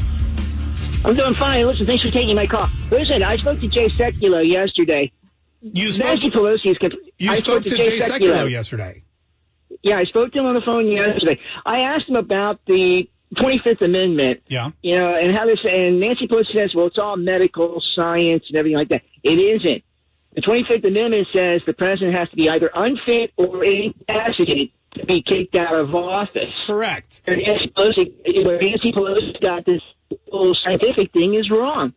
I'm 1.04 1.14
doing 1.14 1.34
fine. 1.34 1.68
Listen, 1.68 1.86
thanks 1.86 2.04
for 2.04 2.10
taking 2.10 2.38
my 2.38 2.48
call. 2.48 2.70
Listen, 2.90 3.22
I 3.22 3.36
spoke 3.36 3.60
to 3.60 3.68
Jay 3.68 3.90
Sekulow 3.90 4.48
yesterday. 4.48 5.12
You 5.62 5.92
spoke, 5.92 6.08
Nancy 6.08 6.32
Pelosi 6.32 6.68
is. 6.68 6.98
You 7.18 7.32
I 7.32 7.40
spoke, 7.40 7.66
to, 7.66 7.76
Jay, 7.76 8.00
Jay 8.00 8.08
Sekulow 8.08 8.50
yesterday. 8.50 9.04
Yeah, 9.84 9.98
I 9.98 10.06
spoke 10.06 10.32
to 10.32 10.40
him 10.40 10.46
on 10.46 10.56
the 10.56 10.62
phone 10.62 10.88
yesterday. 10.88 11.38
I 11.66 11.82
asked 11.82 12.08
him 12.08 12.16
about 12.16 12.62
the 12.66 13.10
25th 13.36 13.82
Amendment. 13.82 14.42
Yeah. 14.48 14.72
You 14.82 14.96
know, 14.96 15.16
and 15.16 15.32
how 15.32 15.46
this, 15.46 15.60
and 15.68 16.00
Nancy 16.00 16.28
Pelosi 16.28 16.54
says, 16.54 16.76
well, 16.76 16.88
it's 16.88 16.98
all 16.98 17.18
medical 17.18 17.82
science 17.96 18.44
and 18.50 18.58
everything 18.58 18.78
like 18.78 18.90
that. 18.90 19.04
It 19.24 19.40
isn't. 19.40 19.84
The 20.34 20.42
25th 20.42 20.86
Amendment 20.86 21.28
says 21.34 21.62
the 21.66 21.74
president 21.74 22.18
has 22.18 22.30
to 22.30 22.36
be 22.36 22.50
either 22.50 22.70
unfit 22.74 23.34
or 23.38 23.64
incapacitated 23.64 24.70
to 24.94 25.06
be 25.06 25.22
kicked 25.22 25.56
out 25.56 25.76
of 25.76 25.94
office. 25.94 26.54
Correct. 26.66 27.22
And 27.26 27.42
Nancy 27.46 27.68
Pelosi, 27.70 28.46
where 28.46 28.58
Nancy 28.60 28.92
Pelosi 28.92 29.42
got 29.42 29.66
this 29.66 29.82
whole 30.30 30.54
scientific 30.54 31.12
thing 31.12 31.34
is 31.34 31.50
wrong. 31.50 31.94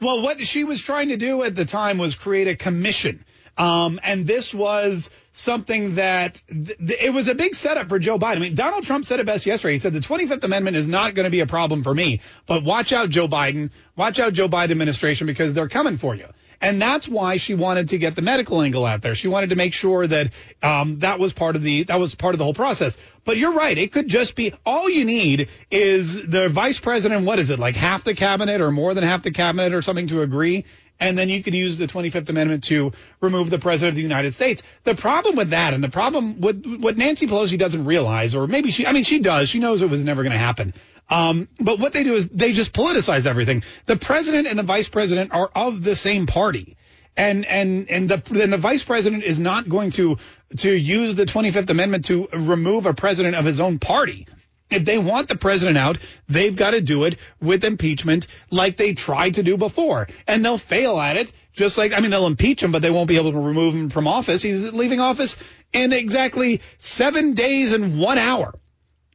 Well, 0.00 0.22
what 0.22 0.40
she 0.40 0.62
was 0.62 0.80
trying 0.80 1.08
to 1.08 1.16
do 1.16 1.42
at 1.42 1.56
the 1.56 1.64
time 1.64 1.98
was 1.98 2.14
create 2.14 2.46
a 2.46 2.54
commission. 2.54 3.24
Um, 3.58 3.98
and 4.04 4.26
this 4.26 4.54
was 4.54 5.10
something 5.32 5.96
that 5.96 6.40
th- 6.48 6.78
th- 6.78 7.02
it 7.02 7.12
was 7.12 7.28
a 7.28 7.34
big 7.34 7.54
setup 7.54 7.88
for 7.88 7.98
Joe 7.98 8.18
Biden. 8.18 8.36
I 8.36 8.38
mean, 8.38 8.54
Donald 8.54 8.84
Trump 8.84 9.04
said 9.04 9.18
it 9.18 9.26
best 9.26 9.46
yesterday. 9.46 9.74
He 9.74 9.78
said 9.80 9.92
the 9.92 10.00
25th 10.00 10.44
Amendment 10.44 10.76
is 10.76 10.86
not 10.86 11.14
going 11.14 11.24
to 11.24 11.30
be 11.30 11.40
a 11.40 11.46
problem 11.46 11.82
for 11.82 11.92
me, 11.92 12.20
but 12.46 12.62
watch 12.62 12.92
out, 12.92 13.10
Joe 13.10 13.26
Biden. 13.26 13.70
Watch 13.96 14.20
out, 14.20 14.32
Joe 14.32 14.48
Biden 14.48 14.70
administration, 14.70 15.26
because 15.26 15.52
they're 15.52 15.68
coming 15.68 15.98
for 15.98 16.14
you. 16.14 16.26
And 16.60 16.82
that's 16.82 17.06
why 17.08 17.36
she 17.36 17.54
wanted 17.54 17.90
to 17.90 17.98
get 17.98 18.16
the 18.16 18.22
medical 18.22 18.60
angle 18.60 18.84
out 18.84 19.00
there. 19.00 19.14
She 19.14 19.28
wanted 19.28 19.50
to 19.50 19.56
make 19.56 19.74
sure 19.74 20.06
that 20.06 20.30
um, 20.60 20.98
that 21.00 21.20
was 21.20 21.32
part 21.32 21.54
of 21.54 21.62
the 21.62 21.84
that 21.84 22.00
was 22.00 22.16
part 22.16 22.34
of 22.34 22.38
the 22.38 22.44
whole 22.44 22.54
process. 22.54 22.98
But 23.24 23.36
you're 23.36 23.52
right. 23.52 23.78
It 23.78 23.92
could 23.92 24.08
just 24.08 24.34
be 24.34 24.52
all 24.66 24.90
you 24.90 25.04
need 25.04 25.48
is 25.70 26.26
the 26.26 26.48
vice 26.48 26.80
president. 26.80 27.24
What 27.24 27.38
is 27.38 27.50
it 27.50 27.60
like 27.60 27.76
half 27.76 28.02
the 28.02 28.14
cabinet 28.14 28.60
or 28.60 28.72
more 28.72 28.92
than 28.94 29.04
half 29.04 29.22
the 29.22 29.30
cabinet 29.30 29.72
or 29.72 29.82
something 29.82 30.08
to 30.08 30.22
agree? 30.22 30.64
And 31.00 31.16
then 31.16 31.28
you 31.28 31.42
can 31.42 31.54
use 31.54 31.78
the 31.78 31.86
25th 31.86 32.28
Amendment 32.28 32.64
to 32.64 32.92
remove 33.20 33.50
the 33.50 33.58
president 33.58 33.90
of 33.90 33.96
the 33.96 34.02
United 34.02 34.34
States. 34.34 34.62
The 34.84 34.94
problem 34.94 35.36
with 35.36 35.50
that, 35.50 35.72
and 35.72 35.82
the 35.82 35.88
problem 35.88 36.40
with 36.40 36.78
what 36.80 36.96
Nancy 36.96 37.26
Pelosi 37.26 37.56
doesn't 37.56 37.84
realize, 37.84 38.34
or 38.34 38.46
maybe 38.46 38.70
she, 38.70 38.86
I 38.86 38.92
mean, 38.92 39.04
she 39.04 39.20
does. 39.20 39.48
She 39.48 39.60
knows 39.60 39.80
it 39.80 39.90
was 39.90 40.02
never 40.02 40.22
going 40.22 40.32
to 40.32 40.38
happen. 40.38 40.74
Um, 41.08 41.48
but 41.58 41.78
what 41.78 41.92
they 41.92 42.04
do 42.04 42.14
is 42.14 42.28
they 42.28 42.52
just 42.52 42.72
politicize 42.72 43.26
everything. 43.26 43.62
The 43.86 43.96
president 43.96 44.46
and 44.46 44.58
the 44.58 44.64
vice 44.64 44.88
president 44.88 45.32
are 45.32 45.50
of 45.54 45.82
the 45.82 45.96
same 45.96 46.26
party. 46.26 46.76
And, 47.16 47.46
and, 47.46 47.90
and 47.90 48.08
the, 48.08 48.22
then 48.30 48.50
the 48.50 48.58
vice 48.58 48.84
president 48.84 49.24
is 49.24 49.38
not 49.38 49.68
going 49.68 49.90
to, 49.92 50.18
to 50.58 50.70
use 50.72 51.14
the 51.14 51.24
25th 51.24 51.68
Amendment 51.70 52.04
to 52.06 52.28
remove 52.32 52.86
a 52.86 52.94
president 52.94 53.34
of 53.34 53.44
his 53.44 53.60
own 53.60 53.78
party. 53.78 54.26
If 54.70 54.84
they 54.84 54.98
want 54.98 55.28
the 55.28 55.36
president 55.36 55.78
out, 55.78 55.98
they've 56.28 56.54
got 56.54 56.72
to 56.72 56.80
do 56.80 57.04
it 57.04 57.16
with 57.40 57.64
impeachment 57.64 58.26
like 58.50 58.76
they 58.76 58.92
tried 58.92 59.34
to 59.34 59.42
do 59.42 59.56
before. 59.56 60.08
And 60.26 60.44
they'll 60.44 60.58
fail 60.58 61.00
at 61.00 61.16
it, 61.16 61.32
just 61.52 61.78
like, 61.78 61.92
I 61.92 62.00
mean, 62.00 62.10
they'll 62.10 62.26
impeach 62.26 62.62
him, 62.62 62.70
but 62.70 62.82
they 62.82 62.90
won't 62.90 63.08
be 63.08 63.16
able 63.16 63.32
to 63.32 63.38
remove 63.38 63.74
him 63.74 63.88
from 63.88 64.06
office. 64.06 64.42
He's 64.42 64.72
leaving 64.72 65.00
office 65.00 65.36
in 65.72 65.92
exactly 65.92 66.60
seven 66.78 67.32
days 67.34 67.72
and 67.72 67.98
one 67.98 68.18
hour. 68.18 68.54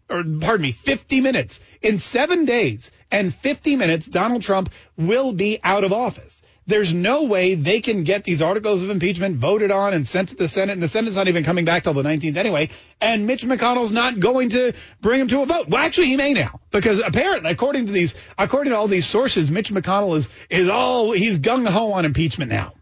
Or, 0.10 0.24
pardon 0.24 0.62
me, 0.62 0.72
50 0.72 1.22
minutes. 1.22 1.60
In 1.82 2.00
seven 2.00 2.46
days 2.46 2.90
and 3.12 3.34
50 3.34 3.76
minutes, 3.76 4.08
Donald 4.08 4.42
Trump 4.42 4.70
will 4.98 5.34
be 5.34 5.60
out 5.64 5.84
of 5.84 5.94
office. 5.94 6.42
There's 6.66 6.94
no 6.94 7.24
way 7.24 7.56
they 7.56 7.82
can 7.82 8.04
get 8.04 8.24
these 8.24 8.42
articles 8.42 8.84
of 8.84 8.90
impeachment 8.90 9.36
voted 9.36 9.72
on 9.72 9.94
and 9.94 10.08
sent 10.08 10.30
to 10.30 10.36
the 10.36 10.48
Senate, 10.48 10.74
and 10.74 10.82
the 10.82 10.88
Senate's 10.88 11.16
not 11.16 11.28
even 11.28 11.44
coming 11.44 11.66
back 11.66 11.84
till 11.84 11.94
the 11.94 12.04
19th 12.04 12.38
anyway. 12.38 12.70
And 13.02 13.28
Mitch 13.28 13.46
McConnell's 13.46 13.92
not 13.92 14.20
going 14.20 14.50
to 14.50 14.74
bring 15.02 15.20
him 15.20 15.28
to 15.28 15.42
a 15.42 15.46
vote. 15.46 15.68
Well, 15.68 15.82
actually, 15.82 16.08
he 16.08 16.16
may 16.16 16.34
now 16.34 16.62
because 16.72 17.00
apparently, 17.00 17.52
according 17.52 17.88
to 17.88 17.92
these, 17.92 18.16
according 18.38 18.72
to 18.72 18.78
all 18.78 18.88
these 18.88 19.06
sources, 19.06 19.52
Mitch 19.52 19.74
McConnell 19.74 20.16
is 20.16 20.30
is 20.50 20.70
all 20.70 21.12
he's 21.12 21.40
gung 21.40 21.68
ho 21.68 21.92
on 21.94 22.06
impeachment 22.06 22.50
now. 22.50 22.74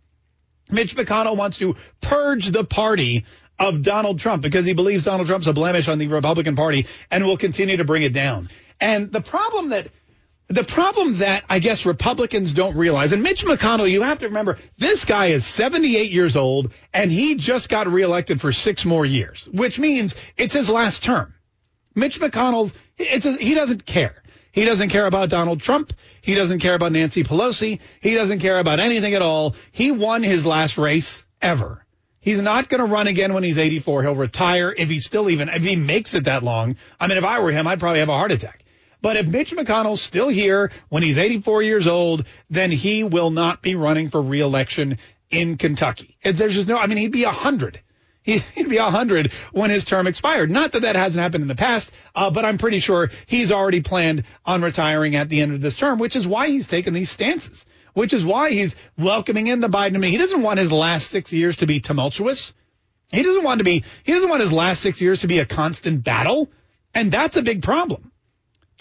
Mitch 0.70 0.96
McConnell 0.96 1.36
wants 1.36 1.58
to 1.58 1.76
purge 2.02 2.48
the 2.48 2.64
party 2.64 3.26
of 3.60 3.82
Donald 3.84 4.20
Trump 4.20 4.42
because 4.42 4.66
he 4.66 4.74
believes 4.74 5.04
Donald 5.04 5.28
Trump's 5.28 5.48
a 5.48 5.54
blemish 5.54 5.88
on 5.88 6.00
the 6.00 6.08
Republican 6.08 6.56
Party 6.56 6.88
and 7.12 7.26
will 7.26 7.38
continue 7.38 7.78
to 7.78 7.86
bring 7.86 8.04
it 8.04 8.14
down. 8.14 8.50
And 8.80 9.12
the 9.12 9.22
problem 9.22 9.70
that 9.70 9.90
the 10.52 10.64
problem 10.64 11.18
that 11.18 11.43
I 11.49 11.60
guess 11.60 11.86
Republicans 11.86 12.54
don't 12.54 12.76
realize, 12.76 13.14
and 13.14 13.24
Mitch 13.24 13.45
McConnell, 13.45 13.89
you 13.89 14.02
have 14.02 14.20
to 14.20 14.28
remember, 14.28 14.58
this 14.78 15.06
guy 15.06 15.28
is 15.28 15.45
78 15.45 16.12
years 16.12 16.36
old 16.36 16.74
and 16.93 17.12
he 17.12 17.36
just 17.36 17.70
got 17.70 17.88
reelected 17.88 18.41
for 18.41 18.52
six 18.52 18.86
more 18.86 19.06
years, 19.06 19.47
which 19.52 19.80
means 19.80 20.16
it's 20.38 20.54
his 20.54 20.70
last 20.70 21.04
term. 21.04 21.34
Mitch 21.95 22.20
McConnell's, 22.20 22.74
it's 22.97 23.26
a, 23.26 23.34
he 23.34 23.54
doesn't 23.54 23.86
care. 23.86 24.16
He 24.52 24.66
doesn't 24.66 24.89
care 24.89 25.06
about 25.06 25.30
Donald 25.30 25.62
Trump. 25.62 25.93
He 26.22 26.36
doesn't 26.36 26.60
care 26.60 26.76
about 26.76 26.91
Nancy 26.91 27.24
Pelosi. 27.24 27.80
He 28.02 28.16
doesn't 28.16 28.39
care 28.39 28.60
about 28.60 28.80
anything 28.80 29.14
at 29.14 29.22
all. 29.22 29.56
He 29.72 29.91
won 29.91 30.24
his 30.24 30.45
last 30.45 30.78
race 30.78 31.24
ever. 31.41 31.86
He's 32.20 32.39
not 32.39 32.70
going 32.70 32.80
to 32.80 32.86
run 32.86 33.08
again 33.08 33.34
when 33.34 33.43
he's 33.43 33.58
84. 33.58 34.04
He'll 34.04 34.16
retire 34.16 34.74
if 34.78 34.89
he 34.89 34.99
still 34.99 35.30
even, 35.30 35.49
if 35.49 35.64
he 35.64 35.76
makes 35.76 36.14
it 36.14 36.26
that 36.26 36.43
long. 36.43 36.76
I 36.99 37.08
mean, 37.08 37.18
if 37.18 37.24
I 37.24 37.39
were 37.39 37.52
him, 37.52 37.66
I'd 37.66 37.80
probably 37.80 37.99
have 37.99 38.10
a 38.10 38.18
heart 38.18 38.32
attack. 38.32 38.64
But 39.02 39.18
if 39.18 39.28
Mitch 39.28 39.56
McConnell's 39.56 40.02
still 40.02 40.30
here 40.30 40.72
when 40.89 41.02
he's 41.04 41.18
84 41.18 41.64
years 41.64 41.88
old, 41.88 42.26
then 42.49 42.72
he 42.72 43.04
will 43.04 43.32
not 43.32 43.62
be 43.62 43.76
running 43.76 44.10
for 44.10 44.22
reelection 44.22 44.99
in 45.32 45.58
Kentucky. 45.58 46.18
There's 46.24 46.54
just 46.54 46.68
no, 46.68 46.78
I 46.78 46.88
mean, 46.88 46.97
he'd 46.97 47.12
be 47.12 47.26
100. 47.26 47.82
He'd 48.24 48.70
be 48.70 48.78
100 48.78 49.32
when 49.52 49.72
his 49.72 49.84
term 49.84 50.06
expired. 50.06 50.52
Not 50.52 50.74
that 50.74 50.84
that 50.84 50.95
hasn't 50.95 51.20
happened 51.20 51.41
in 51.41 51.47
the 51.47 51.56
past, 51.56 51.91
uh, 52.14 52.30
but 52.30 52.45
I'm 52.45 52.60
pretty 52.60 52.80
sure 52.80 53.10
he's 53.26 53.52
already 53.52 53.82
planned 53.82 54.26
on 54.45 54.62
retiring 54.62 55.16
at 55.16 55.28
the 55.28 55.41
end 55.41 55.54
of 55.54 55.62
this 55.62 55.76
term, 55.76 55.97
which 55.97 56.16
is 56.16 56.28
why 56.28 56.47
he's 56.47 56.68
taken 56.68 56.93
these 56.93 57.10
stances, 57.10 57.66
which 57.93 58.14
is 58.14 58.24
why 58.24 58.52
he's 58.52 58.76
welcoming 58.95 59.47
in 59.47 59.60
the 59.60 59.70
Biden 59.70 59.95
administration. 59.95 60.12
He 60.12 60.18
doesn't 60.20 60.41
want 60.43 60.60
his 60.60 60.72
last 60.72 61.08
six 61.08 61.34
years 61.34 61.56
to 61.58 61.66
be 61.66 61.80
tumultuous. 61.80 62.54
He 63.12 63.24
doesn't 63.24 63.43
want 63.43 63.58
to 63.58 63.66
be, 63.66 63.84
he 64.04 64.14
doesn't 64.14 64.30
want 64.30 64.41
his 64.41 64.54
last 64.54 64.82
six 64.82 65.02
years 65.02 65.22
to 65.22 65.28
be 65.28 65.39
a 65.39 65.45
constant 65.47 66.04
battle. 66.04 66.52
And 66.93 67.12
that's 67.12 67.38
a 67.38 67.41
big 67.41 67.64
problem. 67.64 68.11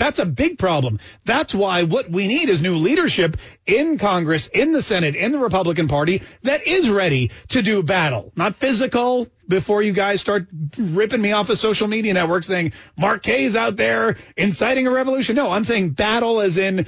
That's 0.01 0.19
a 0.19 0.25
big 0.25 0.57
problem. 0.57 0.99
That's 1.27 1.55
why 1.55 1.83
what 1.83 2.11
we 2.11 2.27
need 2.27 2.49
is 2.49 2.63
new 2.63 2.77
leadership 2.77 3.37
in 3.67 3.99
Congress, 3.99 4.47
in 4.47 4.73
the 4.73 4.81
Senate, 4.81 5.15
in 5.15 5.31
the 5.31 5.39
Republican 5.39 5.89
Party 5.89 6.23
that 6.43 6.67
is 6.67 6.89
ready 6.89 7.31
to 7.49 7.61
do 7.61 7.83
battle. 7.83 8.33
Not 8.35 8.57
physical 8.57 9.29
before 9.47 9.83
you 9.83 9.93
guys 9.93 10.23
start 10.23 10.47
ripping 10.79 11.21
me 11.21 11.33
off 11.33 11.51
of 11.51 11.59
social 11.59 11.87
media 11.87 12.15
networks 12.15 12.47
saying 12.47 12.73
Mark 12.97 13.23
Kaye 13.23 13.45
is 13.45 13.57
out 13.57 13.77
there 13.77 14.17
inciting 14.39 14.87
a 14.87 14.91
revolution. 14.91 15.37
No, 15.37 15.51
I'm 15.51 15.67
saying 15.67 15.91
battle 15.91 16.41
as 16.41 16.57
in 16.57 16.87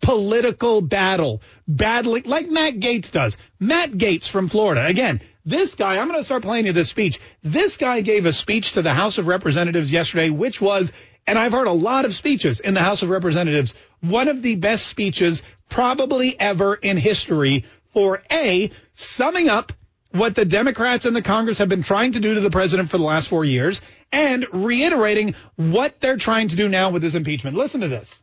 political 0.00 0.80
battle. 0.80 1.42
Battling 1.68 2.24
like 2.24 2.50
Matt 2.50 2.80
Gaetz 2.80 3.12
does. 3.12 3.36
Matt 3.60 3.92
Gaetz 3.92 4.28
from 4.28 4.48
Florida. 4.48 4.84
Again, 4.84 5.20
this 5.48 5.76
guy, 5.76 5.96
I'm 5.96 6.08
going 6.08 6.20
to 6.20 6.24
start 6.24 6.42
playing 6.42 6.66
you 6.66 6.72
this 6.72 6.90
speech. 6.90 7.20
This 7.42 7.76
guy 7.76 8.00
gave 8.02 8.26
a 8.26 8.32
speech 8.32 8.72
to 8.72 8.82
the 8.82 8.92
House 8.92 9.16
of 9.16 9.26
Representatives 9.26 9.90
yesterday, 9.90 10.28
which 10.28 10.60
was 10.60 10.92
and 11.28 11.38
I've 11.38 11.52
heard 11.52 11.66
a 11.66 11.72
lot 11.72 12.06
of 12.06 12.14
speeches 12.14 12.58
in 12.58 12.72
the 12.72 12.80
House 12.80 13.02
of 13.02 13.10
Representatives. 13.10 13.74
One 14.00 14.28
of 14.28 14.40
the 14.40 14.56
best 14.56 14.86
speeches 14.86 15.42
probably 15.68 16.38
ever 16.40 16.74
in 16.74 16.96
history 16.96 17.66
for 17.92 18.22
A, 18.32 18.70
summing 18.94 19.50
up 19.50 19.72
what 20.10 20.34
the 20.34 20.46
Democrats 20.46 21.04
and 21.04 21.14
the 21.14 21.20
Congress 21.20 21.58
have 21.58 21.68
been 21.68 21.82
trying 21.82 22.12
to 22.12 22.20
do 22.20 22.34
to 22.34 22.40
the 22.40 22.50
president 22.50 22.88
for 22.88 22.96
the 22.96 23.04
last 23.04 23.28
four 23.28 23.44
years 23.44 23.82
and 24.10 24.46
reiterating 24.54 25.34
what 25.56 26.00
they're 26.00 26.16
trying 26.16 26.48
to 26.48 26.56
do 26.56 26.66
now 26.66 26.88
with 26.88 27.02
this 27.02 27.14
impeachment. 27.14 27.58
Listen 27.58 27.82
to 27.82 27.88
this. 27.88 28.22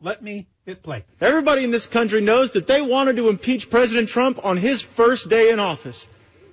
Let 0.00 0.22
me 0.22 0.46
hit 0.64 0.82
play. 0.82 1.04
Everybody 1.20 1.64
in 1.64 1.70
this 1.70 1.86
country 1.86 2.22
knows 2.22 2.52
that 2.52 2.66
they 2.66 2.80
wanted 2.80 3.16
to 3.16 3.28
impeach 3.28 3.68
President 3.68 4.08
Trump 4.08 4.42
on 4.42 4.56
his 4.56 4.80
first 4.80 5.28
day 5.28 5.50
in 5.50 5.60
office. 5.60 6.06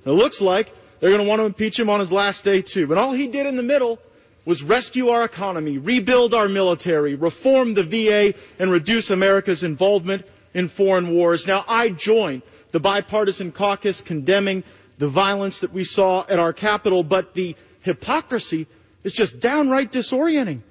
It 0.04 0.12
looks 0.12 0.42
like 0.42 0.74
they're 1.00 1.12
going 1.12 1.22
to 1.22 1.28
want 1.28 1.40
to 1.40 1.46
impeach 1.46 1.80
him 1.80 1.90
on 1.90 2.02
his 2.02 2.12
last 2.12 2.44
day 2.44 2.62
too. 2.62 2.86
But 2.86 2.98
all 2.98 3.14
he 3.14 3.28
did 3.28 3.46
in 3.46 3.56
the 3.56 3.64
middle 3.64 3.98
was 4.46 4.62
rescue 4.62 5.10
our 5.10 5.24
economy, 5.24 5.78
rebuild 5.78 6.34
our 6.34 6.48
military, 6.48 7.16
reform 7.16 7.74
the 7.74 7.84
VA, 7.84 8.34
and 8.60 8.72
reduce 8.72 9.10
America's 9.10 9.64
involvement 9.64 10.26
in 10.54 10.70
foreign 10.70 11.10
wars. 11.12 11.48
Now, 11.48 11.66
I 11.68 11.90
join 11.90 12.42
the 12.72 12.80
bipartisan 12.80 13.52
caucus 13.52 14.02
condemning 14.02 14.64
the 14.98 15.10
violence 15.10 15.60
that 15.60 15.74
we 15.74 15.84
saw 15.84 16.26
at 16.30 16.40
our 16.40 16.54
Capitol, 16.54 17.04
but 17.04 17.34
the 17.34 17.56
hypocrisy 17.82 18.68
is 19.04 19.14
just 19.14 19.40
downright 19.40 19.92
disorienting. 19.92 20.62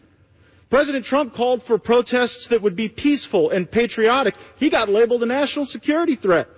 President 0.70 1.05
Trump 1.05 1.35
called 1.35 1.62
for 1.62 1.79
protests 1.79 2.49
that 2.49 2.62
would 2.62 2.75
be 2.75 2.89
peaceful 2.89 3.51
and 3.51 3.70
patriotic. 3.70 4.35
He 4.59 4.70
got 4.70 4.89
labeled 4.89 5.22
a 5.22 5.27
national 5.27 5.66
security 5.66 6.16
threat. 6.16 6.49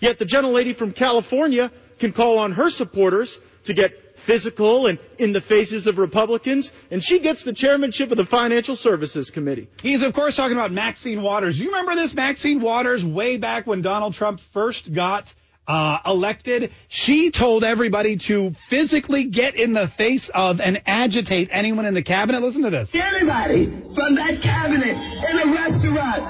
Yet 0.00 0.18
the 0.18 0.24
gentlelady 0.24 0.74
from 0.74 0.92
California 0.92 1.70
can 1.98 2.12
call 2.12 2.38
on 2.38 2.52
her 2.52 2.70
supporters 2.70 3.38
to 3.64 3.74
get 3.74 4.09
physical 4.20 4.86
and 4.86 4.98
in 5.18 5.32
the 5.32 5.40
faces 5.40 5.86
of 5.86 5.98
Republicans, 5.98 6.72
and 6.90 7.02
she 7.02 7.18
gets 7.18 7.42
the 7.42 7.52
chairmanship 7.52 8.10
of 8.10 8.16
the 8.16 8.24
Financial 8.24 8.76
Services 8.76 9.30
Committee. 9.30 9.68
He's, 9.82 10.02
of 10.02 10.12
course, 10.12 10.36
talking 10.36 10.56
about 10.56 10.72
Maxine 10.72 11.22
Waters. 11.22 11.58
You 11.58 11.66
remember 11.66 11.94
this 11.94 12.14
Maxine 12.14 12.60
Waters 12.60 13.04
way 13.04 13.36
back 13.36 13.66
when 13.66 13.82
Donald 13.82 14.14
Trump 14.14 14.40
first 14.40 14.92
got 14.92 15.32
uh, 15.66 15.98
elected? 16.06 16.72
She 16.88 17.30
told 17.30 17.64
everybody 17.64 18.16
to 18.16 18.50
physically 18.50 19.24
get 19.24 19.54
in 19.54 19.72
the 19.72 19.88
face 19.88 20.28
of 20.28 20.60
and 20.60 20.82
agitate 20.86 21.48
anyone 21.50 21.86
in 21.86 21.94
the 21.94 22.02
cabinet. 22.02 22.40
Listen 22.42 22.62
to 22.62 22.70
this. 22.70 22.94
Anybody 22.94 23.66
from 23.66 24.14
that 24.16 24.38
cabinet 24.42 24.96
in 24.96 25.38
a 25.38 25.52
restaurant, 25.52 26.22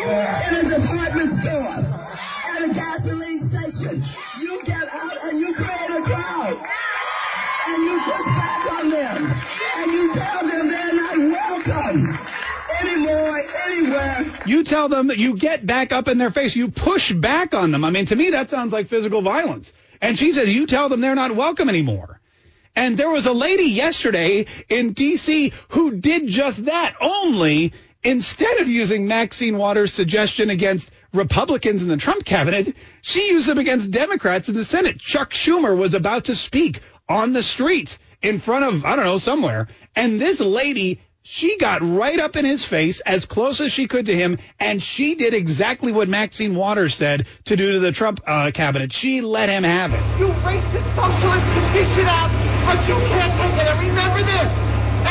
in 0.00 0.66
a 0.66 0.80
department 0.80 1.30
store, 1.30 1.98
at 2.48 2.70
a 2.70 2.74
gasoline 2.74 3.42
station, 3.42 4.27
and 7.74 7.84
you 7.84 7.98
back 8.26 8.72
on 8.72 8.90
them 8.90 9.32
and 9.76 9.92
you 9.92 10.14
tell 10.14 10.46
them 10.46 10.68
they're 10.68 10.94
not 10.94 11.18
welcome 11.18 12.18
anymore, 12.80 13.40
anywhere. 13.66 14.26
You 14.46 14.64
tell 14.64 14.88
them 14.88 15.08
that 15.08 15.18
you 15.18 15.36
get 15.36 15.66
back 15.66 15.92
up 15.92 16.08
in 16.08 16.18
their 16.18 16.30
face. 16.30 16.56
You 16.56 16.68
push 16.70 17.12
back 17.12 17.54
on 17.54 17.70
them. 17.70 17.84
I 17.84 17.90
mean, 17.90 18.06
to 18.06 18.16
me, 18.16 18.30
that 18.30 18.50
sounds 18.50 18.72
like 18.72 18.88
physical 18.88 19.22
violence. 19.22 19.72
And 20.00 20.18
she 20.18 20.32
says, 20.32 20.54
you 20.54 20.66
tell 20.66 20.88
them 20.88 21.00
they're 21.00 21.14
not 21.14 21.34
welcome 21.34 21.68
anymore. 21.68 22.20
And 22.76 22.96
there 22.96 23.10
was 23.10 23.26
a 23.26 23.32
lady 23.32 23.64
yesterday 23.64 24.46
in 24.68 24.92
D.C. 24.92 25.52
who 25.70 25.96
did 25.96 26.28
just 26.28 26.66
that, 26.66 26.94
only 27.00 27.72
instead 28.04 28.58
of 28.58 28.68
using 28.68 29.08
Maxine 29.08 29.58
Waters' 29.58 29.92
suggestion 29.92 30.50
against 30.50 30.90
Republicans 31.12 31.82
in 31.82 31.88
the 31.88 31.96
Trump 31.96 32.24
cabinet, 32.24 32.76
she 33.02 33.30
used 33.30 33.48
them 33.48 33.58
against 33.58 33.90
Democrats 33.90 34.48
in 34.48 34.54
the 34.54 34.64
Senate. 34.64 34.98
Chuck 34.98 35.32
Schumer 35.32 35.76
was 35.76 35.94
about 35.94 36.26
to 36.26 36.36
speak 36.36 36.80
on 37.08 37.32
the 37.32 37.42
street 37.42 37.98
in 38.22 38.38
front 38.38 38.64
of, 38.64 38.84
I 38.84 38.96
don't 38.96 39.04
know, 39.04 39.18
somewhere. 39.18 39.68
And 39.94 40.20
this 40.20 40.40
lady 40.40 41.00
She 41.30 41.58
got 41.58 41.82
right 41.82 42.18
up 42.18 42.36
in 42.36 42.46
his 42.46 42.64
face 42.64 43.00
as 43.00 43.26
close 43.26 43.60
as 43.60 43.70
she 43.70 43.86
could 43.86 44.06
to 44.06 44.16
him, 44.16 44.38
and 44.58 44.82
she 44.82 45.14
did 45.14 45.34
exactly 45.34 45.92
what 45.92 46.08
Maxine 46.08 46.54
Waters 46.54 46.94
said 46.94 47.26
to 47.44 47.54
do 47.54 47.72
to 47.74 47.80
the 47.80 47.92
Trump 47.92 48.20
uh, 48.26 48.50
cabinet. 48.54 48.94
She 48.94 49.20
let 49.20 49.50
him 49.50 49.62
have 49.62 49.92
it. 49.92 50.00
You 50.16 50.32
racist 50.40 50.88
socialist 50.96 51.44
can 51.52 51.66
dish 51.76 51.94
it 52.00 52.08
out, 52.08 52.32
but 52.64 52.80
you 52.88 52.96
can't 53.12 53.34
take 53.44 53.60
it. 53.60 53.66
And 53.68 53.76
remember 53.76 54.24
this, 54.24 54.52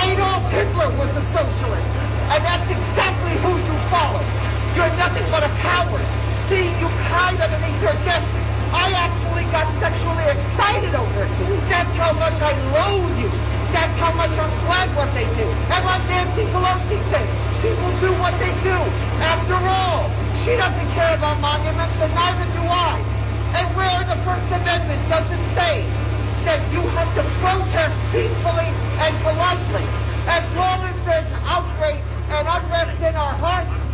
Adolf 0.10 0.42
Hitler 0.50 0.90
was 0.98 1.12
a 1.22 1.26
socialist, 1.30 1.86
and 2.34 2.42
that's 2.42 2.66
exactly 2.66 3.38
who 3.46 3.54
you 3.54 3.76
follow. 3.94 4.26
You're 4.74 4.90
nothing 4.98 5.28
but 5.30 5.46
a 5.46 5.52
coward. 5.62 6.02
Seeing 6.50 6.74
you 6.82 6.90
hide 7.14 7.38
underneath 7.38 7.78
your 7.78 7.94
desk, 8.10 8.26
I 8.74 8.92
actually 8.96 9.46
got 9.52 9.68
sexually 9.80 10.26
excited 10.28 10.94
over 10.96 11.24
it. 11.24 11.32
That's 11.72 11.96
how 11.96 12.14
much 12.14 12.36
I 12.42 12.52
loathe 12.76 13.16
you. 13.20 13.30
That's 13.72 13.96
how 14.00 14.12
much 14.16 14.32
I'm 14.36 14.52
glad 14.64 14.88
what 14.96 15.12
they 15.16 15.28
do. 15.36 15.48
And 15.48 15.82
like 15.86 16.04
Nancy 16.08 16.44
Pelosi 16.52 17.00
said, 17.12 17.28
people 17.62 17.92
do 18.00 18.12
what 18.20 18.36
they 18.40 18.52
do. 18.64 18.78
After 19.24 19.56
all, 19.56 20.12
she 20.44 20.56
doesn't 20.56 20.90
care 20.96 21.16
about 21.16 21.40
monuments, 21.42 22.00
and 22.00 22.12
neither 22.16 22.48
do 22.56 22.64
I. 22.64 22.96
And 23.56 23.68
where 23.76 24.04
the 24.08 24.20
First 24.24 24.48
Amendment 24.48 25.02
doesn't 25.10 25.46
say 25.56 25.84
that 26.48 26.64
you 26.72 26.82
have 26.96 27.12
to 27.16 27.24
protest 27.44 27.96
peacefully 28.16 28.72
and 29.04 29.14
politely, 29.24 29.84
as 30.32 30.44
long 30.56 30.80
as 30.88 30.96
there's 31.04 31.32
outrage 31.44 32.04
and 32.32 32.48
unrest 32.48 33.00
in 33.04 33.16
our 33.16 33.36
hearts, 33.36 33.87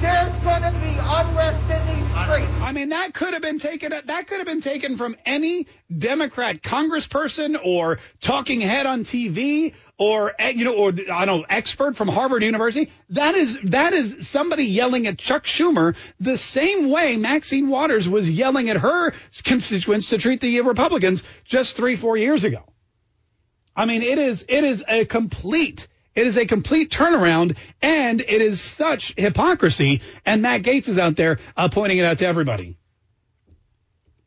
there's 0.00 0.38
going 0.40 0.62
to 0.62 0.72
be 0.80 0.96
unrest 0.98 1.62
in 1.70 1.86
these 1.86 2.10
streets. 2.10 2.62
I 2.62 2.72
mean, 2.72 2.90
that 2.90 3.14
could 3.14 3.32
have 3.34 3.42
been 3.42 3.58
taken. 3.58 3.92
That 4.04 4.26
could 4.26 4.38
have 4.38 4.46
been 4.46 4.60
taken 4.60 4.96
from 4.96 5.16
any 5.26 5.66
Democrat 5.96 6.62
Congressperson 6.62 7.58
or 7.62 7.98
talking 8.20 8.60
head 8.60 8.86
on 8.86 9.04
TV 9.04 9.74
or 9.98 10.32
eh, 10.38 10.50
you 10.56 10.64
know, 10.64 10.74
or 10.74 10.88
I 11.12 11.24
don't 11.24 11.40
know, 11.40 11.46
expert 11.48 11.96
from 11.96 12.08
Harvard 12.08 12.42
University. 12.42 12.90
That 13.10 13.34
is 13.34 13.58
that 13.64 13.92
is 13.92 14.28
somebody 14.28 14.64
yelling 14.64 15.06
at 15.06 15.18
Chuck 15.18 15.44
Schumer 15.44 15.94
the 16.18 16.38
same 16.38 16.90
way 16.90 17.16
Maxine 17.16 17.68
Waters 17.68 18.08
was 18.08 18.30
yelling 18.30 18.70
at 18.70 18.78
her 18.78 19.12
constituents 19.44 20.08
to 20.10 20.18
treat 20.18 20.40
the 20.40 20.62
Republicans 20.62 21.22
just 21.44 21.76
three, 21.76 21.96
four 21.96 22.16
years 22.16 22.44
ago. 22.44 22.62
I 23.76 23.84
mean, 23.84 24.02
it 24.02 24.18
is 24.18 24.44
it 24.48 24.64
is 24.64 24.82
a 24.88 25.04
complete 25.04 25.86
it 26.20 26.26
is 26.26 26.36
a 26.36 26.44
complete 26.44 26.90
turnaround, 26.90 27.56
and 27.80 28.20
it 28.20 28.42
is 28.42 28.60
such 28.60 29.14
hypocrisy. 29.16 30.02
And 30.26 30.42
Matt 30.42 30.62
Gaetz 30.62 30.86
is 30.88 30.98
out 30.98 31.16
there 31.16 31.38
uh, 31.56 31.70
pointing 31.70 31.96
it 31.96 32.04
out 32.04 32.18
to 32.18 32.26
everybody. 32.26 32.76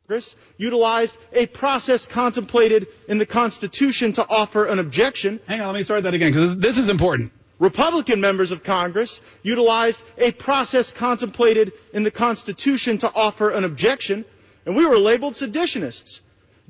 Congress 0.07 0.35
utilized 0.57 1.17
a 1.31 1.45
process 1.45 2.05
contemplated 2.07 2.87
in 3.07 3.19
the 3.19 3.25
Constitution 3.27 4.11
to 4.13 4.27
offer 4.27 4.65
an 4.65 4.79
objection. 4.79 5.39
Hang 5.47 5.61
on, 5.61 5.67
let 5.67 5.75
me 5.75 5.83
start 5.83 6.03
that 6.03 6.15
again 6.15 6.29
because 6.29 6.57
this 6.57 6.79
is 6.79 6.89
important. 6.89 7.31
Republican 7.59 8.19
members 8.19 8.51
of 8.51 8.63
Congress 8.63 9.21
utilized 9.43 10.01
a 10.17 10.31
process 10.31 10.91
contemplated 10.91 11.71
in 11.93 12.01
the 12.01 12.11
Constitution 12.11 12.97
to 12.97 13.13
offer 13.13 13.51
an 13.51 13.63
objection, 13.63 14.25
and 14.65 14.75
we 14.75 14.85
were 14.85 14.97
labeled 14.97 15.35
seditionists. 15.35 16.21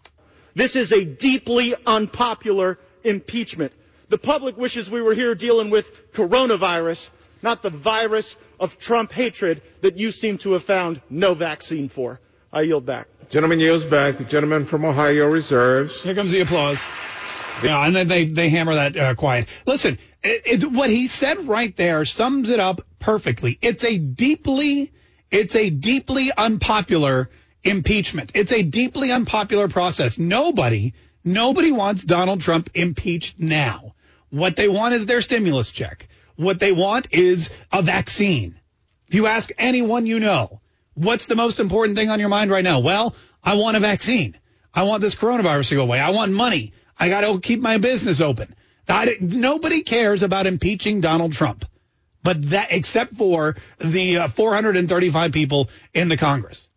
This 0.54 0.76
is 0.76 0.92
a 0.92 1.04
deeply 1.04 1.76
unpopular 1.86 2.80
impeachment. 3.04 3.74
The 4.10 4.18
public 4.18 4.58
wishes 4.58 4.90
we 4.90 5.02
were 5.02 5.14
here 5.14 5.34
dealing 5.36 5.70
with 5.70 6.14
coronavirus, 6.14 7.10
not 7.42 7.64
the 7.64 7.70
virus 7.70 8.36
of 8.60 8.78
Trump 8.80 9.12
hatred 9.12 9.62
that 9.82 9.98
you 9.98 10.12
seem 10.12 10.38
to 10.40 10.54
have 10.54 10.64
found 10.64 11.02
no 11.10 11.34
vaccine 11.34 11.90
for. 11.90 12.20
I 12.56 12.62
yield 12.62 12.86
back. 12.86 13.08
Gentleman 13.30 13.60
yields 13.60 13.84
back. 13.84 14.18
The 14.18 14.24
gentleman 14.24 14.66
from 14.66 14.86
Ohio 14.86 15.26
reserves. 15.26 16.02
Here 16.02 16.16
comes 16.16 16.32
the 16.32 16.40
applause. 16.40 16.80
Yeah, 17.62 17.86
and 17.86 17.94
then 17.94 18.08
they, 18.08 18.24
they 18.24 18.48
hammer 18.48 18.76
that 18.76 18.96
uh, 18.96 19.16
quiet. 19.16 19.48
Listen, 19.66 20.00
it, 20.24 20.64
it, 20.64 20.72
what 20.72 20.90
he 20.90 21.08
said 21.08 21.46
right 21.48 21.76
there 21.76 22.06
sums 22.06 22.50
it 22.50 22.62
up 22.62 22.80
perfectly. 22.98 23.60
It's 23.62 23.84
a 23.84 23.98
deeply, 23.98 24.94
it's 25.30 25.54
a 25.56 25.70
deeply 25.70 26.32
unpopular 26.38 27.30
impeachment. 27.62 28.32
It's 28.34 28.54
a 28.54 28.64
deeply 28.64 29.12
unpopular 29.12 29.68
process. 29.68 30.18
Nobody, 30.18 30.94
nobody 31.26 31.74
wants 31.74 32.06
Donald 32.06 32.40
Trump 32.40 32.70
impeached 32.74 33.38
now. 33.38 33.96
What 34.30 34.56
they 34.56 34.70
want 34.70 34.94
is 34.94 35.06
their 35.06 35.22
stimulus 35.22 35.72
check. 35.72 36.08
What 36.38 36.60
they 36.60 36.72
want 36.72 37.08
is 37.12 37.50
a 37.70 37.82
vaccine. 37.82 38.56
If 39.10 39.16
you 39.16 39.28
ask 39.28 39.52
anyone 39.58 40.06
you 40.06 40.22
know, 40.22 40.62
What's 40.96 41.26
the 41.26 41.36
most 41.36 41.60
important 41.60 41.98
thing 41.98 42.10
on 42.10 42.20
your 42.20 42.30
mind 42.30 42.50
right 42.50 42.64
now? 42.64 42.80
Well, 42.80 43.16
I 43.44 43.56
want 43.56 43.78
a 43.78 43.80
vaccine. 43.80 44.38
I 44.74 44.84
want 44.84 45.02
this 45.02 45.16
coronavirus 45.16 45.70
to 45.70 45.76
go 45.76 45.84
away. 45.84 46.00
I 46.00 46.10
want 46.10 46.32
money. 46.32 46.74
I 46.98 47.10
got 47.10 47.22
to 47.22 47.40
keep 47.40 47.62
my 47.62 47.78
business 47.78 48.22
open. 48.22 48.56
I, 48.88 49.18
nobody 49.20 49.82
cares 49.82 50.24
about 50.24 50.48
impeaching 50.48 51.02
Donald 51.02 51.34
Trump, 51.34 51.66
but 52.24 52.50
that 52.52 52.72
except 52.72 53.16
for 53.16 53.56
the 53.80 54.18
uh, 54.18 54.28
435 54.30 55.32
people 55.32 55.70
in 55.94 56.08
the 56.08 56.18
Congress. 56.18 56.70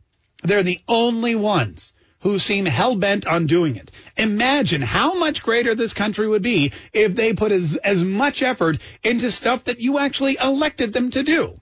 They're 0.43 0.62
the 0.62 0.81
only 0.89 1.35
ones 1.35 1.93
who 2.21 2.39
seem 2.39 2.66
hell 2.66 2.97
bent 2.97 3.27
on 3.27 3.47
doing 3.47 3.77
it. 3.77 3.91
Imagine 4.16 4.83
how 4.83 5.14
much 5.14 5.43
greater 5.43 5.75
this 5.75 5.95
country 5.95 6.29
would 6.29 6.43
be 6.43 6.73
if 6.93 7.14
they 7.14 7.33
put 7.33 7.53
as, 7.53 7.77
as 7.77 8.03
much 8.03 8.43
effort 8.43 8.79
into 9.05 9.31
stuff 9.31 9.64
that 9.64 9.81
you 9.81 9.99
actually 9.99 10.37
elected 10.43 10.93
them 10.93 11.11
to 11.11 11.23
do. 11.23 11.61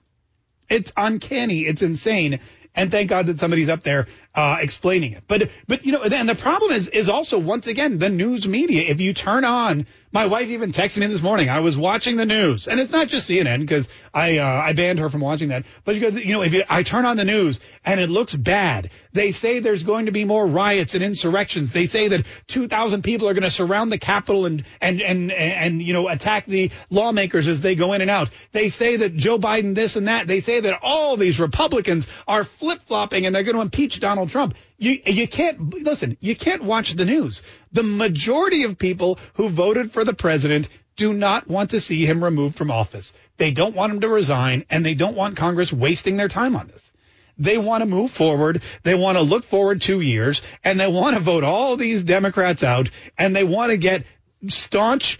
It's 0.69 0.91
uncanny. 0.95 1.61
It's 1.61 1.81
insane. 1.81 2.39
And 2.75 2.91
thank 2.91 3.09
God 3.09 3.25
that 3.25 3.39
somebody's 3.39 3.69
up 3.69 3.81
there 3.81 4.07
uh, 4.35 4.57
explaining 4.61 5.13
it. 5.13 5.23
But 5.27 5.49
but 5.67 5.85
you 5.85 5.91
know, 5.91 6.03
and 6.03 6.29
the 6.29 6.35
problem 6.35 6.71
is 6.71 6.87
is 6.87 7.09
also 7.09 7.39
once 7.39 7.65
again 7.65 7.97
the 7.97 8.09
news 8.09 8.47
media. 8.47 8.83
If 8.83 9.01
you 9.01 9.13
turn 9.13 9.45
on, 9.45 9.87
my 10.17 10.25
wife 10.25 10.47
even 10.49 10.71
texted 10.71 10.97
me 10.97 11.05
this 11.05 11.21
morning. 11.21 11.47
I 11.47 11.59
was 11.59 11.77
watching 11.77 12.15
the 12.15 12.25
news, 12.25 12.67
and 12.67 12.79
it's 12.79 12.91
not 12.91 13.07
just 13.07 13.29
CNN 13.29 13.59
because 13.59 13.87
I 14.11 14.39
uh, 14.39 14.47
I 14.47 14.73
banned 14.73 14.97
her 14.97 15.09
from 15.09 15.21
watching 15.21 15.49
that. 15.49 15.63
But 15.85 15.93
she 15.93 16.01
goes, 16.01 16.15
you 16.19 16.33
know, 16.33 16.41
if 16.41 16.55
you, 16.55 16.63
I 16.67 16.81
turn 16.81 17.05
on 17.05 17.17
the 17.17 17.23
news 17.23 17.59
and 17.85 17.99
it 17.99 18.09
looks 18.09 18.33
bad, 18.33 18.89
they 19.13 19.29
say 19.29 19.59
there's 19.59 19.83
going 19.83 20.07
to 20.07 20.11
be 20.11 20.25
more 20.25 20.47
riots 20.47 20.95
and 20.95 21.03
insurrections. 21.03 21.71
They 21.71 21.85
say 21.85 22.07
that 22.07 22.25
2,000 22.47 23.03
people 23.03 23.29
are 23.29 23.35
going 23.35 23.43
to 23.43 23.51
surround 23.51 23.91
the 23.91 23.99
Capitol 23.99 24.47
and 24.47 24.63
and 24.81 25.03
and 25.03 25.31
and 25.31 25.83
you 25.83 25.93
know 25.93 26.07
attack 26.07 26.47
the 26.47 26.71
lawmakers 26.89 27.47
as 27.47 27.61
they 27.61 27.75
go 27.75 27.93
in 27.93 28.01
and 28.01 28.09
out. 28.09 28.31
They 28.53 28.69
say 28.69 28.95
that 28.95 29.15
Joe 29.15 29.37
Biden 29.37 29.75
this 29.75 29.97
and 29.97 30.07
that. 30.07 30.25
They 30.25 30.39
say 30.39 30.61
that 30.61 30.79
all 30.81 31.15
these 31.15 31.39
Republicans 31.39 32.07
are 32.27 32.43
flip 32.43 32.81
flopping 32.87 33.27
and 33.27 33.35
they're 33.35 33.43
going 33.43 33.55
to 33.55 33.61
impeach 33.61 33.99
Donald 33.99 34.29
Trump. 34.29 34.55
You 34.77 34.99
you 35.05 35.27
can't 35.27 35.73
listen. 35.83 36.17
You 36.19 36.35
can't 36.35 36.63
watch 36.63 36.93
the 36.93 37.05
news. 37.05 37.41
The 37.71 37.83
majority 37.83 38.63
of 38.63 38.77
people 38.77 39.17
who 39.33 39.49
voted 39.49 39.91
for 39.91 40.05
the 40.05 40.13
president 40.13 40.69
do 40.95 41.13
not 41.13 41.47
want 41.47 41.71
to 41.71 41.81
see 41.81 42.05
him 42.05 42.23
removed 42.23 42.55
from 42.55 42.71
office. 42.71 43.13
They 43.37 43.51
don't 43.51 43.75
want 43.75 43.93
him 43.93 44.01
to 44.01 44.09
resign, 44.09 44.65
and 44.69 44.85
they 44.85 44.93
don't 44.93 45.15
want 45.15 45.37
Congress 45.37 45.73
wasting 45.73 46.15
their 46.15 46.27
time 46.27 46.55
on 46.55 46.67
this. 46.67 46.91
They 47.39 47.57
want 47.57 47.81
to 47.81 47.85
move 47.85 48.11
forward. 48.11 48.61
They 48.83 48.95
want 48.95 49.17
to 49.17 49.23
look 49.23 49.45
forward 49.45 49.81
two 49.81 50.01
years, 50.01 50.41
and 50.63 50.79
they 50.79 50.87
want 50.87 51.15
to 51.15 51.21
vote 51.21 51.43
all 51.43 51.77
these 51.77 52.03
Democrats 52.03 52.63
out, 52.63 52.89
and 53.17 53.35
they 53.35 53.43
want 53.43 53.71
to 53.71 53.77
get 53.77 54.05
staunch, 54.47 55.19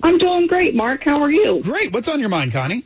I'm 0.02 0.18
doing 0.18 0.48
great, 0.48 0.74
Mark. 0.74 1.04
How 1.04 1.22
are 1.22 1.30
you? 1.30 1.62
Great. 1.62 1.92
What's 1.92 2.08
on 2.08 2.18
your 2.18 2.28
mind, 2.28 2.52
Connie? 2.52 2.84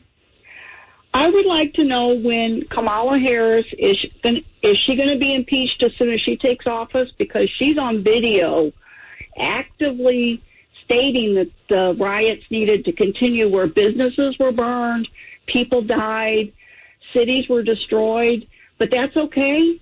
I 1.14 1.30
would 1.30 1.46
like 1.46 1.74
to 1.74 1.84
know 1.84 2.14
when 2.14 2.66
Kamala 2.70 3.18
Harris 3.18 3.66
is 3.78 3.98
gonna, 4.22 4.40
is 4.62 4.78
she 4.78 4.94
going 4.96 5.08
to 5.08 5.18
be 5.18 5.34
impeached 5.34 5.82
as 5.82 5.92
soon 5.98 6.12
as 6.12 6.20
she 6.20 6.36
takes 6.36 6.66
office 6.66 7.10
because 7.18 7.48
she's 7.58 7.78
on 7.78 8.04
video 8.04 8.72
actively 9.36 10.42
stating 10.84 11.34
that 11.34 11.50
the 11.68 11.94
riots 11.98 12.44
needed 12.50 12.84
to 12.86 12.92
continue 12.92 13.48
where 13.48 13.66
businesses 13.66 14.38
were 14.38 14.52
burned, 14.52 15.08
people 15.46 15.82
died, 15.82 16.52
cities 17.14 17.48
were 17.48 17.62
destroyed, 17.62 18.46
but 18.78 18.90
that's 18.90 19.16
okay. 19.16 19.80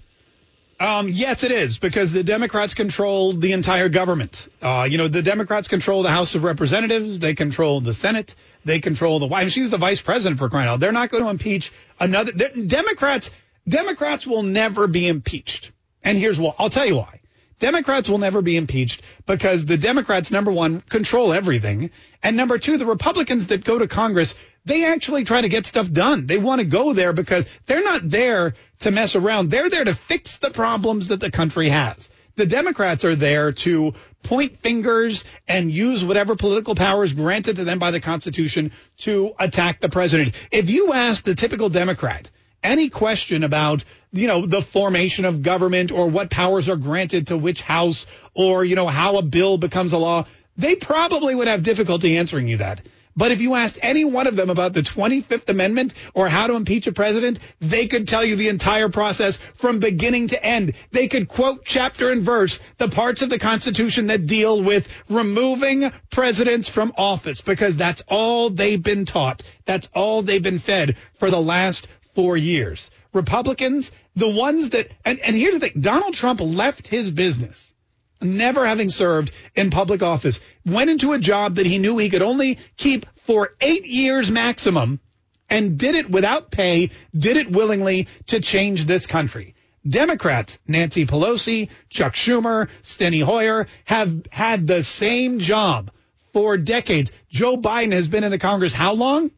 Um, 0.78 1.08
yes, 1.08 1.42
it 1.42 1.52
is 1.52 1.78
because 1.78 2.12
the 2.12 2.22
Democrats 2.22 2.74
control 2.74 3.32
the 3.32 3.52
entire 3.52 3.88
government. 3.88 4.46
Uh, 4.60 4.86
you 4.90 4.98
know, 4.98 5.08
the 5.08 5.22
Democrats 5.22 5.68
control 5.68 6.02
the 6.02 6.10
House 6.10 6.34
of 6.34 6.44
Representatives. 6.44 7.18
They 7.18 7.34
control 7.34 7.80
the 7.80 7.94
Senate. 7.94 8.34
They 8.64 8.80
control 8.80 9.18
the 9.18 9.26
White. 9.26 9.50
She's 9.52 9.70
the 9.70 9.78
vice 9.78 10.02
president 10.02 10.38
for 10.38 10.50
crying 10.50 10.68
out. 10.68 10.80
They're 10.80 10.92
not 10.92 11.10
going 11.10 11.24
to 11.24 11.30
impeach 11.30 11.72
another. 11.98 12.32
Democrats. 12.32 13.30
Democrats 13.66 14.26
will 14.26 14.42
never 14.42 14.86
be 14.86 15.08
impeached. 15.08 15.72
And 16.04 16.18
here's 16.18 16.38
why. 16.38 16.52
I'll 16.58 16.70
tell 16.70 16.86
you 16.86 16.96
why. 16.96 17.20
Democrats 17.58 18.08
will 18.08 18.18
never 18.18 18.42
be 18.42 18.58
impeached 18.58 19.00
because 19.24 19.64
the 19.64 19.78
Democrats, 19.78 20.30
number 20.30 20.52
one, 20.52 20.82
control 20.82 21.32
everything. 21.32 21.90
And 22.22 22.36
number 22.36 22.58
two, 22.58 22.76
the 22.76 22.84
Republicans 22.84 23.46
that 23.46 23.64
go 23.64 23.78
to 23.78 23.88
Congress, 23.88 24.34
they 24.66 24.84
actually 24.84 25.24
try 25.24 25.40
to 25.40 25.48
get 25.48 25.64
stuff 25.64 25.90
done. 25.90 26.26
They 26.26 26.38
want 26.38 26.58
to 26.58 26.66
go 26.66 26.92
there 26.92 27.12
because 27.12 27.46
they're 27.66 27.84
not 27.84 28.08
there 28.10 28.54
to 28.80 28.90
mess 28.90 29.14
around. 29.14 29.50
They're 29.50 29.70
there 29.70 29.84
to 29.84 29.94
fix 29.94 30.38
the 30.38 30.50
problems 30.50 31.08
that 31.08 31.20
the 31.20 31.30
country 31.30 31.68
has. 31.68 32.08
The 32.34 32.46
Democrats 32.46 33.04
are 33.04 33.14
there 33.14 33.52
to 33.52 33.94
point 34.22 34.58
fingers 34.58 35.24
and 35.48 35.72
use 35.72 36.04
whatever 36.04 36.36
political 36.36 36.74
power 36.74 37.04
is 37.04 37.14
granted 37.14 37.56
to 37.56 37.64
them 37.64 37.78
by 37.78 37.92
the 37.92 38.00
Constitution 38.00 38.72
to 38.98 39.32
attack 39.38 39.80
the 39.80 39.88
president. 39.88 40.34
If 40.50 40.68
you 40.68 40.92
ask 40.92 41.24
the 41.24 41.34
typical 41.34 41.70
Democrat, 41.70 42.30
any 42.62 42.90
question 42.90 43.44
about 43.44 43.84
you 44.12 44.26
know 44.26 44.44
the 44.44 44.60
formation 44.60 45.24
of 45.24 45.42
government 45.42 45.92
or 45.92 46.08
what 46.10 46.30
powers 46.30 46.68
are 46.68 46.76
granted 46.76 47.28
to 47.28 47.38
which 47.38 47.62
house 47.62 48.06
or 48.34 48.64
you 48.64 48.74
know 48.74 48.88
how 48.88 49.18
a 49.18 49.22
bill 49.22 49.58
becomes 49.58 49.92
a 49.92 49.98
law 49.98 50.24
they 50.56 50.74
probably 50.74 51.34
would 51.34 51.48
have 51.48 51.62
difficulty 51.62 52.16
answering 52.16 52.48
you 52.48 52.56
that 52.56 52.80
but 53.16 53.32
if 53.32 53.40
you 53.40 53.54
asked 53.54 53.78
any 53.82 54.04
one 54.04 54.26
of 54.26 54.36
them 54.36 54.50
about 54.50 54.72
the 54.72 54.82
25th 54.82 55.48
amendment 55.48 55.94
or 56.14 56.28
how 56.28 56.46
to 56.46 56.54
impeach 56.54 56.86
a 56.86 56.92
president 56.92 57.38
they 57.60 57.86
could 57.86 58.06
tell 58.06 58.24
you 58.24 58.36
the 58.36 58.48
entire 58.48 58.88
process 58.88 59.36
from 59.54 59.78
beginning 59.78 60.28
to 60.28 60.44
end. 60.44 60.74
They 60.92 61.08
could 61.08 61.28
quote 61.28 61.64
chapter 61.64 62.10
and 62.10 62.22
verse 62.22 62.58
the 62.78 62.88
parts 62.88 63.22
of 63.22 63.30
the 63.30 63.38
constitution 63.38 64.08
that 64.08 64.26
deal 64.26 64.62
with 64.62 64.88
removing 65.08 65.90
presidents 66.10 66.68
from 66.68 66.92
office 66.96 67.40
because 67.40 67.76
that's 67.76 68.02
all 68.08 68.50
they've 68.50 68.82
been 68.82 69.04
taught. 69.04 69.42
That's 69.64 69.88
all 69.94 70.22
they've 70.22 70.42
been 70.42 70.58
fed 70.58 70.96
for 71.18 71.30
the 71.30 71.40
last 71.40 71.88
four 72.14 72.36
years. 72.36 72.90
Republicans, 73.12 73.90
the 74.14 74.28
ones 74.28 74.70
that, 74.70 74.88
and, 75.04 75.18
and 75.20 75.34
here's 75.34 75.54
the 75.54 75.60
thing 75.60 75.80
Donald 75.80 76.14
Trump 76.14 76.40
left 76.40 76.86
his 76.86 77.10
business, 77.10 77.72
never 78.20 78.66
having 78.66 78.88
served 78.90 79.30
in 79.54 79.70
public 79.70 80.02
office, 80.02 80.40
went 80.64 80.90
into 80.90 81.12
a 81.12 81.18
job 81.18 81.56
that 81.56 81.66
he 81.66 81.78
knew 81.78 81.98
he 81.98 82.10
could 82.10 82.22
only 82.22 82.58
keep 82.76 83.06
for 83.26 83.54
eight 83.60 83.86
years 83.86 84.30
maximum, 84.30 85.00
and 85.48 85.78
did 85.78 85.94
it 85.94 86.10
without 86.10 86.50
pay, 86.50 86.90
did 87.16 87.36
it 87.36 87.50
willingly 87.50 88.08
to 88.26 88.40
change 88.40 88.86
this 88.86 89.06
country. 89.06 89.54
Democrats, 89.88 90.58
Nancy 90.66 91.06
Pelosi, 91.06 91.68
Chuck 91.88 92.14
Schumer, 92.14 92.68
Steny 92.82 93.22
Hoyer, 93.22 93.68
have 93.84 94.26
had 94.32 94.66
the 94.66 94.82
same 94.82 95.38
job 95.38 95.90
for 96.32 96.56
decades. 96.56 97.12
Joe 97.30 97.56
Biden 97.56 97.92
has 97.92 98.08
been 98.08 98.24
in 98.24 98.32
the 98.32 98.38
Congress 98.38 98.72
how 98.72 98.94
long? 98.94 99.30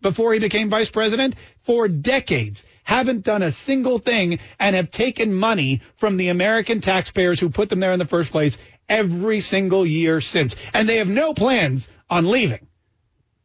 before 0.00 0.32
he 0.32 0.38
became 0.38 0.70
vice 0.70 0.90
president 0.90 1.34
for 1.62 1.88
decades 1.88 2.62
haven't 2.88 3.22
done 3.22 3.42
a 3.42 3.52
single 3.52 3.98
thing 3.98 4.38
and 4.58 4.74
have 4.74 4.88
taken 4.88 5.34
money 5.34 5.82
from 5.96 6.16
the 6.16 6.30
American 6.30 6.80
taxpayers 6.80 7.38
who 7.38 7.50
put 7.50 7.68
them 7.68 7.80
there 7.80 7.92
in 7.92 7.98
the 7.98 8.06
first 8.06 8.32
place 8.32 8.56
every 8.88 9.40
single 9.40 9.84
year 9.84 10.22
since. 10.22 10.56
And 10.72 10.88
they 10.88 10.96
have 10.96 11.06
no 11.06 11.34
plans 11.34 11.86
on 12.08 12.30
leaving. 12.30 12.66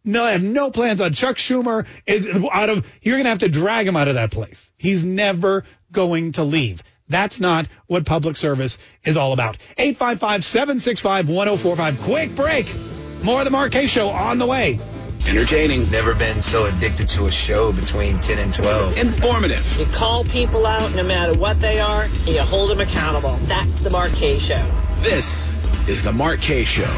No, 0.05 0.23
I 0.23 0.31
have 0.31 0.43
no 0.43 0.71
plans 0.71 1.01
on 1.01 1.11
Chuck 1.11 1.35
Schumer 1.35 1.85
is 2.05 2.25
out 2.53 2.69
of, 2.69 2.87
you're 3.01 3.15
going 3.15 3.25
to 3.25 3.31
have 3.31 3.39
to 3.39 3.49
drag 3.49 3.85
him 3.85 3.97
out 3.97 4.07
of 4.07 4.15
that 4.15 4.31
place. 4.31 4.71
He's 4.77 5.03
never 5.03 5.65
going 5.91 6.31
to 6.33 6.45
leave. 6.45 6.81
That's 7.09 7.41
not 7.41 7.67
what 7.87 8.05
public 8.05 8.37
service 8.37 8.77
is 9.03 9.17
all 9.17 9.33
about. 9.33 9.57
855-765-1045. 9.77 12.01
Quick 12.01 12.33
break. 12.33 12.73
More 13.21 13.41
of 13.41 13.51
the 13.51 13.69
Kaye 13.69 13.87
Show 13.87 14.07
on 14.07 14.37
the 14.37 14.45
way. 14.45 14.79
Entertaining. 15.27 15.89
Never 15.89 16.13
been 16.15 16.41
so 16.41 16.65
addicted 16.65 17.07
to 17.09 17.25
a 17.25 17.31
show 17.31 17.71
between 17.71 18.19
10 18.19 18.39
and 18.39 18.53
12. 18.53 18.97
Informative. 18.97 19.79
You 19.79 19.85
call 19.87 20.23
people 20.25 20.65
out 20.65 20.93
no 20.95 21.03
matter 21.03 21.33
what 21.33 21.59
they 21.61 21.79
are, 21.79 22.03
and 22.03 22.27
you 22.27 22.41
hold 22.41 22.69
them 22.69 22.81
accountable. 22.81 23.37
That's 23.43 23.79
the 23.79 23.89
Mark 23.89 24.11
Kaye 24.13 24.39
Show. 24.39 24.69
This 25.01 25.57
is 25.87 26.01
the 26.01 26.11
Mark 26.11 26.41
Kaye 26.41 26.65
Show. 26.65 26.91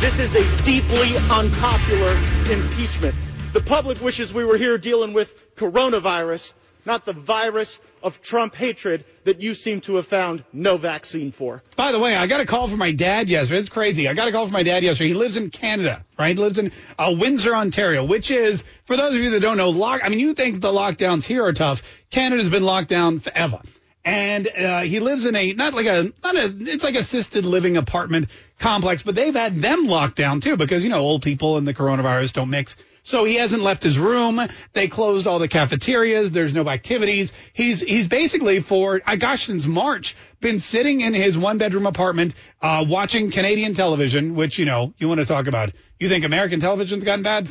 This 0.00 0.18
is 0.18 0.34
a 0.34 0.62
deeply 0.64 1.16
unpopular 1.30 2.12
impeachment. 2.50 3.14
The 3.52 3.60
public 3.60 4.00
wishes 4.00 4.32
we 4.32 4.44
were 4.44 4.56
here 4.56 4.78
dealing 4.78 5.12
with 5.12 5.32
coronavirus, 5.56 6.52
not 6.84 7.04
the 7.04 7.12
virus 7.12 7.80
of 8.02 8.20
Trump 8.22 8.54
hatred 8.54 9.04
that 9.24 9.40
you 9.40 9.54
seem 9.54 9.80
to 9.82 9.96
have 9.96 10.06
found 10.06 10.44
no 10.52 10.76
vaccine 10.76 11.32
for. 11.32 11.62
By 11.76 11.92
the 11.92 11.98
way, 11.98 12.16
I 12.16 12.26
got 12.26 12.40
a 12.40 12.46
call 12.46 12.68
from 12.68 12.78
my 12.78 12.92
dad 12.92 13.28
yesterday. 13.28 13.60
It's 13.60 13.68
crazy. 13.68 14.08
I 14.08 14.14
got 14.14 14.28
a 14.28 14.32
call 14.32 14.46
from 14.46 14.52
my 14.52 14.62
dad 14.62 14.82
yesterday. 14.82 15.08
He 15.08 15.14
lives 15.14 15.36
in 15.36 15.50
Canada, 15.50 16.04
right? 16.18 16.36
He 16.36 16.42
lives 16.42 16.58
in 16.58 16.72
uh, 16.98 17.14
Windsor, 17.18 17.54
Ontario, 17.54 18.04
which 18.04 18.30
is, 18.30 18.64
for 18.84 18.96
those 18.96 19.14
of 19.14 19.20
you 19.20 19.30
that 19.30 19.40
don't 19.40 19.56
know, 19.56 19.70
lock. 19.70 20.00
I 20.04 20.08
mean, 20.08 20.18
you 20.18 20.34
think 20.34 20.60
the 20.60 20.72
lockdowns 20.72 21.24
here 21.24 21.44
are 21.44 21.52
tough. 21.52 21.82
Canada's 22.10 22.48
been 22.48 22.64
locked 22.64 22.88
down 22.88 23.20
forever. 23.20 23.60
And 24.04 24.48
uh, 24.48 24.80
he 24.82 25.00
lives 25.00 25.26
in 25.26 25.36
a 25.36 25.52
not 25.52 25.74
like 25.74 25.84
a 25.84 26.10
not 26.24 26.34
a 26.34 26.56
it's 26.60 26.82
like 26.82 26.94
assisted 26.94 27.44
living 27.44 27.76
apartment 27.76 28.30
complex, 28.58 29.02
but 29.02 29.14
they've 29.14 29.34
had 29.34 29.56
them 29.56 29.86
locked 29.86 30.16
down 30.16 30.40
too 30.40 30.56
because 30.56 30.82
you 30.82 30.88
know 30.88 31.00
old 31.00 31.22
people 31.22 31.58
and 31.58 31.68
the 31.68 31.74
coronavirus 31.74 32.32
don't 32.32 32.48
mix. 32.48 32.74
So 33.08 33.24
he 33.24 33.36
hasn't 33.36 33.62
left 33.62 33.82
his 33.82 33.98
room. 33.98 34.38
They 34.74 34.86
closed 34.86 35.26
all 35.26 35.38
the 35.38 35.48
cafeterias. 35.48 36.30
There's 36.30 36.52
no 36.52 36.68
activities. 36.68 37.32
He's 37.54 37.80
he's 37.80 38.06
basically 38.06 38.60
for 38.60 39.00
uh, 39.06 39.16
gosh 39.16 39.46
since 39.46 39.66
March 39.66 40.14
been 40.40 40.60
sitting 40.60 41.00
in 41.00 41.14
his 41.14 41.38
one 41.38 41.56
bedroom 41.56 41.86
apartment 41.86 42.34
uh, 42.60 42.84
watching 42.86 43.30
Canadian 43.30 43.72
television, 43.72 44.34
which 44.34 44.58
you 44.58 44.66
know 44.66 44.92
you 44.98 45.08
want 45.08 45.20
to 45.20 45.26
talk 45.26 45.46
about. 45.46 45.72
You 45.98 46.10
think 46.10 46.26
American 46.26 46.60
television's 46.60 47.02
gotten 47.02 47.22
bad? 47.22 47.48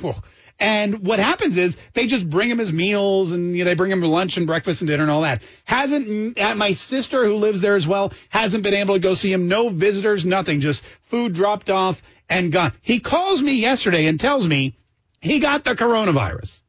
And 0.60 1.00
what 1.00 1.18
happens 1.18 1.58
is 1.58 1.76
they 1.94 2.06
just 2.06 2.30
bring 2.30 2.52
him 2.52 2.60
his 2.60 2.72
meals 2.72 3.32
and 3.32 3.58
you 3.58 3.64
know, 3.64 3.70
they 3.72 3.76
bring 3.76 3.92
him 3.92 4.02
lunch 4.02 4.38
and 4.38 4.46
breakfast 4.46 4.82
and 4.82 4.88
dinner 4.88 5.02
and 5.02 5.12
all 5.12 5.22
that. 5.22 5.42
Hasn't 5.66 6.40
uh, 6.40 6.54
my 6.54 6.74
sister 6.74 7.26
who 7.26 7.36
lives 7.38 7.62
there 7.62 7.76
as 7.76 7.88
well 7.88 8.14
hasn't 8.30 8.62
been 8.62 8.76
able 8.76 8.94
to 8.94 9.00
go 9.00 9.16
see 9.16 9.34
him. 9.34 9.48
No 9.48 9.70
visitors, 9.70 10.24
nothing. 10.24 10.60
Just 10.62 10.84
food 11.10 11.34
dropped 11.34 11.72
off 11.72 12.04
and 12.30 12.52
gone. 12.52 12.74
He 12.84 13.00
calls 13.00 13.42
me 13.42 13.54
yesterday 13.54 14.06
and 14.06 14.20
tells 14.20 14.48
me 14.48 14.76
he 15.22 15.40
got 15.40 15.64
the 15.64 15.76
coronavirus. 15.76 16.62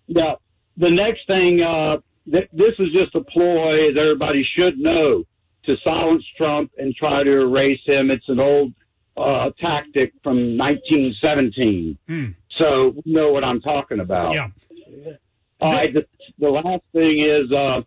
The 0.07 0.89
next 0.89 1.27
thing, 1.27 1.61
uh, 1.61 1.97
th- 2.31 2.47
this 2.53 2.71
is 2.79 2.89
just 2.93 3.13
a 3.15 3.21
ploy, 3.21 3.89
as 3.89 3.97
everybody 3.97 4.43
should 4.45 4.77
know, 4.79 5.25
to 5.65 5.77
silence 5.83 6.23
Trump 6.37 6.71
and 6.77 6.95
try 6.95 7.23
to 7.23 7.41
erase 7.41 7.81
him. 7.85 8.09
It's 8.11 8.27
an 8.29 8.39
old 8.39 8.73
uh, 9.17 9.51
tactic 9.59 10.13
from 10.23 10.57
1917. 10.57 11.97
Hmm. 12.07 12.25
So 12.57 12.95
you 13.05 13.13
know 13.13 13.31
what 13.31 13.43
I'm 13.43 13.61
talking 13.61 13.99
about. 13.99 14.33
Yeah. 14.33 14.49
All 15.59 15.71
right. 15.71 15.93
The, 15.93 16.07
the 16.39 16.49
last 16.49 16.83
thing 16.93 17.19
is, 17.19 17.51
uh, 17.51 17.81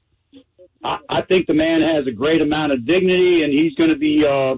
I, 0.83 0.99
I 1.09 1.23
think 1.23 1.47
the 1.47 1.55
man 1.55 1.83
has 1.83 2.07
a 2.07 2.13
great 2.13 2.41
amount 2.41 2.73
of 2.73 2.85
dignity, 2.85 3.43
and 3.43 3.53
he's 3.53 3.75
going 3.75 3.91
to 3.91 3.97
be, 3.97 4.27
uh, 4.27 4.57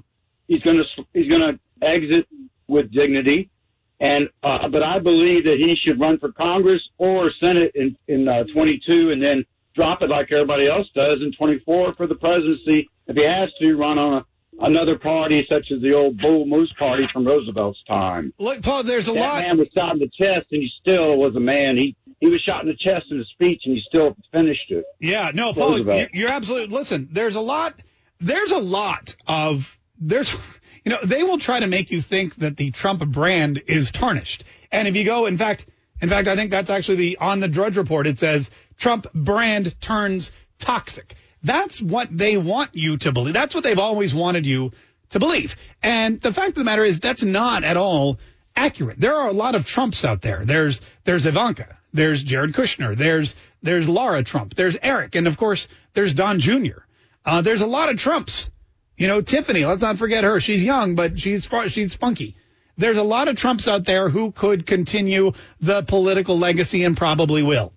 he's 0.49 0.63
going 0.63 0.79
to, 0.79 0.85
he's 1.15 1.29
going 1.29 1.43
to 1.43 1.59
exit 1.83 2.29
with 2.67 2.91
dignity. 2.93 3.51
And, 3.99 4.29
uh, 4.43 4.69
but 4.69 4.83
I 4.83 4.99
believe 4.99 5.47
that 5.47 5.59
he 5.59 5.75
should 5.77 5.99
run 5.99 6.19
for 6.19 6.31
Congress 6.31 6.83
or 6.99 7.31
Senate 7.41 7.73
in, 7.75 7.97
in, 8.09 8.29
uh, 8.29 8.45
22 8.53 9.11
and 9.11 9.23
then 9.23 9.45
drop 9.75 10.03
it 10.03 10.11
like 10.11 10.31
everybody 10.33 10.67
else 10.67 10.87
does 10.95 11.21
in 11.23 11.33
24 11.33 11.95
for 11.95 12.07
the 12.07 12.15
presidency. 12.15 12.91
If 13.07 13.17
he 13.17 13.23
has 13.25 13.51
to 13.63 13.75
run 13.77 13.99
on 13.99 14.25
a, 14.59 14.65
another 14.65 14.99
party 14.99 15.47
such 15.51 15.71
as 15.71 15.81
the 15.83 15.95
old 15.95 16.19
Bull 16.19 16.47
Moose 16.47 16.73
Party 16.79 17.07
from 17.13 17.25
Roosevelt's 17.27 17.83
time. 17.87 18.33
Look, 18.39 18.63
Paul, 18.63 18.83
there's 18.83 19.09
a 19.09 19.13
that 19.13 19.21
lot. 19.21 19.45
man 19.45 19.59
was 19.59 19.69
shot 19.77 19.93
in 19.95 19.99
the 20.01 20.09
chest 20.09 20.47
and 20.51 20.63
he 20.63 20.71
still 20.81 21.17
was 21.17 21.37
a 21.37 21.41
man. 21.41 21.77
He, 21.77 21.97
he 22.21 22.29
was 22.29 22.41
shot 22.41 22.63
in 22.63 22.69
the 22.69 22.77
chest 22.77 23.07
in 23.11 23.21
a 23.21 23.25
speech 23.27 23.63
and 23.67 23.77
he 23.77 23.83
still 23.87 24.17
finished 24.33 24.71
it. 24.71 24.85
Yeah, 25.01 25.31
no, 25.35 25.53
Paul, 25.53 25.73
Roosevelt. 25.73 25.99
you- 26.13 26.21
you're 26.23 26.31
absolutely. 26.31 26.75
Listen, 26.77 27.09
there's 27.13 27.35
a 27.37 27.41
lot. 27.41 27.75
There's 28.21 28.51
a 28.53 28.59
lot 28.59 29.15
of 29.27 29.79
there's. 29.99 30.35
You 30.85 30.91
know, 30.91 30.99
they 31.05 31.25
will 31.25 31.39
try 31.41 31.59
to 31.59 31.67
make 31.67 31.91
you 31.91 32.01
think 32.01 32.37
that 32.37 32.57
the 32.57 32.71
Trump 32.71 33.05
brand 33.09 33.61
is 33.67 33.91
tarnished. 33.91 34.45
And 34.71 34.87
if 34.87 34.95
you 34.95 35.03
go, 35.03 35.27
in 35.27 35.37
fact, 35.37 35.67
in 36.01 36.09
fact, 36.09 36.29
I 36.29 36.37
think 36.37 36.53
that's 36.53 36.71
actually 36.71 36.99
the 36.99 37.19
on 37.21 37.41
the 37.41 37.49
Drudge 37.49 37.77
Report. 37.77 38.07
It 38.07 38.19
says 38.19 38.51
Trump 38.77 39.09
brand 39.13 39.75
turns 39.81 40.31
toxic. 40.61 41.17
That's 41.47 41.81
what 41.81 42.09
they 42.11 42.37
want 42.37 42.75
you 42.75 42.97
to 42.99 43.13
believe. 43.13 43.35
That's 43.35 43.55
what 43.55 43.63
they've 43.63 43.79
always 43.79 44.13
wanted 44.13 44.47
you 44.47 44.73
to 45.11 45.21
believe. 45.21 45.55
And 45.81 46.21
the 46.21 46.33
fact 46.33 46.49
of 46.49 46.55
the 46.57 46.65
matter 46.65 46.85
is 46.85 46.99
that's 46.99 47.23
not 47.23 47.63
at 47.63 47.77
all 47.77 48.19
accurate. 48.57 48.99
There 48.99 49.15
are 49.15 49.29
a 49.29 49.33
lot 49.33 49.55
of 49.55 49.65
Trumps 49.65 50.05
out 50.05 50.23
there. 50.23 50.45
There's 50.45 50.81
there's 51.05 51.25
Ivanka, 51.25 51.79
there's 51.93 52.23
Jared 52.25 52.53
Kushner, 52.53 52.97
there's 52.97 53.37
there's 53.63 53.89
Lara 53.89 54.25
Trump, 54.25 54.55
there's 54.55 54.77
Eric, 54.83 55.15
and 55.15 55.29
of 55.29 55.37
course 55.37 55.69
there's 55.95 56.15
Don 56.15 56.41
Jr. 56.41 56.81
Uh, 57.25 57.43
there's 57.43 57.61
a 57.61 57.67
lot 57.67 57.91
of 57.91 57.99
Trumps. 57.99 58.51
You 58.97 59.07
know, 59.07 59.21
Tiffany, 59.21 59.65
let's 59.65 59.83
not 59.83 59.99
forget 59.99 60.25
her. 60.25 60.41
She's 60.41 60.65
young, 60.65 60.97
but 60.97 61.21
she's 61.21 61.49
she's 61.69 61.95
funky. 61.95 62.35
There's 62.77 62.97
a 62.97 63.05
lot 63.05 63.29
of 63.29 63.37
Trumps 63.37 63.69
out 63.69 63.85
there 63.85 64.09
who 64.09 64.33
could 64.33 64.67
continue 64.67 65.33
the 65.61 65.83
political 65.83 66.37
legacy 66.37 66.83
and 66.83 66.97
probably 66.97 67.45
will. 67.45 67.73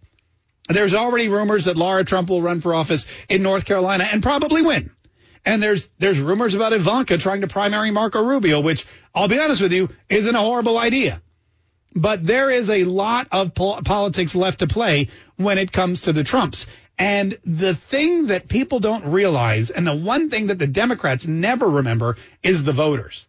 There's 0.70 0.94
already 0.94 1.30
rumors 1.30 1.66
that 1.66 1.78
Lara 1.78 2.06
Trump 2.06 2.30
will 2.30 2.42
run 2.42 2.62
for 2.62 2.76
office 2.76 3.08
in 3.28 3.42
North 3.42 3.66
Carolina 3.66 4.08
and 4.12 4.22
probably 4.22 4.62
win. 4.62 4.92
And 5.46 5.64
there's 5.64 5.90
there's 5.98 6.20
rumors 6.20 6.54
about 6.54 6.74
Ivanka 6.74 7.18
trying 7.18 7.42
to 7.42 7.48
primary 7.48 7.92
Marco 7.92 8.24
Rubio, 8.24 8.60
which 8.60 8.86
I'll 9.16 9.28
be 9.28 9.40
honest 9.40 9.62
with 9.62 9.72
you 9.72 9.90
isn't 10.10 10.36
a 10.36 10.40
horrible 10.40 10.78
idea. 10.78 11.22
But 11.96 12.24
there 12.26 12.52
is 12.52 12.70
a 12.70 12.84
lot 12.84 13.28
of 13.32 13.56
pol- 13.56 13.82
politics 13.84 14.36
left 14.36 14.60
to 14.60 14.68
play 14.68 15.08
when 15.38 15.58
it 15.58 15.72
comes 15.72 16.02
to 16.02 16.14
the 16.14 16.24
Trumps. 16.24 16.68
And 17.00 17.38
the 17.46 17.74
thing 17.74 18.28
that 18.28 18.50
people 18.50 18.80
don't 18.80 19.06
realize, 19.06 19.72
and 19.72 19.88
the 19.88 19.96
one 19.96 20.30
thing 20.30 20.48
that 20.48 20.60
the 20.60 20.68
Democrats 20.68 21.26
never 21.26 21.66
remember, 21.66 22.18
is 22.44 22.64
the 22.64 22.74
voters. 22.74 23.29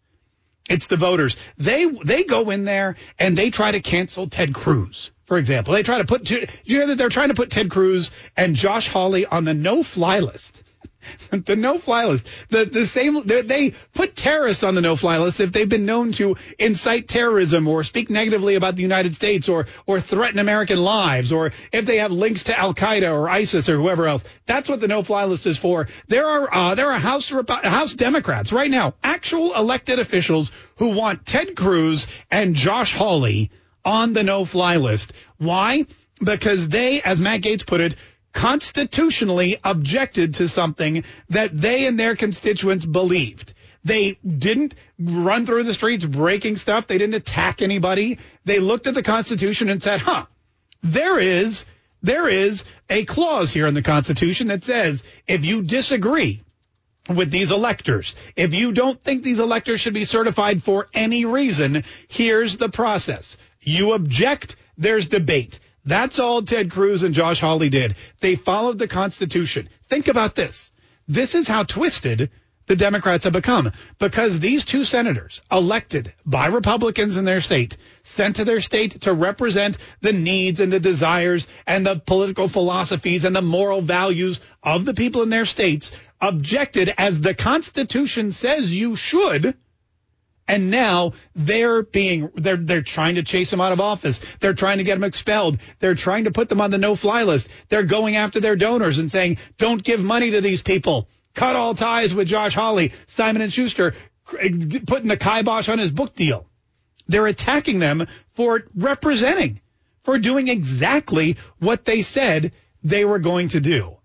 It's 0.71 0.87
the 0.87 0.97
voters. 0.97 1.37
They 1.59 1.85
they 1.85 2.23
go 2.23 2.49
in 2.51 2.65
there 2.65 2.95
and 3.19 3.37
they 3.37 3.51
try 3.51 3.73
to 3.73 3.81
cancel 3.81 4.29
Ted 4.29 4.55
Cruz, 4.55 5.11
for 5.27 5.37
example. 5.37 5.75
They 5.75 5.83
try 5.83 5.99
to 5.99 6.05
put. 6.05 6.31
You 6.31 6.47
hear 6.65 6.87
that 6.87 6.97
they're 6.97 7.09
trying 7.09 7.29
to 7.29 7.35
put 7.35 7.51
Ted 7.51 7.71
Cruz 7.71 8.13
and 8.37 8.55
Josh 8.55 8.89
Hawley 8.89 9.27
on 9.27 9.45
the 9.45 9.53
no-fly 9.53 10.21
list? 10.21 10.63
the 11.31 11.57
no-fly 11.57 12.07
list. 12.07 12.27
The 12.49 12.65
the 12.65 12.87
same. 12.87 13.23
They, 13.27 13.75
put 13.95 14.17
terrorists 14.17 14.65
on 14.65 14.75
the 14.75 14.81
no-fly 14.81 15.19
list 15.19 15.41
if 15.41 15.53
they've 15.53 15.69
been 15.69 15.87
known 15.87 16.13
to 16.13 16.37
incite 16.59 17.09
terrorism 17.09 17.69
or 17.69 17.85
speak 17.85 18.11
negatively 18.11 18.55
about 18.55 18.77
the 18.77 18.83
United 18.83 19.15
States 19.15 19.49
or 19.49 19.67
or 19.87 20.01
threaten 20.01 20.39
American 20.39 20.79
lives 20.79 21.33
or 21.33 21.53
if 21.73 21.87
they 21.87 21.99
have 21.99 22.13
links 22.13 22.45
to 22.45 22.59
Al 22.59 22.75
Qaeda 22.75 23.11
or 23.13 23.29
ISIS 23.29 23.69
or 23.69 23.77
whoever 23.77 24.07
else. 24.07 24.25
That's 24.47 24.69
what 24.69 24.81
the 24.81 24.89
no-fly 24.89 25.25
list 25.25 25.47
is 25.47 25.59
for. 25.59 25.89
There 26.09 26.27
are 26.27 26.55
uh, 26.55 26.75
there 26.75 26.91
are 26.91 26.99
House 26.99 27.31
House 27.31 27.93
Democrats 27.93 28.53
right 28.53 28.71
now, 28.71 28.95
actual 29.03 29.55
elected 29.55 29.99
officials 29.99 30.51
who 30.77 30.91
want 30.91 31.27
Ted 31.27 31.57
Cruz 31.57 32.07
and 32.31 32.55
Josh 32.55 32.95
Hawley 32.95 33.51
on 33.85 34.13
the 34.13 34.23
no-fly 34.23 34.77
list. 34.77 35.13
Why? 35.39 35.87
Because 36.23 36.69
they, 36.69 37.01
as 37.03 37.21
Matt 37.21 37.41
Gaetz 37.41 37.67
put 37.67 37.81
it, 37.81 37.97
constitutionally 38.33 39.59
objected 39.65 40.35
to 40.35 40.49
something 40.49 41.05
that 41.31 41.59
they 41.59 41.87
and 41.87 41.99
their 41.99 42.17
constituents 42.17 42.85
believed. 42.85 43.55
They 43.83 44.19
didn't 44.27 44.75
run 44.99 45.47
through 45.47 45.65
the 45.65 45.75
streets 45.75 46.05
breaking 46.05 46.57
stuff. 46.57 46.87
They 46.87 46.99
didn't 46.99 47.15
attack 47.15 47.63
anybody. 47.63 48.19
They 48.45 48.59
looked 48.59 48.87
at 48.87 48.95
the 48.95 49.03
Constitution 49.03 49.71
and 49.71 49.83
said, 49.83 50.01
huh, 50.01 50.27
There 50.83 51.19
is 51.19 51.65
there 52.03 52.29
is 52.29 52.65
a 52.89 53.05
clause 53.05 53.53
here 53.53 53.67
in 53.67 53.75
the 53.75 53.83
Constitution 53.83 54.47
that 54.49 54.65
says 54.65 55.03
if 55.27 55.45
you 55.45 55.63
disagree 55.63 56.43
with 57.09 57.31
these 57.31 57.51
electors, 57.51 58.15
if 58.37 58.55
you 58.55 58.73
don't 58.73 59.03
think 59.03 59.23
these 59.23 59.41
electors 59.41 59.81
should 59.81 59.95
be 59.95 60.05
certified 60.05 60.63
for 60.63 60.87
any 60.95 61.25
reason, 61.25 61.85
here's 62.09 62.57
the 62.57 62.69
process. 62.69 63.37
You 63.61 63.93
object, 63.93 64.57
there's 64.79 65.09
debate. 65.09 65.61
That's 65.85 66.19
all 66.19 66.43
Ted 66.43 66.71
Cruz 66.71 67.03
and 67.03 67.15
Josh 67.15 67.41
Hawley 67.41 67.69
did. 67.69 67.95
They 68.21 68.37
followed 68.37 68.79
the 68.79 68.89
Constitution. 68.89 69.69
Think 69.89 70.09
about 70.09 70.35
this. 70.35 70.71
This 71.09 71.35
is 71.35 71.49
how 71.49 71.65
twisted 71.65 72.31
the 72.67 72.77
Democrats 72.77 73.25
have 73.25 73.33
become 73.33 73.73
because 73.99 74.39
these 74.39 74.65
two 74.65 74.85
senators 74.85 75.43
elected 75.51 76.13
by 76.25 76.47
Republicans 76.47 77.17
in 77.17 77.25
their 77.25 77.41
state 77.41 77.77
sent 78.05 78.37
to 78.37 78.45
their 78.45 78.61
state 78.61 79.01
to 79.01 79.13
represent 79.13 79.77
the 80.03 80.13
needs 80.13 80.61
and 80.61 80.73
the 80.73 80.79
desires 80.79 81.49
and 81.67 81.85
the 81.85 81.97
political 81.97 82.47
philosophies 82.47 83.25
and 83.25 83.35
the 83.35 83.43
moral 83.43 83.83
values 83.83 84.39
of 84.63 84.85
the 84.85 84.95
people 84.95 85.25
in 85.25 85.31
their 85.31 85.47
states 85.47 85.91
objected 86.21 86.95
as 86.97 87.21
the 87.21 87.35
Constitution 87.35 88.31
says 88.31 88.73
you 88.73 88.95
should. 88.95 89.57
And 90.51 90.71
now 90.71 91.13
they're 91.35 91.83
being 91.83 92.31
they're 92.35 92.57
they're 92.57 92.83
trying 92.83 93.15
to 93.15 93.23
chase 93.23 93.53
him 93.53 93.61
out 93.61 93.73
of 93.73 93.81
office. 93.81 94.21
They're 94.41 94.55
trying 94.55 94.79
to 94.79 94.85
get 94.85 94.97
him 94.97 95.05
expelled. 95.05 95.59
They're 95.79 95.95
trying 95.95 96.25
to 96.25 96.33
put 96.33 96.49
them 96.49 96.61
on 96.61 96.71
the 96.71 96.79
no-fly 96.79 97.23
list. 97.23 97.49
They're 97.69 97.85
going 97.85 98.17
after 98.17 98.41
their 98.41 98.57
donors 98.57 98.99
and 98.99 99.11
saying, 99.11 99.39
"Don't 99.59 99.83
give 99.83 100.03
money 100.03 100.33
to 100.33 100.41
these 100.41 100.61
people." 100.61 101.09
cut 101.35 101.57
all 101.57 101.75
ties 101.75 102.15
with 102.15 102.29
Josh 102.29 102.55
Hawley, 102.55 102.93
Simon 103.07 103.43
and 103.43 103.53
Schuster, 103.53 103.95
putting 104.25 105.09
the 105.09 105.17
kibosh 105.17 105.69
on 105.69 105.79
his 105.79 105.91
book 105.91 106.15
deal. 106.15 106.47
They're 107.09 107.27
attacking 107.27 107.79
them 107.79 108.07
for 108.35 108.65
representing, 108.75 109.61
for 110.03 110.19
doing 110.19 110.49
exactly 110.49 111.37
what 111.59 111.85
they 111.85 112.03
said 112.03 112.53
they 112.83 113.05
were 113.05 113.19
going 113.19 113.49
to 113.49 113.61
do. 113.61 113.97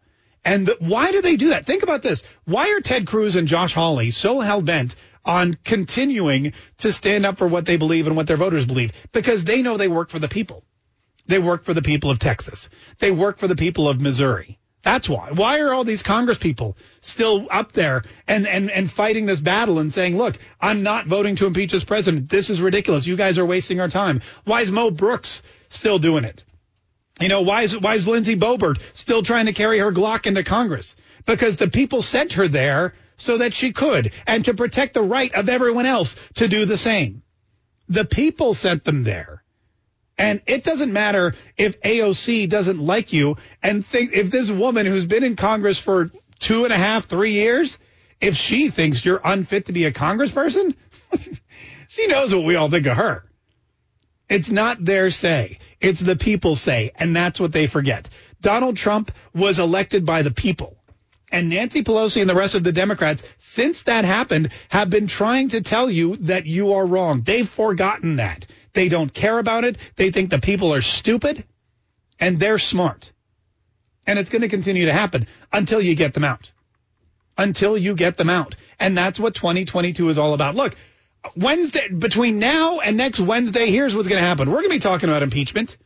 And 0.44 0.70
why 0.80 1.12
do 1.12 1.22
they 1.22 1.36
do 1.36 1.50
that? 1.50 1.66
Think 1.66 1.84
about 1.84 2.04
this. 2.04 2.24
Why 2.46 2.72
are 2.72 2.80
Ted 2.80 3.08
Cruz 3.08 3.36
and 3.36 3.48
Josh 3.48 3.74
Hawley 3.74 4.12
so 4.12 4.40
hell 4.40 4.62
bent 4.62 4.96
on 5.26 5.58
continuing 5.64 6.54
to 6.80 6.92
stand 6.92 7.26
up 7.26 7.38
for 7.38 7.48
what 7.48 7.66
they 7.66 7.78
believe 7.78 8.08
and 8.08 8.16
what 8.16 8.28
their 8.28 8.38
voters 8.38 8.66
believe? 8.66 8.92
Because 9.12 9.44
they 9.44 9.62
know 9.62 9.78
they 9.78 9.88
work 9.88 10.10
for 10.10 10.20
the 10.20 10.28
people. 10.28 10.64
They 11.28 11.40
work 11.40 11.64
for 11.64 11.74
the 11.74 11.82
people 11.82 12.12
of 12.12 12.20
Texas. 12.20 12.70
They 13.00 13.12
work 13.12 13.40
for 13.40 13.48
the 13.48 13.56
people 13.56 13.90
of 13.90 14.00
Missouri. 14.00 14.60
That's 14.84 15.10
why. 15.10 15.32
Why 15.32 15.62
are 15.62 15.74
all 15.74 15.84
these 15.84 16.04
Congress 16.04 16.38
people 16.38 16.78
still 17.02 17.48
up 17.50 17.72
there 17.72 18.04
and, 18.28 18.48
and, 18.48 18.70
and 18.70 18.90
fighting 18.90 19.26
this 19.26 19.42
battle 19.42 19.80
and 19.80 19.92
saying, 19.92 20.16
look, 20.16 20.38
I'm 20.62 20.84
not 20.84 21.08
voting 21.08 21.36
to 21.38 21.48
impeach 21.48 21.72
this 21.72 21.84
president. 21.84 22.30
This 22.30 22.52
is 22.52 22.62
ridiculous. 22.62 23.08
You 23.08 23.16
guys 23.16 23.40
are 23.40 23.46
wasting 23.46 23.82
our 23.82 23.88
time. 23.88 24.22
Why 24.44 24.62
is 24.62 24.72
Mo 24.72 24.92
Brooks 24.92 25.42
still 25.70 25.98
doing 25.98 26.24
it? 26.24 26.46
You 27.20 27.30
know, 27.30 27.42
why 27.42 27.64
is, 27.64 27.76
why 27.76 27.96
is 27.96 28.08
Lindsey 28.08 28.36
Boebert 28.36 28.80
still 28.94 29.24
trying 29.24 29.48
to 29.48 29.54
carry 29.54 29.80
her 29.80 29.92
Glock 29.92 30.28
into 30.28 30.44
Congress? 30.44 30.96
Because 31.26 31.56
the 31.56 31.70
people 31.70 32.04
sent 32.04 32.34
her 32.34 32.48
there 32.48 32.94
so 33.18 33.38
that 33.38 33.54
she 33.54 33.72
could 33.72 34.12
and 34.28 34.46
to 34.46 34.54
protect 34.54 34.94
the 34.94 35.02
right 35.02 35.34
of 35.34 35.50
everyone 35.50 35.86
else 35.86 36.16
to 36.36 36.48
do 36.48 36.66
the 36.66 36.78
same. 36.78 37.24
The 37.88 38.06
people 38.06 38.54
sent 38.54 38.84
them 38.84 39.04
there. 39.04 39.44
And 40.18 40.42
it 40.48 40.64
doesn't 40.64 40.94
matter 40.94 41.36
if 41.58 41.82
AOC 41.82 42.50
doesn't 42.50 42.80
like 42.80 43.12
you 43.12 43.38
and 43.62 43.86
think 43.86 44.14
if 44.14 44.32
this 44.32 44.50
woman 44.50 44.86
who's 44.86 45.06
been 45.06 45.24
in 45.24 45.36
Congress 45.36 45.80
for 45.80 46.10
two 46.40 46.64
and 46.64 46.74
a 46.74 46.78
half, 46.78 47.06
three 47.06 47.34
years, 47.34 47.78
if 48.22 48.36
she 48.36 48.70
thinks 48.70 49.04
you're 49.04 49.22
unfit 49.24 49.66
to 49.66 49.74
be 49.74 49.86
a 49.86 49.92
congressperson, 49.92 50.76
she 51.90 52.08
knows 52.08 52.34
what 52.34 52.46
we 52.46 52.56
all 52.56 52.70
think 52.70 52.86
of 52.86 52.96
her. 52.96 53.26
It's 54.30 54.50
not 54.50 54.84
their 54.84 55.10
say. 55.10 55.60
It's 55.82 56.00
the 56.00 56.16
people 56.16 56.56
say. 56.56 56.92
And 56.96 57.16
that's 57.16 57.40
what 57.40 57.52
they 57.52 57.68
forget. 57.68 58.10
Donald 58.42 58.78
Trump 58.78 59.12
was 59.34 59.60
elected 59.60 60.06
by 60.06 60.22
the 60.22 60.32
people. 60.32 60.78
And 61.32 61.50
Nancy 61.50 61.84
Pelosi 61.84 62.22
and 62.22 62.30
the 62.30 62.36
rest 62.36 62.56
of 62.56 62.64
the 62.64 62.72
Democrats, 62.72 63.24
since 63.38 63.84
that 63.84 64.06
happened, 64.06 64.50
have 64.70 64.90
been 64.90 65.08
trying 65.08 65.50
to 65.50 65.62
tell 65.62 65.90
you 65.90 66.18
that 66.18 66.46
you 66.46 66.74
are 66.74 66.86
wrong. 66.86 67.22
They've 67.22 67.48
forgotten 67.48 68.18
that. 68.18 68.46
They 68.74 68.90
don't 68.90 69.14
care 69.14 69.40
about 69.40 69.64
it. 69.64 69.78
They 69.96 70.12
think 70.12 70.30
the 70.30 70.40
people 70.40 70.74
are 70.74 70.82
stupid 70.82 71.44
and 72.20 72.40
they're 72.40 72.60
smart. 72.60 73.12
And 74.06 74.20
it's 74.20 74.30
going 74.30 74.44
to 74.44 74.50
continue 74.50 74.86
to 74.86 74.94
happen 74.94 75.28
until 75.52 75.82
you 75.82 75.96
get 75.96 76.14
them 76.14 76.24
out. 76.24 76.52
Until 77.38 77.78
you 77.78 77.96
get 77.96 78.18
them 78.18 78.30
out. 78.30 78.56
And 78.80 78.98
that's 78.98 79.20
what 79.20 79.34
2022 79.34 80.10
is 80.10 80.18
all 80.18 80.34
about. 80.34 80.56
Look, 80.56 80.76
Wednesday, 81.36 81.90
between 81.90 82.38
now 82.38 82.80
and 82.80 82.98
next 82.98 83.20
Wednesday, 83.20 83.72
here's 83.72 83.96
what's 83.96 84.08
going 84.08 84.22
to 84.22 84.28
happen. 84.28 84.50
We're 84.50 84.60
going 84.60 84.70
to 84.70 84.76
be 84.76 84.80
talking 84.80 85.10
about 85.10 85.24
impeachment. 85.24 85.78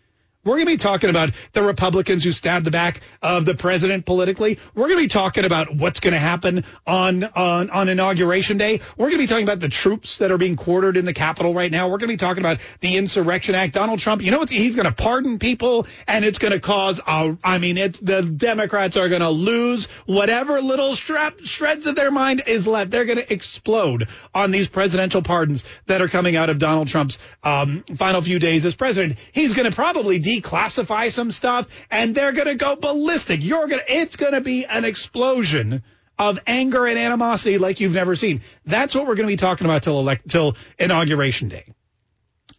We're 0.45 0.53
going 0.53 0.67
to 0.67 0.71
be 0.71 0.77
talking 0.77 1.09
about 1.09 1.31
the 1.51 1.61
Republicans 1.61 2.23
who 2.23 2.31
stabbed 2.31 2.65
the 2.65 2.71
back 2.71 3.01
of 3.21 3.43
the 3.43 3.55
president 3.55 4.05
politically. 4.05 4.57
We're 4.73 4.87
going 4.87 4.99
to 4.99 5.03
be 5.03 5.09
talking 5.09 5.43
about 5.43 5.75
what's 5.75 5.99
going 5.99 6.13
to 6.13 6.19
happen 6.19 6.63
on, 6.87 7.25
on, 7.25 7.69
on 7.69 7.89
inauguration 7.89 8.55
day. 8.55 8.79
We're 8.95 9.07
going 9.07 9.17
to 9.17 9.23
be 9.23 9.27
talking 9.27 9.43
about 9.43 9.59
the 9.59 9.67
troops 9.67 10.19
that 10.19 10.31
are 10.31 10.37
being 10.37 10.55
quartered 10.55 10.95
in 10.95 11.03
the 11.03 11.11
Capitol 11.11 11.53
right 11.53 11.69
now. 11.69 11.89
We're 11.89 11.97
going 11.97 12.07
to 12.07 12.13
be 12.13 12.17
talking 12.17 12.41
about 12.41 12.59
the 12.79 12.95
Insurrection 12.95 13.53
Act. 13.53 13.73
Donald 13.73 13.99
Trump, 13.99 14.21
you 14.21 14.31
know 14.31 14.39
what? 14.39 14.49
He's 14.49 14.77
going 14.77 14.85
to 14.85 14.93
pardon 14.93 15.39
people 15.39 15.87
and 16.07 16.23
it's 16.23 16.37
going 16.37 16.53
to 16.53 16.61
cause, 16.61 17.01
a, 17.05 17.37
I 17.43 17.57
mean, 17.57 17.77
it, 17.77 17.99
the 18.01 18.21
Democrats 18.21 18.95
are 18.95 19.09
going 19.09 19.19
to 19.19 19.29
lose 19.29 19.89
whatever 20.05 20.61
little 20.61 20.95
shred, 20.95 21.45
shreds 21.45 21.85
of 21.85 21.95
their 21.95 22.11
mind 22.11 22.43
is 22.47 22.65
left. 22.65 22.91
They're 22.91 23.03
going 23.03 23.17
to 23.17 23.33
explode 23.33 24.07
on 24.33 24.51
these 24.51 24.69
presidential 24.69 25.21
pardons 25.21 25.65
that 25.87 26.01
are 26.01 26.07
coming 26.07 26.37
out 26.37 26.49
of 26.49 26.59
Donald 26.59 26.87
Trump's 26.87 27.17
um, 27.43 27.83
final 27.97 28.21
few 28.21 28.39
days 28.39 28.65
as 28.65 28.73
president. 28.73 29.19
He's 29.33 29.51
going 29.51 29.69
to 29.69 29.75
probably 29.75 30.28
declassify 30.29 31.11
some 31.11 31.31
stuff 31.31 31.67
and 31.89 32.13
they're 32.13 32.31
going 32.31 32.47
to 32.47 32.55
go 32.55 32.75
ballistic. 32.75 33.43
You're 33.43 33.67
going 33.67 33.81
to, 33.85 33.93
it's 33.93 34.15
going 34.15 34.33
to 34.33 34.41
be 34.41 34.65
an 34.65 34.85
explosion 34.85 35.83
of 36.17 36.39
anger 36.45 36.85
and 36.85 36.99
animosity 36.99 37.57
like 37.57 37.79
you've 37.79 37.93
never 37.93 38.15
seen. 38.15 38.41
That's 38.65 38.93
what 38.93 39.07
we're 39.07 39.15
going 39.15 39.27
to 39.27 39.33
be 39.33 39.37
talking 39.37 39.65
about 39.65 39.83
till 39.83 39.99
elect, 39.99 40.29
till 40.29 40.57
inauguration 40.77 41.47
day. 41.47 41.65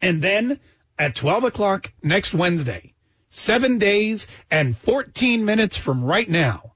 And 0.01 0.23
then 0.23 0.59
at 0.99 1.14
12 1.14 1.45
o'clock 1.45 1.93
next 2.03 2.33
Wednesday, 2.33 2.95
seven 3.29 3.79
days 3.79 4.27
and 4.51 4.77
14 4.77 5.45
minutes 5.45 5.77
from 5.77 6.03
right 6.03 6.29
now, 6.29 6.73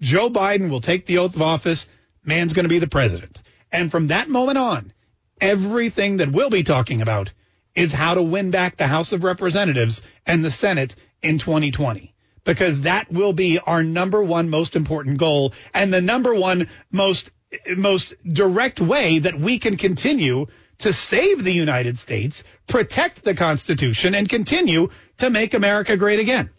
Joe 0.00 0.28
Biden 0.28 0.70
will 0.70 0.80
take 0.80 1.06
the 1.06 1.18
oath 1.18 1.36
of 1.36 1.42
office. 1.42 1.86
Man's 2.24 2.52
going 2.52 2.64
to 2.64 2.68
be 2.68 2.80
the 2.80 2.88
president. 2.88 3.40
And 3.70 3.90
from 3.90 4.08
that 4.08 4.28
moment 4.28 4.58
on, 4.58 4.92
everything 5.40 6.18
that 6.18 6.30
we'll 6.30 6.50
be 6.50 6.62
talking 6.62 7.00
about 7.00 7.32
is 7.74 7.92
how 7.92 8.14
to 8.14 8.22
win 8.22 8.50
back 8.50 8.76
the 8.76 8.86
House 8.86 9.12
of 9.12 9.24
Representatives 9.24 10.02
and 10.26 10.44
the 10.44 10.50
Senate 10.50 10.94
in 11.22 11.38
2020. 11.38 12.14
Because 12.44 12.82
that 12.82 13.10
will 13.10 13.32
be 13.32 13.58
our 13.58 13.82
number 13.82 14.22
one 14.22 14.50
most 14.50 14.76
important 14.76 15.18
goal 15.18 15.54
and 15.72 15.92
the 15.92 16.02
number 16.02 16.34
one 16.34 16.68
most, 16.92 17.30
most 17.76 18.14
direct 18.30 18.80
way 18.80 19.18
that 19.20 19.38
we 19.38 19.58
can 19.58 19.76
continue 19.76 20.46
to 20.78 20.92
save 20.92 21.42
the 21.42 21.52
United 21.52 21.98
States, 21.98 22.44
protect 22.66 23.24
the 23.24 23.34
Constitution, 23.34 24.14
and 24.14 24.28
continue 24.28 24.88
to 25.18 25.30
make 25.30 25.54
America 25.54 25.96
great 25.96 26.18
again. 26.18 26.50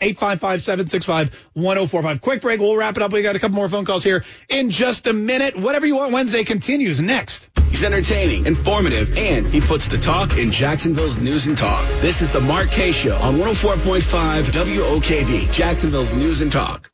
855-765-1045. 0.00 2.20
Quick 2.20 2.42
break. 2.42 2.60
We'll 2.60 2.76
wrap 2.76 2.96
it 2.96 3.02
up. 3.02 3.12
We 3.12 3.22
got 3.22 3.36
a 3.36 3.38
couple 3.38 3.56
more 3.56 3.68
phone 3.68 3.84
calls 3.84 4.04
here 4.04 4.24
in 4.48 4.70
just 4.70 5.06
a 5.06 5.12
minute. 5.12 5.56
Whatever 5.56 5.86
you 5.86 5.96
want 5.96 6.12
Wednesday 6.12 6.44
continues 6.44 7.00
next. 7.00 7.48
He's 7.70 7.84
entertaining, 7.84 8.46
informative, 8.46 9.16
and 9.18 9.46
he 9.46 9.60
puts 9.60 9.88
the 9.88 9.98
talk 9.98 10.38
in 10.38 10.50
Jacksonville's 10.50 11.18
news 11.18 11.46
and 11.46 11.58
talk. 11.58 11.86
This 12.00 12.22
is 12.22 12.30
the 12.30 12.40
Mark 12.40 12.70
Kaye 12.70 12.92
Show 12.92 13.16
on 13.16 13.34
104.5 13.34 14.44
WOKV, 14.44 15.52
Jacksonville's 15.52 16.12
news 16.12 16.40
and 16.40 16.50
talk. 16.50 16.90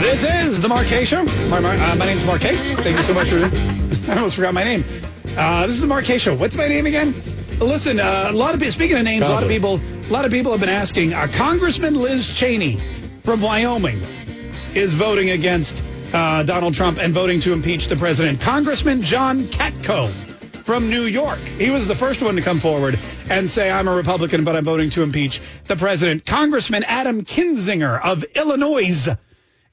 This 0.00 0.22
is 0.22 0.60
the 0.60 0.68
Mark 0.68 0.86
Kaye 0.86 1.04
Show. 1.04 1.24
My, 1.48 1.58
uh, 1.58 1.94
my 1.96 2.06
name's 2.06 2.24
Mark 2.24 2.40
Kaye. 2.40 2.56
Thank 2.56 2.96
you 2.96 3.02
so 3.02 3.14
much 3.14 3.28
for. 3.28 3.38
I 4.10 4.16
almost 4.16 4.36
forgot 4.36 4.54
my 4.54 4.64
name. 4.64 4.84
Uh, 5.36 5.66
this 5.66 5.74
is 5.74 5.80
the 5.80 5.86
Mark 5.88 6.04
Kaye 6.04 6.18
Show. 6.18 6.36
What's 6.36 6.54
my 6.54 6.68
name 6.68 6.86
again? 6.86 7.12
Listen, 7.58 7.98
uh, 7.98 8.28
a 8.28 8.32
lot 8.32 8.54
of 8.54 8.60
people, 8.60 8.72
speaking 8.72 8.96
of 8.96 9.02
names, 9.02 9.26
a 9.26 9.28
lot 9.28 9.42
of 9.42 9.48
people, 9.48 9.80
a 9.80 10.12
lot 10.12 10.24
of 10.24 10.30
people 10.30 10.52
have 10.52 10.60
been 10.60 10.68
asking. 10.68 11.12
Uh, 11.12 11.26
Congressman 11.32 11.96
Liz 11.96 12.28
Cheney 12.28 12.78
from 13.24 13.40
Wyoming 13.40 14.00
is 14.76 14.94
voting 14.94 15.30
against 15.30 15.82
uh, 16.12 16.44
Donald 16.44 16.74
Trump 16.74 16.98
and 16.98 17.12
voting 17.12 17.40
to 17.40 17.52
impeach 17.52 17.88
the 17.88 17.96
president. 17.96 18.40
Congressman 18.40 19.02
John 19.02 19.42
Katko 19.44 20.08
from 20.62 20.88
New 20.88 21.02
York. 21.02 21.40
He 21.40 21.70
was 21.70 21.88
the 21.88 21.96
first 21.96 22.22
one 22.22 22.36
to 22.36 22.42
come 22.42 22.60
forward 22.60 22.96
and 23.28 23.50
say, 23.50 23.72
I'm 23.72 23.88
a 23.88 23.96
Republican, 23.96 24.44
but 24.44 24.54
I'm 24.54 24.64
voting 24.64 24.90
to 24.90 25.02
impeach 25.02 25.40
the 25.66 25.74
president. 25.74 26.26
Congressman 26.26 26.84
Adam 26.84 27.24
Kinzinger 27.24 28.00
of 28.00 28.22
Illinois, 28.36 29.08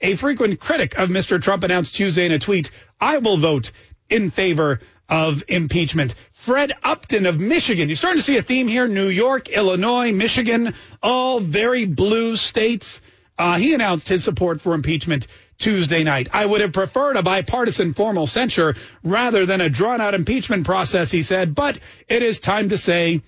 a 0.01 0.15
frequent 0.15 0.59
critic 0.59 0.97
of 0.97 1.09
Mr. 1.09 1.39
Trump, 1.39 1.63
announced 1.63 1.93
Tuesday 1.93 2.25
in 2.25 2.31
a 2.31 2.39
tweet, 2.39 2.71
I 2.99 3.19
will 3.19 3.37
vote 3.37 3.69
in 4.09 4.31
favor 4.31 4.79
of 5.11 5.43
impeachment. 5.49 6.15
Fred 6.31 6.71
Upton 6.81 7.25
of 7.25 7.39
Michigan. 7.39 7.89
You're 7.89 7.97
starting 7.97 8.19
to 8.19 8.25
see 8.25 8.37
a 8.37 8.41
theme 8.41 8.67
here. 8.67 8.87
New 8.87 9.09
York, 9.09 9.49
Illinois, 9.49 10.13
Michigan, 10.13 10.73
all 11.03 11.41
very 11.41 11.85
blue 11.85 12.37
states. 12.37 13.01
Uh, 13.37 13.57
he 13.57 13.73
announced 13.73 14.07
his 14.07 14.23
support 14.23 14.61
for 14.61 14.73
impeachment 14.73 15.27
Tuesday 15.57 16.03
night. 16.03 16.29
I 16.31 16.45
would 16.45 16.61
have 16.61 16.71
preferred 16.71 17.17
a 17.17 17.23
bipartisan 17.23 17.93
formal 17.93 18.25
censure 18.25 18.75
rather 19.03 19.45
than 19.45 19.61
a 19.61 19.69
drawn 19.69 19.99
out 20.01 20.15
impeachment 20.15 20.65
process, 20.65 21.11
he 21.11 21.23
said, 21.23 21.53
but 21.53 21.77
it 22.07 22.23
is 22.23 22.39
time 22.39 22.69
to 22.69 22.77
say 22.77 23.21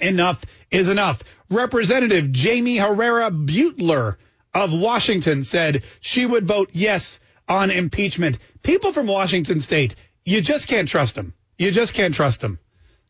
enough 0.00 0.42
is 0.70 0.88
enough. 0.88 1.22
Representative 1.50 2.30
Jaime 2.34 2.76
Herrera 2.76 3.30
Beutler 3.30 4.16
of 4.54 4.72
Washington 4.72 5.44
said 5.44 5.82
she 6.00 6.24
would 6.24 6.46
vote 6.46 6.70
yes 6.72 7.20
on 7.48 7.70
impeachment. 7.70 8.38
People 8.62 8.92
from 8.92 9.06
Washington 9.06 9.60
state, 9.60 9.96
you 10.24 10.40
just 10.40 10.68
can't 10.68 10.88
trust 10.88 11.14
them. 11.14 11.34
You 11.58 11.70
just 11.70 11.94
can't 11.94 12.14
trust 12.14 12.40
them. 12.40 12.58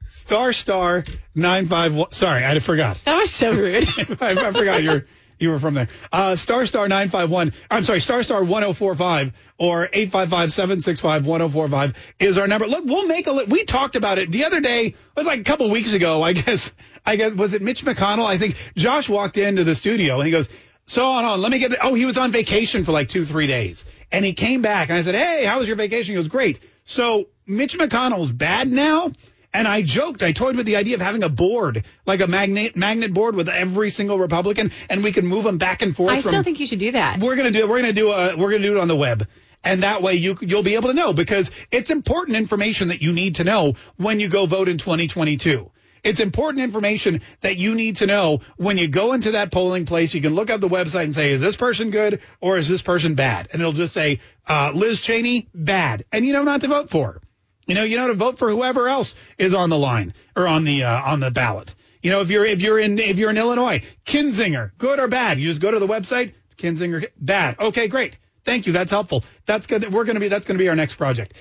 Star 0.08 0.52
star 0.52 1.04
nine 1.34 1.66
five 1.66 1.94
one. 1.94 2.10
Sorry, 2.10 2.44
I 2.44 2.58
forgot. 2.58 3.00
That 3.04 3.16
was 3.16 3.30
so 3.30 3.52
rude. 3.52 3.88
I, 4.20 4.48
I 4.48 4.50
forgot 4.50 4.82
you're 4.82 5.06
you 5.38 5.50
were 5.50 5.58
from 5.58 5.74
there. 5.74 5.88
Uh, 6.12 6.36
star 6.36 6.66
star 6.66 6.88
nine 6.88 7.08
five 7.08 7.30
one. 7.30 7.52
I'm 7.70 7.82
sorry, 7.82 8.00
star 8.00 8.22
star 8.22 8.44
one 8.44 8.62
zero 8.62 8.72
four 8.72 8.94
five 8.94 9.32
or 9.56 9.88
eight 9.92 10.10
five 10.10 10.28
five 10.28 10.52
seven 10.52 10.82
six 10.82 11.00
five 11.00 11.26
one 11.26 11.40
zero 11.40 11.48
four 11.48 11.68
five 11.68 11.94
is 12.18 12.38
our 12.38 12.46
number. 12.46 12.66
Look, 12.66 12.84
we'll 12.84 13.06
make 13.06 13.26
a. 13.26 13.32
Li- 13.32 13.44
we 13.46 13.64
talked 13.64 13.96
about 13.96 14.18
it 14.18 14.30
the 14.30 14.44
other 14.44 14.60
day. 14.60 14.86
It 14.86 14.96
was 15.16 15.26
like 15.26 15.40
a 15.40 15.44
couple 15.44 15.70
weeks 15.70 15.92
ago, 15.92 16.22
I 16.22 16.32
guess. 16.34 16.72
I 17.06 17.16
guess 17.16 17.32
was 17.32 17.54
it 17.54 17.62
Mitch 17.62 17.84
McConnell? 17.84 18.26
I 18.26 18.36
think 18.36 18.56
Josh 18.76 19.08
walked 19.08 19.38
into 19.38 19.64
the 19.64 19.74
studio 19.74 20.16
and 20.16 20.26
he 20.26 20.30
goes. 20.32 20.48
So 20.86 21.08
on, 21.08 21.24
on, 21.24 21.40
let 21.40 21.52
me 21.52 21.60
get. 21.60 21.70
The, 21.70 21.86
oh, 21.86 21.94
he 21.94 22.04
was 22.04 22.18
on 22.18 22.32
vacation 22.32 22.84
for 22.84 22.90
like 22.90 23.08
two, 23.08 23.24
three 23.24 23.46
days, 23.46 23.84
and 24.10 24.24
he 24.24 24.32
came 24.32 24.60
back, 24.60 24.88
and 24.88 24.98
I 24.98 25.02
said, 25.02 25.14
"Hey, 25.14 25.44
how 25.44 25.60
was 25.60 25.68
your 25.68 25.76
vacation?" 25.76 26.14
He 26.14 26.16
goes, 26.16 26.26
"Great." 26.26 26.58
So 26.90 27.28
Mitch 27.46 27.78
McConnell's 27.78 28.32
bad 28.32 28.70
now. 28.70 29.12
And 29.52 29.66
I 29.66 29.82
joked, 29.82 30.22
I 30.22 30.30
toyed 30.30 30.56
with 30.56 30.66
the 30.66 30.76
idea 30.76 30.94
of 30.94 31.00
having 31.00 31.24
a 31.24 31.28
board, 31.28 31.84
like 32.06 32.20
a 32.20 32.28
magnet 32.28 32.76
magnet 32.76 33.12
board 33.12 33.34
with 33.34 33.48
every 33.48 33.90
single 33.90 34.16
Republican, 34.16 34.70
and 34.88 35.02
we 35.02 35.10
can 35.10 35.26
move 35.26 35.42
them 35.42 35.58
back 35.58 35.82
and 35.82 35.94
forth. 35.94 36.12
I 36.12 36.20
from, 36.20 36.28
still 36.28 36.42
think 36.44 36.60
you 36.60 36.66
should 36.66 36.78
do 36.78 36.92
that. 36.92 37.18
We're 37.18 37.34
gonna 37.34 37.50
do. 37.50 37.58
it. 37.58 37.68
We're 37.68 37.80
gonna 37.80 37.92
do. 37.92 38.12
A, 38.12 38.36
we're 38.36 38.52
gonna 38.52 38.62
do 38.62 38.76
it 38.76 38.80
on 38.80 38.86
the 38.86 38.94
web, 38.94 39.26
and 39.64 39.82
that 39.82 40.02
way 40.02 40.14
you 40.14 40.36
you'll 40.40 40.62
be 40.62 40.76
able 40.76 40.90
to 40.90 40.94
know 40.94 41.12
because 41.12 41.50
it's 41.72 41.90
important 41.90 42.36
information 42.36 42.88
that 42.88 43.02
you 43.02 43.12
need 43.12 43.36
to 43.36 43.44
know 43.44 43.74
when 43.96 44.20
you 44.20 44.28
go 44.28 44.46
vote 44.46 44.68
in 44.68 44.78
2022. 44.78 45.68
It's 46.02 46.20
important 46.20 46.64
information 46.64 47.20
that 47.40 47.56
you 47.56 47.74
need 47.74 47.96
to 47.96 48.06
know 48.06 48.40
when 48.56 48.78
you 48.78 48.88
go 48.88 49.12
into 49.12 49.32
that 49.32 49.52
polling 49.52 49.86
place. 49.86 50.14
You 50.14 50.20
can 50.20 50.34
look 50.34 50.50
up 50.50 50.60
the 50.60 50.68
website 50.68 51.04
and 51.04 51.14
say, 51.14 51.32
is 51.32 51.40
this 51.40 51.56
person 51.56 51.90
good 51.90 52.20
or 52.40 52.58
is 52.58 52.68
this 52.68 52.82
person 52.82 53.14
bad? 53.14 53.48
And 53.52 53.60
it'll 53.60 53.72
just 53.72 53.94
say, 53.94 54.20
uh, 54.48 54.72
Liz 54.74 55.00
Cheney, 55.00 55.48
bad. 55.54 56.04
And 56.12 56.26
you 56.26 56.32
know 56.32 56.42
not 56.42 56.62
to 56.62 56.68
vote 56.68 56.90
for. 56.90 57.20
You 57.66 57.74
know, 57.74 57.84
you 57.84 57.96
know 57.96 58.08
to 58.08 58.14
vote 58.14 58.38
for 58.38 58.50
whoever 58.50 58.88
else 58.88 59.14
is 59.38 59.54
on 59.54 59.70
the 59.70 59.78
line 59.78 60.14
or 60.34 60.48
on 60.48 60.64
the 60.64 60.84
uh, 60.84 61.02
on 61.02 61.20
the 61.20 61.30
ballot. 61.30 61.74
You 62.02 62.10
know, 62.10 62.20
if 62.20 62.30
you're 62.30 62.44
if 62.44 62.62
you're 62.62 62.78
in 62.78 62.98
if 62.98 63.18
you're 63.18 63.30
in 63.30 63.38
Illinois, 63.38 63.82
Kinzinger, 64.04 64.72
good 64.78 64.98
or 64.98 65.06
bad? 65.08 65.38
You 65.38 65.48
just 65.48 65.60
go 65.60 65.70
to 65.70 65.78
the 65.78 65.86
website, 65.86 66.32
Kinzinger, 66.56 67.06
bad. 67.20 67.60
Okay, 67.60 67.88
great. 67.88 68.18
Thank 68.44 68.66
you. 68.66 68.72
That's 68.72 68.90
helpful. 68.90 69.22
That's 69.46 69.66
good. 69.66 69.92
We're 69.92 70.04
going 70.04 70.14
to 70.14 70.20
be 70.20 70.28
that's 70.28 70.46
going 70.46 70.58
to 70.58 70.62
be 70.62 70.68
our 70.68 70.74
next 70.74 70.96
project. 70.96 71.34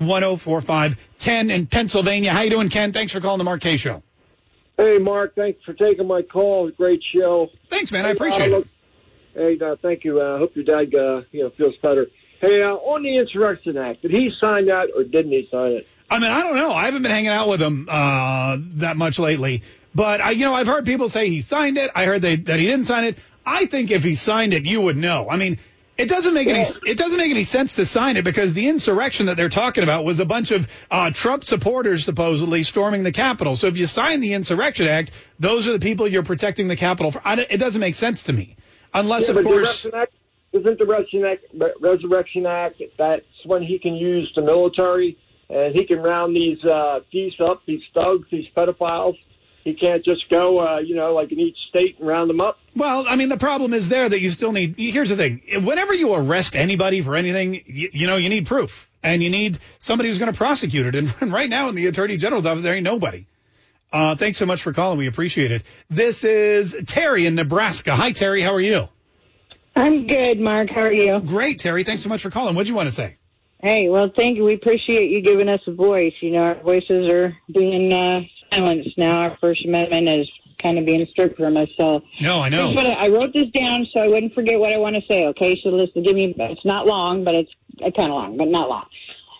855-765-1045. 0.00 0.96
Ken 1.18 1.50
in 1.50 1.66
Pennsylvania. 1.66 2.32
How 2.32 2.42
you 2.42 2.50
doing, 2.50 2.68
Ken? 2.68 2.92
Thanks 2.92 3.12
for 3.12 3.20
calling 3.20 3.38
the 3.38 3.44
Mark 3.44 3.60
Kaye 3.60 3.76
show. 3.76 4.02
Hey, 4.76 4.98
Mark. 4.98 5.34
Thanks 5.34 5.62
for 5.64 5.74
taking 5.74 6.06
my 6.06 6.22
call. 6.22 6.70
Great 6.70 7.02
show. 7.14 7.48
Thanks, 7.68 7.92
man. 7.92 8.06
I 8.06 8.10
appreciate 8.10 8.52
uh, 8.52 8.58
it. 8.58 8.68
Hey, 9.34 9.58
uh, 9.64 9.76
thank 9.80 10.04
you. 10.04 10.20
I 10.20 10.34
uh, 10.34 10.38
hope 10.38 10.56
your 10.56 10.64
dad, 10.64 10.94
uh, 10.94 11.22
you 11.30 11.44
know, 11.44 11.50
feels 11.50 11.76
better. 11.82 12.08
Hey, 12.40 12.62
uh, 12.62 12.74
on 12.74 13.02
the 13.02 13.16
Insurrection 13.16 13.76
Act, 13.76 14.02
did 14.02 14.10
he 14.10 14.32
sign 14.40 14.66
that 14.66 14.88
or 14.96 15.04
didn't 15.04 15.30
he 15.30 15.48
sign 15.50 15.72
it? 15.72 15.86
I 16.10 16.18
mean, 16.18 16.30
I 16.30 16.42
don't 16.42 16.56
know. 16.56 16.72
I 16.72 16.86
haven't 16.86 17.02
been 17.02 17.12
hanging 17.12 17.30
out 17.30 17.48
with 17.48 17.62
him 17.62 17.88
uh, 17.88 18.58
that 18.74 18.96
much 18.96 19.18
lately, 19.18 19.62
but 19.94 20.20
I, 20.20 20.32
you 20.32 20.44
know, 20.44 20.52
I've 20.52 20.66
heard 20.66 20.84
people 20.84 21.08
say 21.08 21.28
he 21.28 21.40
signed 21.40 21.78
it. 21.78 21.90
I 21.94 22.04
heard 22.04 22.20
they, 22.20 22.36
that 22.36 22.58
he 22.58 22.66
didn't 22.66 22.86
sign 22.86 23.04
it. 23.04 23.18
I 23.46 23.66
think 23.66 23.90
if 23.90 24.02
he 24.02 24.14
signed 24.14 24.54
it, 24.54 24.66
you 24.66 24.80
would 24.80 24.96
know. 24.96 25.30
I 25.30 25.36
mean, 25.36 25.58
it 26.02 26.08
doesn't 26.08 26.34
make 26.34 26.48
any 26.48 26.64
it 26.86 26.98
doesn't 26.98 27.18
make 27.18 27.30
any 27.30 27.44
sense 27.44 27.74
to 27.74 27.86
sign 27.86 28.16
it 28.16 28.24
because 28.24 28.54
the 28.54 28.68
insurrection 28.68 29.26
that 29.26 29.36
they're 29.36 29.48
talking 29.48 29.84
about 29.84 30.04
was 30.04 30.18
a 30.18 30.24
bunch 30.24 30.50
of 30.50 30.66
uh, 30.90 31.10
Trump 31.10 31.44
supporters 31.44 32.04
supposedly 32.04 32.64
storming 32.64 33.02
the 33.02 33.12
Capitol. 33.12 33.56
So 33.56 33.68
if 33.68 33.76
you 33.76 33.86
sign 33.86 34.20
the 34.20 34.34
Insurrection 34.34 34.88
Act, 34.88 35.12
those 35.38 35.68
are 35.68 35.72
the 35.72 35.78
people 35.78 36.08
you're 36.08 36.22
protecting 36.22 36.68
the 36.68 36.76
Capitol 36.76 37.10
for. 37.10 37.22
I, 37.24 37.46
it 37.48 37.58
doesn't 37.58 37.80
make 37.80 37.94
sense 37.94 38.24
to 38.24 38.32
me, 38.32 38.56
unless 38.92 39.28
yeah, 39.28 39.36
of 39.36 39.44
course. 39.44 39.84
The 39.84 39.96
Act, 39.96 40.14
isn't 40.52 40.78
the 40.78 40.86
Resurrection 40.86 41.24
Act, 41.24 41.44
Resurrection 41.80 42.46
Act 42.46 42.82
that's 42.98 43.24
when 43.44 43.62
he 43.62 43.78
can 43.78 43.94
use 43.94 44.30
the 44.34 44.42
military 44.42 45.16
and 45.48 45.74
he 45.74 45.84
can 45.84 46.00
round 46.00 46.34
these 46.34 46.62
uh, 46.64 47.00
thieves 47.10 47.40
up, 47.40 47.62
these 47.66 47.82
thugs, 47.94 48.26
these 48.30 48.46
pedophiles. 48.56 49.18
He 49.64 49.74
can't 49.74 50.04
just 50.04 50.28
go, 50.28 50.58
uh, 50.58 50.78
you 50.78 50.96
know, 50.96 51.14
like 51.14 51.30
in 51.30 51.38
each 51.38 51.56
state 51.68 51.98
and 51.98 52.08
round 52.08 52.28
them 52.28 52.40
up. 52.40 52.58
Well, 52.74 53.06
I 53.08 53.16
mean, 53.16 53.28
the 53.28 53.36
problem 53.36 53.74
is 53.74 53.88
there 53.88 54.08
that 54.08 54.20
you 54.20 54.30
still 54.30 54.52
need. 54.52 54.74
Here's 54.76 55.08
the 55.08 55.16
thing: 55.16 55.42
whenever 55.64 55.94
you 55.94 56.14
arrest 56.14 56.56
anybody 56.56 57.00
for 57.00 57.14
anything, 57.14 57.62
you, 57.66 57.90
you 57.92 58.06
know, 58.06 58.16
you 58.16 58.28
need 58.28 58.46
proof, 58.46 58.88
and 59.02 59.22
you 59.22 59.30
need 59.30 59.58
somebody 59.78 60.08
who's 60.08 60.18
going 60.18 60.32
to 60.32 60.36
prosecute 60.36 60.86
it. 60.86 60.94
And, 60.96 61.14
and 61.20 61.32
right 61.32 61.48
now, 61.48 61.68
in 61.68 61.74
the 61.74 61.86
attorney 61.86 62.16
general's 62.16 62.46
office, 62.46 62.62
there 62.62 62.74
ain't 62.74 62.84
nobody. 62.84 63.26
Uh, 63.92 64.16
thanks 64.16 64.38
so 64.38 64.46
much 64.46 64.62
for 64.62 64.72
calling. 64.72 64.98
We 64.98 65.06
appreciate 65.06 65.52
it. 65.52 65.62
This 65.90 66.24
is 66.24 66.74
Terry 66.86 67.26
in 67.26 67.34
Nebraska. 67.34 67.94
Hi, 67.94 68.12
Terry. 68.12 68.40
How 68.40 68.54
are 68.54 68.60
you? 68.60 68.88
I'm 69.76 70.06
good, 70.06 70.40
Mark. 70.40 70.70
How 70.70 70.82
are 70.82 70.92
you? 70.92 71.20
Great, 71.20 71.58
Terry. 71.60 71.84
Thanks 71.84 72.02
so 72.02 72.08
much 72.08 72.22
for 72.22 72.30
calling. 72.30 72.54
What'd 72.54 72.68
you 72.68 72.74
want 72.74 72.88
to 72.88 72.94
say? 72.94 73.16
Hey, 73.62 73.88
well, 73.88 74.10
thank 74.14 74.36
you. 74.36 74.44
We 74.44 74.54
appreciate 74.54 75.10
you 75.10 75.20
giving 75.20 75.48
us 75.48 75.60
a 75.66 75.72
voice. 75.72 76.14
You 76.20 76.32
know, 76.32 76.42
our 76.42 76.60
voices 76.62 77.12
are 77.12 77.36
being 77.52 77.92
uh, 77.92 78.22
silenced 78.52 78.98
now. 78.98 79.18
Our 79.18 79.36
First 79.40 79.64
Amendment 79.64 80.08
is 80.08 80.30
kind 80.62 80.78
of 80.78 80.86
being 80.86 81.06
stripped 81.10 81.36
from 81.36 81.56
us. 81.56 81.68
So, 81.76 82.02
no, 82.20 82.40
I 82.40 82.48
know. 82.48 82.72
But 82.74 82.86
I 82.86 83.08
wrote 83.08 83.32
this 83.34 83.50
down 83.50 83.86
so 83.92 84.02
I 84.02 84.08
wouldn't 84.08 84.34
forget 84.34 84.58
what 84.58 84.72
I 84.72 84.78
want 84.78 84.96
to 84.96 85.02
say. 85.10 85.26
Okay, 85.28 85.60
so 85.62 85.70
listen, 85.70 86.02
give 86.02 86.14
me. 86.14 86.34
It's 86.38 86.64
not 86.64 86.86
long, 86.86 87.24
but 87.24 87.34
it's 87.34 87.50
kind 87.80 88.10
of 88.10 88.16
long, 88.16 88.36
but 88.36 88.48
not 88.48 88.68
long. 88.68 88.84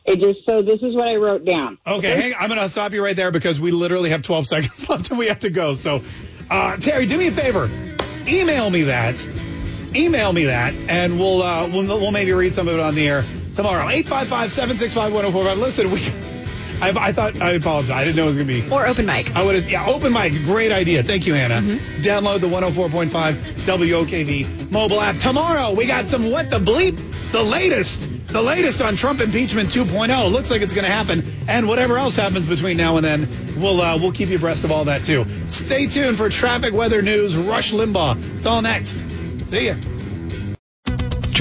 It 0.04 0.18
just 0.18 0.40
so 0.48 0.62
this 0.62 0.82
is 0.82 0.96
what 0.96 1.06
I 1.06 1.14
wrote 1.14 1.44
down. 1.44 1.78
Okay, 1.86 2.20
hang, 2.20 2.34
I'm 2.36 2.48
going 2.48 2.60
to 2.60 2.68
stop 2.68 2.92
you 2.92 3.04
right 3.04 3.14
there 3.14 3.30
because 3.30 3.60
we 3.60 3.70
literally 3.70 4.10
have 4.10 4.22
12 4.22 4.46
seconds 4.48 4.88
left 4.88 5.10
and 5.10 5.18
we 5.18 5.28
have 5.28 5.40
to 5.40 5.50
go. 5.50 5.74
So, 5.74 6.02
uh, 6.50 6.76
Terry, 6.78 7.06
do 7.06 7.16
me 7.16 7.28
a 7.28 7.32
favor. 7.32 7.70
Email 8.26 8.68
me 8.68 8.84
that. 8.84 9.24
Email 9.94 10.32
me 10.32 10.46
that, 10.46 10.72
and 10.74 11.20
we'll 11.20 11.42
uh, 11.42 11.68
we'll 11.68 11.86
we'll 11.86 12.10
maybe 12.10 12.32
read 12.32 12.54
some 12.54 12.66
of 12.66 12.74
it 12.74 12.80
on 12.80 12.94
the 12.94 13.06
air 13.06 13.24
tomorrow. 13.54 13.86
855-765-1045. 13.88 15.58
Listen, 15.58 15.90
we. 15.90 16.31
I, 16.82 16.88
I, 17.08 17.12
thought 17.12 17.40
I 17.40 17.52
apologize. 17.52 17.90
I 17.90 18.04
didn't 18.04 18.16
know 18.16 18.24
it 18.24 18.26
was 18.26 18.36
going 18.36 18.48
to 18.48 18.62
be 18.62 18.70
or 18.70 18.86
open 18.86 19.06
mic. 19.06 19.34
I 19.36 19.42
would 19.44 19.54
have 19.54 19.70
yeah 19.70 19.86
open 19.86 20.12
mic. 20.12 20.32
Great 20.44 20.72
idea. 20.72 21.04
Thank 21.04 21.28
you, 21.28 21.34
Hannah. 21.34 21.60
Mm-hmm. 21.60 22.00
Download 22.02 22.40
the 22.40 22.48
104.5 22.48 23.10
WOKV 23.64 24.70
mobile 24.70 25.00
app 25.00 25.18
tomorrow. 25.18 25.72
We 25.74 25.86
got 25.86 26.08
some 26.08 26.32
what 26.32 26.50
the 26.50 26.58
bleep 26.58 27.00
the 27.30 27.42
latest 27.42 28.08
the 28.32 28.42
latest 28.42 28.82
on 28.82 28.96
Trump 28.96 29.20
impeachment 29.20 29.70
2.0. 29.70 30.32
Looks 30.32 30.50
like 30.50 30.62
it's 30.62 30.72
going 30.72 30.86
to 30.86 30.90
happen, 30.90 31.22
and 31.48 31.68
whatever 31.68 31.98
else 31.98 32.16
happens 32.16 32.46
between 32.46 32.76
now 32.76 32.96
and 32.96 33.06
then, 33.06 33.60
we'll 33.60 33.80
uh, 33.80 33.96
we'll 33.96 34.12
keep 34.12 34.28
you 34.30 34.36
abreast 34.36 34.64
of 34.64 34.72
all 34.72 34.86
that 34.86 35.04
too. 35.04 35.24
Stay 35.46 35.86
tuned 35.86 36.16
for 36.16 36.28
traffic, 36.30 36.74
weather 36.74 37.00
news. 37.00 37.36
Rush 37.36 37.72
Limbaugh. 37.72 38.36
It's 38.36 38.46
all 38.46 38.60
next. 38.60 39.06
See 39.44 39.66
ya. 39.66 39.76